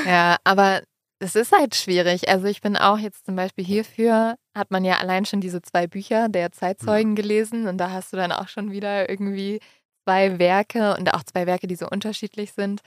[0.05, 0.81] ja, aber
[1.19, 2.29] es ist halt schwierig.
[2.29, 5.87] Also ich bin auch jetzt zum Beispiel hierfür, hat man ja allein schon diese zwei
[5.87, 9.59] Bücher der Zeitzeugen gelesen und da hast du dann auch schon wieder irgendwie
[10.03, 12.81] zwei Werke und auch zwei Werke, die so unterschiedlich sind.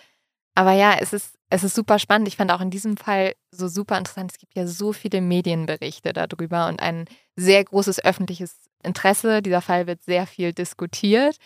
[0.55, 2.29] Aber ja, es ist, es ist super spannend.
[2.29, 4.33] Ich fand auch in diesem Fall so super interessant.
[4.33, 9.43] Es gibt ja so viele Medienberichte darüber und ein sehr großes öffentliches Interesse.
[9.43, 11.37] Dieser Fall wird sehr viel diskutiert.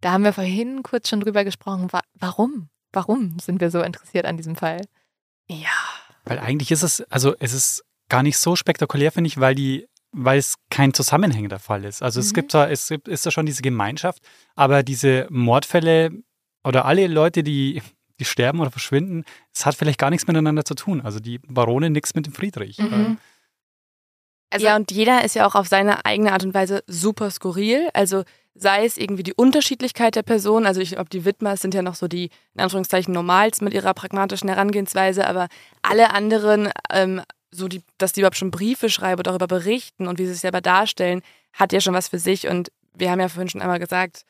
[0.00, 1.88] Da haben wir vorhin kurz schon drüber gesprochen.
[2.14, 2.68] Warum?
[2.92, 4.82] Warum sind wir so interessiert an diesem Fall?
[5.48, 5.68] Ja.
[6.24, 9.88] Weil eigentlich ist es, also es ist gar nicht so spektakulär, finde ich, weil die
[10.12, 12.02] weil es kein zusammenhängender Fall ist.
[12.02, 12.26] Also mhm.
[12.26, 14.22] es gibt da, es gibt, ist da schon diese Gemeinschaft,
[14.54, 16.10] aber diese Mordfälle
[16.64, 17.82] oder alle Leute, die,
[18.18, 19.24] die sterben oder verschwinden,
[19.54, 21.00] es hat vielleicht gar nichts miteinander zu tun.
[21.00, 22.78] Also die Barone nichts mit dem Friedrich.
[22.78, 23.18] Mhm.
[24.50, 27.88] Also, ja, und jeder ist ja auch auf seine eigene Art und Weise super skurril.
[27.92, 28.24] Also
[28.54, 31.94] sei es irgendwie die Unterschiedlichkeit der Person, also ich glaube, die Widmers sind ja noch
[31.94, 35.48] so die, in Anführungszeichen, Normals mit ihrer pragmatischen Herangehensweise, aber
[35.82, 40.18] alle anderen, ähm, so die, dass die überhaupt schon Briefe schreiben und darüber berichten und
[40.18, 41.22] wie sie es selber darstellen,
[41.52, 42.48] hat ja schon was für sich.
[42.48, 44.22] Und wir haben ja vorhin schon einmal gesagt,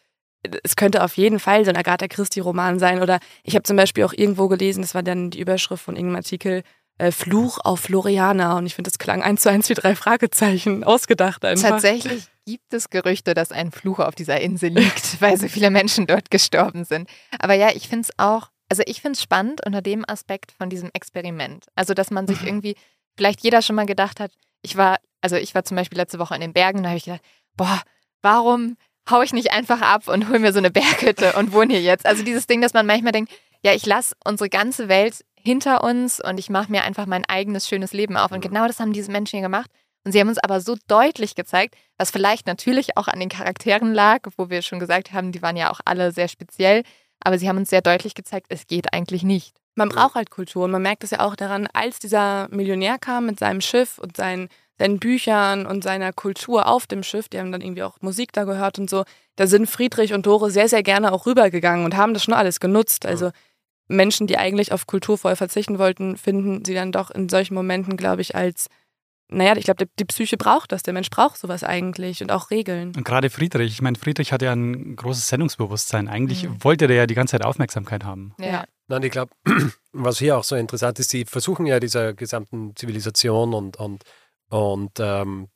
[0.63, 3.03] es könnte auf jeden Fall so ein Agatha Christie-Roman sein.
[3.03, 6.17] Oder ich habe zum Beispiel auch irgendwo gelesen, das war dann die Überschrift von irgendeinem
[6.17, 6.63] Artikel,
[6.99, 8.57] äh, Fluch auf Floriana.
[8.59, 11.69] Und ich finde, das klang eins zu eins wie drei Fragezeichen, ausgedacht einfach.
[11.69, 16.07] Tatsächlich gibt es Gerüchte, dass ein Fluch auf dieser Insel liegt, weil so viele Menschen
[16.07, 17.09] dort gestorben sind.
[17.39, 20.71] Aber ja, ich finde es auch, also ich finde es spannend unter dem Aspekt von
[20.71, 21.67] diesem Experiment.
[21.75, 22.75] Also, dass man sich irgendwie,
[23.19, 24.31] vielleicht jeder schon mal gedacht hat,
[24.63, 27.05] ich war, also ich war zum Beispiel letzte Woche in den Bergen, da habe ich
[27.05, 27.23] gedacht,
[27.57, 27.83] boah,
[28.23, 28.77] warum
[29.11, 32.07] hau ich nicht einfach ab und hol mir so eine Berghütte und wohne hier jetzt?
[32.07, 33.33] Also dieses Ding, dass man manchmal denkt,
[33.65, 37.69] ja, ich lasse unsere ganze Welt hinter uns und ich mache mir einfach mein eigenes
[37.69, 38.31] schönes Leben auf.
[38.31, 38.49] Und mhm.
[38.49, 39.71] genau das haben diese Menschen hier gemacht.
[40.05, 43.93] Und sie haben uns aber so deutlich gezeigt, was vielleicht natürlich auch an den Charakteren
[43.93, 46.83] lag, wo wir schon gesagt haben, die waren ja auch alle sehr speziell,
[47.21, 49.57] aber sie haben uns sehr deutlich gezeigt, es geht eigentlich nicht.
[49.79, 53.27] Man braucht halt Kultur und man merkt es ja auch daran, als dieser Millionär kam
[53.27, 57.53] mit seinem Schiff und seinen, seinen Büchern und seiner Kultur auf dem Schiff, die haben
[57.53, 59.05] dann irgendwie auch Musik da gehört und so,
[59.37, 62.59] da sind Friedrich und Dore sehr, sehr gerne auch rübergegangen und haben das schon alles
[62.59, 63.07] genutzt.
[63.07, 63.31] Also
[63.87, 67.97] Menschen, die eigentlich auf Kultur voll verzichten wollten, finden sie dann doch in solchen Momenten,
[67.97, 68.67] glaube ich, als
[69.31, 70.83] naja, ich glaube, die Psyche braucht das.
[70.83, 72.95] Der Mensch braucht sowas eigentlich und auch Regeln.
[72.97, 76.09] Und gerade Friedrich, ich meine, Friedrich hat ja ein großes Sendungsbewusstsein.
[76.09, 76.65] Eigentlich mhm.
[76.65, 78.33] wollte der ja die ganze Zeit Aufmerksamkeit haben.
[78.41, 78.65] Ja.
[78.89, 79.33] Nein, ich glaube,
[79.93, 84.03] was hier auch so interessant ist, sie versuchen ja dieser gesamten Zivilisation und, und,
[84.49, 85.49] und ähm,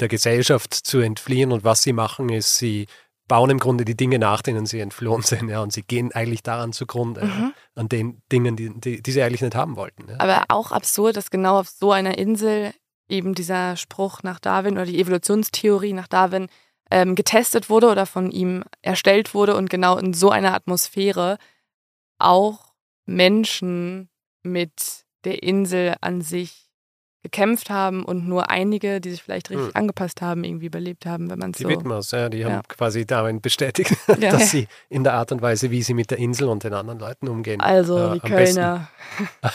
[0.00, 1.52] der Gesellschaft zu entfliehen.
[1.52, 2.86] Und was sie machen, ist, sie
[3.28, 5.48] bauen im Grunde die Dinge nach, denen sie entflohen sind.
[5.48, 7.54] Ja, und sie gehen eigentlich daran zugrunde, mhm.
[7.74, 10.08] an den Dingen, die, die, die, sie eigentlich nicht haben wollten.
[10.08, 10.16] Ja.
[10.18, 12.72] Aber auch absurd, dass genau auf so einer Insel
[13.08, 16.48] eben dieser Spruch nach Darwin oder die Evolutionstheorie nach Darwin
[16.90, 21.38] ähm, getestet wurde oder von ihm erstellt wurde und genau in so einer Atmosphäre
[22.24, 22.74] auch
[23.06, 24.08] Menschen
[24.42, 26.64] mit der Insel an sich
[27.24, 29.76] gekämpft haben und nur einige, die sich vielleicht richtig hm.
[29.76, 31.66] angepasst haben, irgendwie überlebt haben, wenn man es so...
[31.66, 32.50] Die Widmers, ja, die ja.
[32.50, 34.30] haben quasi darin bestätigt, ja.
[34.30, 36.98] dass sie in der Art und Weise, wie sie mit der Insel und den anderen
[36.98, 37.62] Leuten umgehen.
[37.62, 38.90] Also äh, die Kölner.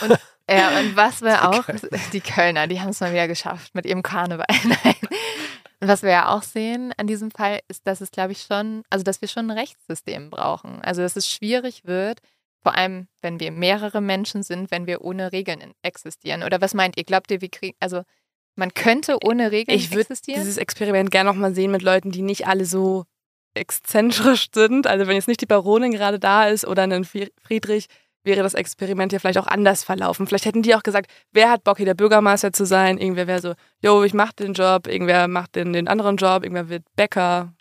[0.02, 0.18] Und,
[0.50, 1.64] ja, und was wir auch,
[2.12, 4.46] die Kölner, die haben es mal wieder geschafft mit ihrem Karneval.
[4.64, 4.96] Nein.
[5.78, 8.82] Und was wir ja auch sehen an diesem Fall, ist, dass es, glaube ich, schon,
[8.90, 10.82] also dass wir schon ein Rechtssystem brauchen.
[10.82, 12.20] Also dass es schwierig wird,
[12.62, 16.42] vor allem, wenn wir mehrere Menschen sind, wenn wir ohne Regeln existieren.
[16.42, 17.04] Oder was meint ihr?
[17.04, 18.02] Glaubt ihr, wir kriegen, also
[18.56, 20.10] man könnte ohne Regeln ich existieren?
[20.10, 23.04] Ich würde dieses Experiment gerne nochmal sehen mit Leuten, die nicht alle so
[23.54, 24.86] exzentrisch sind.
[24.86, 27.86] Also wenn jetzt nicht die Baronin gerade da ist oder ein Friedrich,
[28.22, 30.26] wäre das Experiment ja vielleicht auch anders verlaufen.
[30.26, 32.98] Vielleicht hätten die auch gesagt, wer hat Bock, hier der Bürgermeister zu sein?
[32.98, 36.68] Irgendwer wäre so, yo, ich mach den Job, irgendwer macht den, den anderen Job, irgendwer
[36.68, 37.54] wird Bäcker.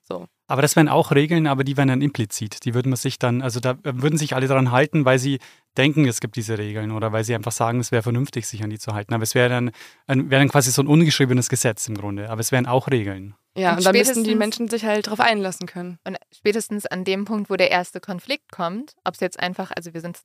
[0.50, 2.66] Aber das wären auch Regeln, aber die wären dann implizit.
[2.66, 5.38] Die würden man sich dann, also da würden sich alle daran halten, weil sie
[5.78, 8.72] denken, es gibt diese Regeln oder weil sie einfach sagen, es wäre vernünftig, sich an
[8.72, 9.14] die zu halten.
[9.14, 9.72] Aber es wäre dann,
[10.08, 12.32] wäre dann quasi so ein ungeschriebenes Gesetz im Grunde.
[12.32, 13.36] Aber es wären auch Regeln.
[13.56, 16.00] Ja, und, und da müssten die Menschen sich halt drauf einlassen können.
[16.04, 19.94] Und spätestens an dem Punkt, wo der erste Konflikt kommt, ob es jetzt einfach, also
[19.94, 20.18] wir sind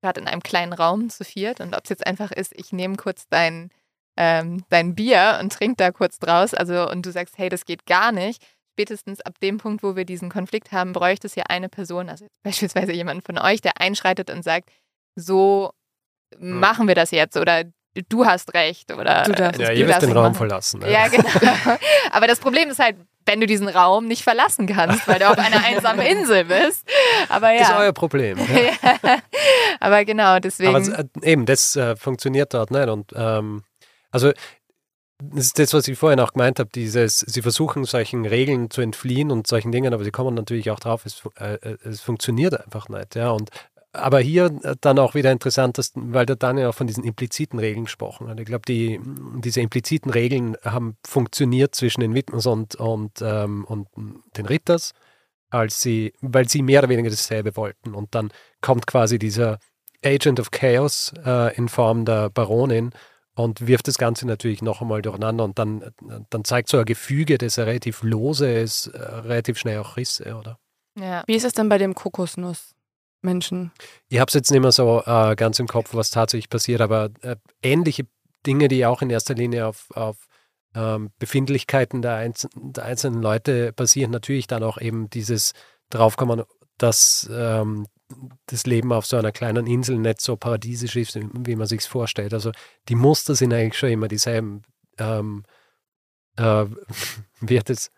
[0.00, 2.94] gerade in einem kleinen Raum zu viert und ob es jetzt einfach ist, ich nehme
[2.94, 3.70] kurz dein,
[4.16, 7.86] ähm, dein Bier und trinke da kurz draus, also und du sagst, hey, das geht
[7.86, 11.68] gar nicht, spätestens ab dem Punkt, wo wir diesen Konflikt haben, bräuchte es ja eine
[11.68, 14.70] Person, also beispielsweise jemand von euch, der einschreitet und sagt,
[15.14, 15.72] so
[16.36, 16.60] hm.
[16.60, 17.64] machen wir das jetzt oder
[18.08, 20.34] du hast recht oder du darfst, ja, ihr müsst den Raum machen.
[20.34, 20.80] verlassen.
[20.82, 20.88] Ja.
[20.88, 21.28] ja, genau.
[22.10, 22.96] Aber das Problem ist halt,
[23.26, 26.88] wenn du diesen Raum nicht verlassen kannst, weil du auf einer einsamen Insel bist.
[27.28, 27.60] Aber ja.
[27.60, 28.38] Das ist euer Problem.
[28.38, 29.18] Ja.
[29.80, 30.74] Aber genau, deswegen.
[30.74, 32.88] Aber äh, eben, das äh, funktioniert dort nicht.
[32.88, 33.62] Und ähm,
[34.10, 34.32] also
[35.34, 38.80] das ist das, was ich vorhin auch gemeint habe, dieses, sie versuchen solchen Regeln zu
[38.80, 42.60] entfliehen und solchen Dingen, aber sie kommen natürlich auch drauf, es, äh, äh, es funktioniert
[42.60, 43.14] einfach nicht.
[43.14, 43.30] Ja.
[43.30, 43.50] Und,
[43.92, 44.50] aber hier
[44.80, 48.40] dann auch wieder interessant, dass, weil der Daniel auch von diesen impliziten Regeln gesprochen hat.
[48.40, 49.00] Ich glaube, die,
[49.40, 53.88] diese impliziten Regeln haben funktioniert zwischen den Widmers und, und, ähm, und
[54.36, 54.92] den Ritters,
[55.50, 57.94] als sie, weil sie mehr oder weniger dasselbe wollten.
[57.94, 58.32] Und dann
[58.62, 59.58] kommt quasi dieser
[60.02, 62.92] Agent of Chaos äh, in Form der Baronin
[63.34, 65.90] und wirft das Ganze natürlich noch einmal durcheinander und dann,
[66.30, 70.58] dann zeigt so ein Gefüge, das relativ lose ist, äh, relativ schnell auch Risse, oder?
[70.98, 71.24] Ja.
[71.26, 73.72] Wie ist es denn bei dem Kokosnuss-Menschen?
[74.08, 77.10] Ich habe es jetzt nicht mehr so äh, ganz im Kopf, was tatsächlich passiert, aber
[77.22, 78.06] äh, ähnliche
[78.46, 80.26] Dinge, die auch in erster Linie auf, auf
[80.74, 85.52] ähm, Befindlichkeiten der, Einzel der, einzelnen Leute basieren, natürlich dann auch eben dieses
[85.90, 86.42] draufkommen,
[86.78, 87.86] dass ähm,
[88.46, 92.34] das Leben auf so einer kleinen Insel nicht so paradiesisch ist, wie man sich vorstellt.
[92.34, 92.52] Also
[92.88, 94.62] die Muster sind eigentlich schon immer dieselben.
[94.98, 95.44] Ähm,
[96.36, 96.64] äh,
[97.40, 97.90] wird es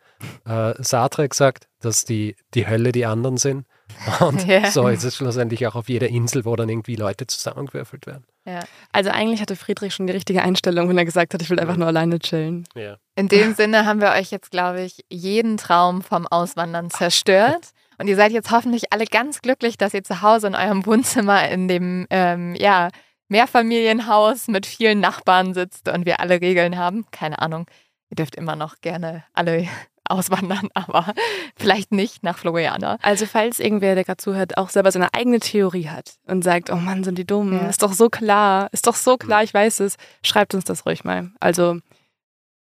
[0.46, 3.66] äh, Sartre gesagt, dass die, die Hölle die anderen sind.
[4.20, 4.70] Und Ja.
[4.70, 8.24] so ist es schlussendlich auch auf jeder Insel, wo dann irgendwie Leute zusammengewürfelt werden.
[8.46, 8.60] Ja.
[8.92, 11.76] Also eigentlich hatte Friedrich schon die richtige Einstellung, wenn er gesagt hat, ich will einfach
[11.76, 12.66] nur alleine chillen.
[12.74, 12.96] Ja.
[13.14, 17.70] In dem Sinne haben wir euch jetzt, glaube ich, jeden Traum vom Auswandern zerstört.
[17.98, 21.48] Und ihr seid jetzt hoffentlich alle ganz glücklich, dass ihr zu Hause in eurem Wohnzimmer
[21.48, 22.88] in dem ähm, ja,
[23.28, 27.06] Mehrfamilienhaus mit vielen Nachbarn sitzt und wir alle Regeln haben.
[27.10, 27.66] Keine Ahnung.
[28.10, 29.68] Ihr dürft immer noch gerne alle
[30.08, 31.14] auswandern, aber
[31.56, 32.98] vielleicht nicht nach Floriana.
[33.00, 36.76] Also falls irgendwer, der gerade zuhört, auch selber seine eigene Theorie hat und sagt, oh
[36.76, 37.68] Mann, sind die dumm, Ja.
[37.68, 41.04] ist doch so klar, ist doch so klar, ich weiß es, schreibt uns das ruhig
[41.04, 41.30] mal.
[41.40, 41.78] Also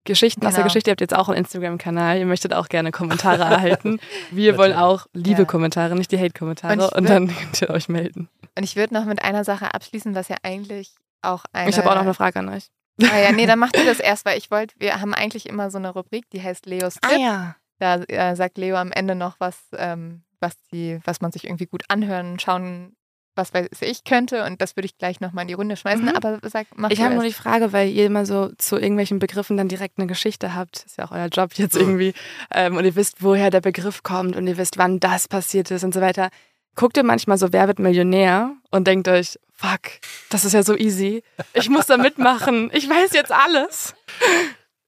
[0.03, 0.67] Geschichten aus der Genau.
[0.69, 3.99] Geschichte, ihr habt jetzt auch einen Instagram-Kanal, ihr möchtet auch gerne Kommentare erhalten.
[4.31, 5.45] Wir wollen auch liebe Ja.
[5.45, 8.27] Kommentare, nicht die Und Hate-Kommentare und, will- dann könnt ihr euch melden.
[8.57, 11.69] Und ich würde noch mit einer Sache abschließen, was ja eigentlich auch eine...
[11.69, 12.67] Ich habe auch noch eine Frage an euch.
[13.03, 15.69] Ah ja, nee, dann macht ihr das erst, weil ich wollte, wir haben eigentlich immer
[15.71, 17.19] so eine Rubrik, die heißt Leos Tipp.
[17.19, 17.55] ja.
[17.79, 21.65] Da äh, sagt Leo am Ende noch was, ähm, was, die, was man sich irgendwie
[21.65, 22.95] gut anhören, schauen,
[23.35, 24.43] was weiß ich könnte.
[24.45, 26.05] Und das würde ich gleich nochmal in die Runde schmeißen.
[26.05, 26.15] Mhm.
[26.15, 29.57] Aber sag, mach Ich habe nur die Frage, weil ihr immer so zu irgendwelchen Begriffen
[29.57, 30.83] dann direkt eine Geschichte habt.
[30.85, 31.81] Ist ja auch euer Job jetzt Mhm.
[31.81, 32.13] irgendwie.
[32.53, 35.83] Ähm, und ihr wisst, woher der Begriff kommt und ihr wisst, wann das passiert ist
[35.83, 36.29] und so weiter.
[36.75, 39.81] Guckt ihr manchmal so Wer wird Millionär und denkt euch, fuck,
[40.29, 41.23] das ist ja so easy.
[41.53, 42.69] Ich muss da mitmachen.
[42.73, 43.93] Ich weiß jetzt alles.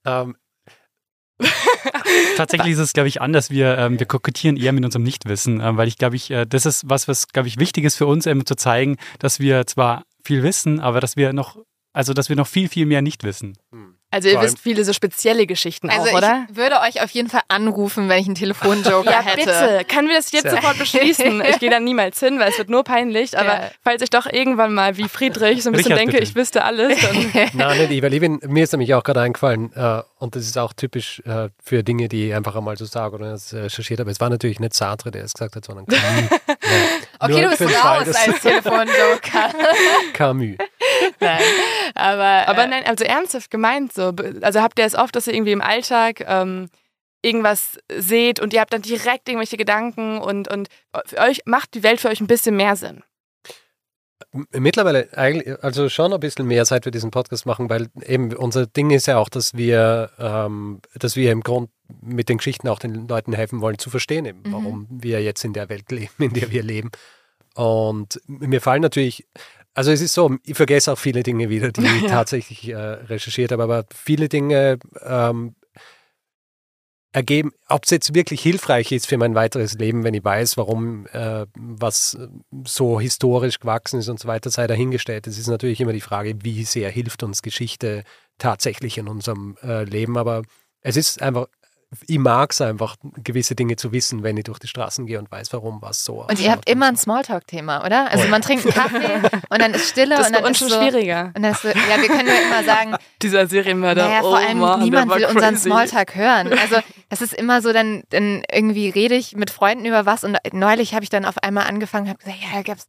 [0.06, 0.36] Ähm,
[2.36, 3.50] Tatsächlich ist es, glaube ich, anders.
[3.50, 6.66] Wir, ähm, wir kokettieren eher mit unserem Nichtwissen, ähm, weil ich glaube, ich, äh, das
[6.66, 10.04] ist was, was, glaube ich, wichtig ist für uns, eben zu zeigen, dass wir zwar
[10.24, 11.58] viel wissen, aber dass wir noch,
[11.92, 13.56] also dass wir noch viel, viel mehr nicht wissen.
[14.14, 16.46] Also ihr wisst viele so spezielle Geschichten Also auch, oder?
[16.48, 19.36] ich würde euch auf jeden Fall anrufen, wenn ich einen Telefonjoker Ja, hätte.
[19.46, 19.84] bitte.
[19.92, 20.52] Können wir das jetzt Sehr.
[20.52, 21.42] sofort beschließen?
[21.50, 23.36] Ich gehe da niemals hin, weil es wird nur peinlich.
[23.36, 23.70] Aber Ja.
[23.82, 26.22] falls ich doch irgendwann mal wie Friedrich so ein bisschen Richard, denke, bitte.
[26.24, 27.14] ich wüsste alles, dann
[27.54, 30.44] Nein, nicht ich, weil ich bin, mir ist nämlich auch gerade eingefallen, äh, und das
[30.44, 33.98] ist auch typisch äh, für Dinge, die ich einfach einmal so sage oder das recherchiert
[34.00, 34.10] habe.
[34.12, 36.30] Es war natürlich nicht Sartre, der es gesagt hat, sondern Camus.
[37.24, 39.54] Okay, Nur du bist raus dass- als Telefonjoker.
[40.12, 40.56] Camus.
[41.20, 41.40] Nein.
[41.94, 44.12] Aber, Aber äh, nein, also ernsthaft gemeint so.
[44.42, 46.68] Also habt ihr es oft, dass ihr irgendwie im Alltag ähm,
[47.22, 50.68] irgendwas seht und ihr habt dann direkt irgendwelche Gedanken und, und
[51.06, 53.02] für euch macht die Welt für euch ein bisschen mehr Sinn.
[54.52, 58.66] Mittlerweile eigentlich, also schon ein bisschen mehr, seit wir diesen Podcast machen, weil eben unser
[58.66, 61.70] Ding ist ja auch, dass wir, ähm, dass wir im Grund
[62.00, 64.52] mit den Geschichten auch den Leuten helfen wollen zu verstehen, eben, Mhm.
[64.52, 66.90] warum wir jetzt in der Welt leben, in der wir leben.
[67.54, 69.26] Und mir fallen natürlich,
[69.74, 72.08] also es ist so, ich vergesse auch viele Dinge wieder, die ich Ja.
[72.08, 75.54] tatsächlich äh, recherchiert habe, aber viele Dinge ähm,
[77.12, 81.06] ergeben, ob es jetzt wirklich hilfreich ist für mein weiteres Leben, wenn ich weiß, warum
[81.12, 82.18] äh, was
[82.66, 85.28] so historisch gewachsen ist und so weiter, sei dahingestellt.
[85.28, 88.02] Es ist natürlich immer die Frage, wie sehr hilft uns Geschichte
[88.38, 90.42] tatsächlich in unserem äh, Leben, aber
[90.80, 91.46] es ist einfach,
[92.06, 95.30] ich mag es einfach, gewisse Dinge zu wissen, wenn ich durch die Straßen gehe und
[95.30, 96.96] weiß, warum was so und ihr habt immer ein.
[96.96, 98.10] Smalltalk-Thema, oder?
[98.10, 98.30] Also Oh ja.
[98.30, 100.80] man trinkt einen Kaffee und dann ist Stille Das und ist dann ist schon so,
[100.80, 101.32] schwieriger.
[101.34, 104.04] Und dann ist so, ja, wir können ja immer sagen, Dieser Serienmörder.
[104.04, 105.68] Naja, oh vor allem Mann, niemand will unseren crazy.
[105.68, 106.52] Smalltalk hören.
[106.64, 106.76] Also
[107.10, 110.94] das ist immer so, dann, dann irgendwie rede ich mit Freunden über was und neulich
[110.94, 112.86] habe ich dann auf einmal angefangen, habe gesagt, ja, da gab's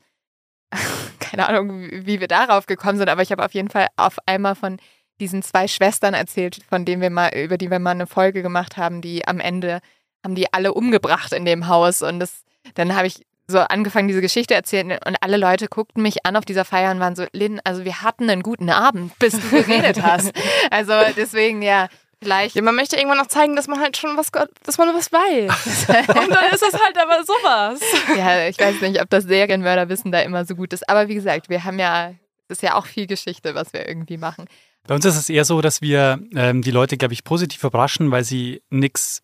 [1.19, 4.55] keine Ahnung, wie wir darauf gekommen sind, aber ich habe auf jeden Fall auf einmal
[4.55, 4.77] von
[5.19, 8.77] diesen zwei Schwestern erzählt, von denen wir mal, über die wir mal eine Folge gemacht
[8.77, 9.79] haben, die am Ende
[10.23, 12.43] haben die alle umgebracht in dem Haus und das,
[12.73, 16.45] dann habe ich so angefangen, diese Geschichte erzählen und alle Leute guckten mich an auf
[16.45, 20.01] dieser Feier und waren so, Lynn, also wir hatten einen guten Abend, bis du geredet
[20.01, 20.31] hast.
[20.71, 21.87] Also deswegen, ja,
[22.21, 22.55] vielleicht.
[22.55, 25.87] Ja, man möchte irgendwann noch zeigen, dass man halt schon was, dass man was weiß.
[26.07, 27.79] Und dann ist das halt aber sowas.
[28.17, 30.89] Ja, ich weiß nicht, ob das Serienmörderwissen da immer so gut ist.
[30.89, 32.13] Aber wie gesagt, wir haben ja,
[32.47, 34.45] ist ja auch viel Geschichte, was wir irgendwie machen.
[34.87, 38.11] Bei uns ist es eher so, dass wir ähm, die Leute, glaube ich, positiv überraschen,
[38.11, 39.21] weil sie nichts,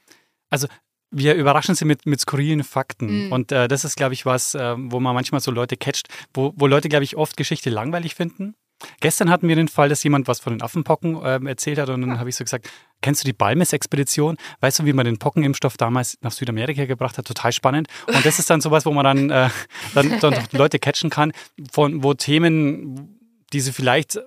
[0.50, 0.68] also
[1.12, 3.26] wir überraschen sie mit, mit skurrilen Fakten.
[3.26, 3.32] Mhm.
[3.32, 6.54] Und äh, das ist, glaube ich, was, äh, wo man manchmal so Leute catcht, wo,
[6.56, 8.56] wo Leute, glaube ich, oft Geschichte langweilig finden.
[9.00, 12.02] Gestern hatten wir den Fall, dass jemand was von den Affenpocken ähm, erzählt hat und
[12.02, 12.70] dann habe ich so gesagt,
[13.02, 14.38] kennst du die Balmes-Expedition?
[14.60, 17.26] Weißt du, wie man den Pockenimpfstoff damals nach Südamerika gebracht hat?
[17.26, 17.88] Total spannend.
[18.08, 19.50] Und das ist dann sowas, wo man dann, äh,
[19.94, 21.34] dann, dann Leute catchen kann,
[21.72, 23.20] von wo Themen,
[23.54, 24.20] die sie vielleicht,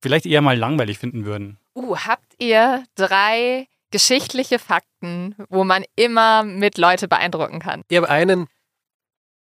[0.00, 1.58] vielleicht eher mal langweilig finden würden.
[1.74, 7.82] Uh, habt ihr drei geschichtliche Fakten, wo man immer mit Leute beeindrucken kann?
[7.88, 8.46] Ich habe einen,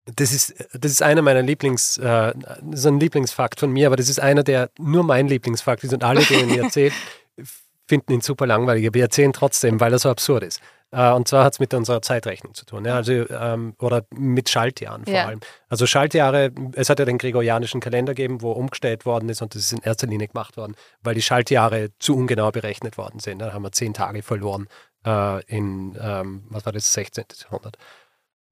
[0.06, 3.96] das ist, das ist einer meiner Lieblings, äh, das ist ein Lieblingsfakt von mir, aber
[3.96, 6.94] das ist einer, der nur mein Lieblingsfakt ist und alle, denen ich erzähle,
[7.38, 10.62] f- finden ihn super langweilig, aber wir erzählen trotzdem, weil er so absurd ist.
[10.92, 14.50] Äh, und zwar hat es mit unserer Zeitrechnung zu tun, ja, also, ähm, oder mit
[14.50, 15.26] Schaltjahren vor Ja.
[15.28, 15.40] allem.
[15.70, 19.64] Also Schaltjahre, es hat ja den gregorianischen Kalender gegeben, wo umgestellt worden ist und das
[19.64, 23.40] ist in erster Linie gemacht worden, weil die Schaltjahre zu ungenau berechnet worden sind.
[23.40, 24.68] Da haben wir zehn Tage verloren
[25.06, 27.26] äh, in, ähm, was war das, 16.
[27.44, 27.78] Jahrhundert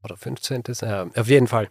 [0.04, 0.64] oder 15.
[0.82, 1.68] Äh, auf jeden Fall.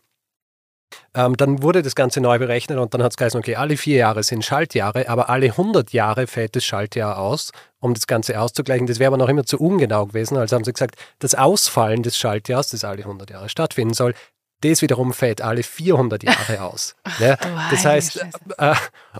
[1.14, 3.96] Ähm, dann wurde das Ganze neu berechnet und dann hat es geheißen, okay, alle vier
[3.96, 8.86] Jahre sind Schaltjahre, aber alle 100 Jahre fällt das Schaltjahr aus, um das Ganze auszugleichen.
[8.86, 10.36] Das wäre aber noch immer zu ungenau gewesen.
[10.36, 14.14] Also haben sie gesagt, das Ausfallen des Schaltjahrs, das alle 100 Jahre stattfinden soll,
[14.62, 16.94] das wiederum fällt alle 400 Jahre aus.
[17.18, 18.24] Ja, du das heißt,
[18.58, 18.74] äh,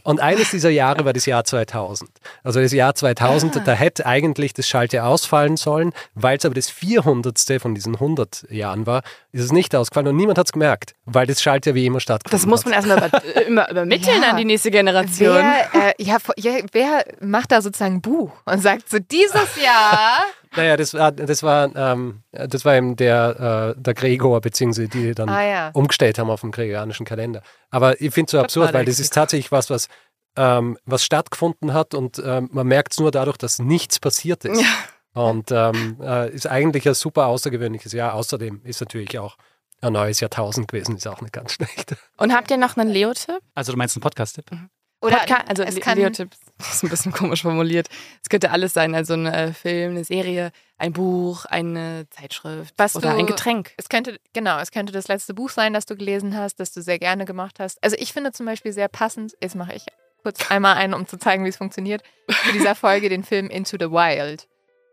[0.05, 2.11] und eines dieser Jahre war das Jahr 2000.
[2.45, 3.61] Also das Jahr 2000, Ah.
[3.65, 7.61] da hätte eigentlich das Schaltjahr ausfallen sollen, weil es aber das 400.
[7.61, 9.03] von diesen 100 Jahren war,
[9.33, 12.39] ist es nicht ausgefallen und niemand hat es gemerkt, weil das Schaltjahr wie immer stattgefunden
[12.41, 12.87] Das muss man hat.
[12.87, 14.31] erstmal über, äh, immer übermitteln Ja.
[14.31, 15.37] an die nächste Generation.
[15.73, 19.33] Wer, äh, ja, ja, wer macht da sozusagen ein Buch und sagt so, dieses
[19.65, 20.19] Jahr
[20.57, 25.03] Naja, das war, das war, ähm, das war eben der, äh, der Gregor, beziehungsweise die,
[25.03, 25.71] die dann Ah ja.
[25.75, 27.43] umgestellt haben auf den gregorianischen Kalender.
[27.71, 29.89] Aber ich finde es so absurd, weil das ist tatsächlich was, was,
[30.37, 34.65] ähm, was stattgefunden hat und ähm, man merkt es nur dadurch, dass nichts passiert ist.
[35.13, 38.15] Und ähm, äh, ist eigentlich ein super außergewöhnliches Jahr.
[38.15, 39.37] Außerdem ist natürlich auch
[39.81, 41.97] ein neues Jahrtausend gewesen, ist auch nicht ganz schlecht.
[42.17, 43.41] Und habt ihr noch einen Leo-Tipp?
[43.55, 44.47] Also du meinst einen Podcast-Tipp?
[45.03, 47.89] Oder Podca also es kann, Leo-Tipp ist ein bisschen komisch formuliert.
[48.23, 52.97] Es könnte alles sein, also ein äh, Film, eine Serie, ein Buch, eine Zeitschrift Was
[52.97, 53.73] oder du- ein Getränk.
[53.79, 56.83] es könnte, genau, es könnte das letzte Buch sein, das du gelesen hast, das du
[56.83, 57.83] sehr gerne gemacht hast.
[57.83, 59.87] Also ich finde zum Beispiel sehr passend, jetzt mache ich
[60.23, 63.79] kurz einmal einen, um zu zeigen, wie es funktioniert, für dieser Folge den Film Into
[63.81, 64.47] the Wild.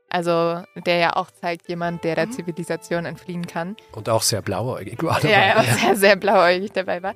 [0.09, 3.75] Also der ja auch zeigt, jemand, der der Zivilisation entfliehen kann.
[3.91, 5.67] Und auch sehr blauäugig war Ja, ja, dabei.
[5.67, 7.13] was sehr, sehr blauäugig dabei war.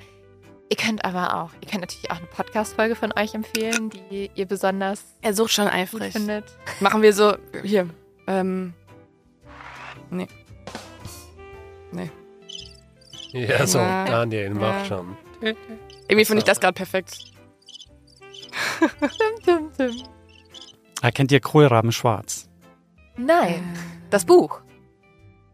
[0.72, 4.46] Ihr könnt aber auch, ihr könnt natürlich auch eine Podcast-Folge von euch empfehlen, die ihr
[4.46, 6.14] besonders Er sucht schon gut eifrig.
[6.14, 6.46] findet.
[6.80, 7.90] Machen wir so, hier,
[8.26, 8.74] ähm,
[10.10, 10.30] nee.
[11.92, 12.10] Nee.
[13.34, 13.80] Ja, so.
[13.80, 14.86] Daniel, mach Ja.
[14.86, 15.18] schon.
[15.42, 17.20] Irgendwie finde ich das gerade perfekt.
[18.80, 18.90] Tum,
[19.46, 20.04] tum, tum.
[21.02, 22.48] Ah, kennt ihr Kohlraben schwarz?
[23.18, 23.62] Nein,
[24.10, 24.62] das Buch.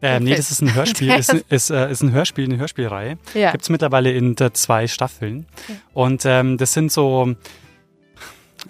[0.00, 3.18] Äh, nee, das ist ein Hörspiel, ist, ist, äh, ist ein Hörspiel, eine Hörspielreihe.
[3.34, 3.50] Ja.
[3.50, 5.46] Gibt es mittlerweile in äh, zwei Staffeln.
[5.92, 7.34] Und ähm, das sind so,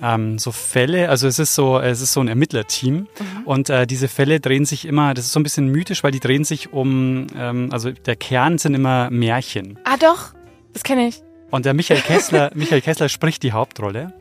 [0.03, 3.09] ähm, so Fälle, also es ist so, es ist so ein Ermittlerteam.
[3.45, 6.21] Und äh, diese Fälle drehen sich immer, das ist so ein bisschen mythisch, weil die
[6.21, 9.79] drehen sich um, ähm, also der Kern sind immer Märchen.
[9.85, 10.35] Ah, doch,
[10.73, 11.23] das kenne ich.
[11.51, 14.13] Und der Michael Kessler, Michael Kessler spricht die Hauptrolle.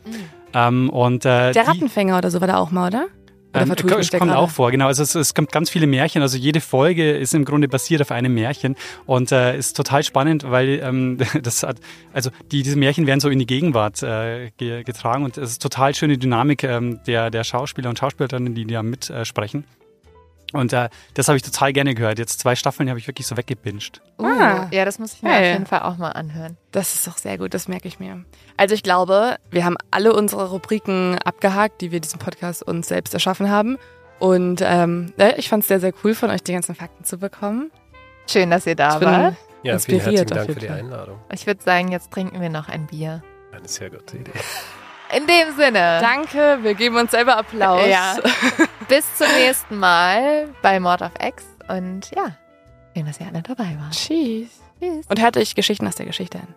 [0.53, 3.07] Ähm, und äh, Der die, Rattenfänger oder so war da auch mal, oder?
[3.53, 4.87] Ähm, ich kommt auch vor, genau.
[4.87, 6.21] Also es, es kommt ganz viele Märchen.
[6.21, 8.75] Also jede Folge ist im Grunde basiert auf einem Märchen
[9.05, 11.77] und äh, ist total spannend, weil ähm, das hat,
[12.13, 15.61] also die, diese Märchen werden so in die Gegenwart äh, ge getragen und es ist
[15.61, 19.63] total schöne Dynamik ähm, der, der Schauspieler und Schauspielerinnen, die da mitsprechen.
[20.53, 22.19] Und äh, das habe ich total gerne gehört.
[22.19, 24.01] Jetzt zwei Staffeln habe ich wirklich so weggebinged.
[24.17, 24.67] Uh, Ah.
[24.71, 25.49] ja, das muss ich mir Hey.
[25.49, 26.55] auf jeden Fall auch mal anhören.
[26.71, 28.23] Das ist doch sehr gut, das merke ich mir.
[28.55, 33.13] Also ich glaube, wir haben alle unsere Rubriken abgehakt, die wir diesen Podcast uns selbst
[33.13, 33.77] erschaffen haben.
[34.19, 37.17] Und ähm, ja, ich fand es sehr, sehr cool von euch, die ganzen Fakten zu
[37.17, 37.69] bekommen.
[38.27, 39.35] Schön, dass ihr da Ich bin wart.
[39.63, 40.69] Ja, vielen Inspiriert herzlichen Dank für die.
[40.69, 41.19] Einladung.
[41.33, 43.21] Ich würde sagen, jetzt trinken wir noch ein Bier.
[43.51, 44.31] Eine sehr gute Idee.
[45.15, 45.99] In dem Sinne.
[46.01, 47.87] Danke, wir geben uns selber Applaus.
[47.87, 48.17] Ja.
[48.89, 51.45] Bis zum nächsten Mal bei Mord of X.
[51.67, 52.35] Und ja,
[52.95, 53.93] schön, dass ihr alle dabei wart.
[53.93, 54.49] Tschüss.
[54.79, 55.05] Tschüss.
[55.07, 56.55] Und hört euch Geschichten aus der Geschichte an.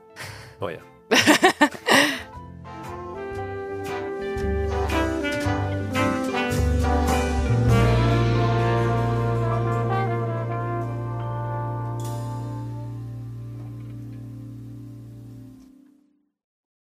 [0.61, 0.79] Oh ja.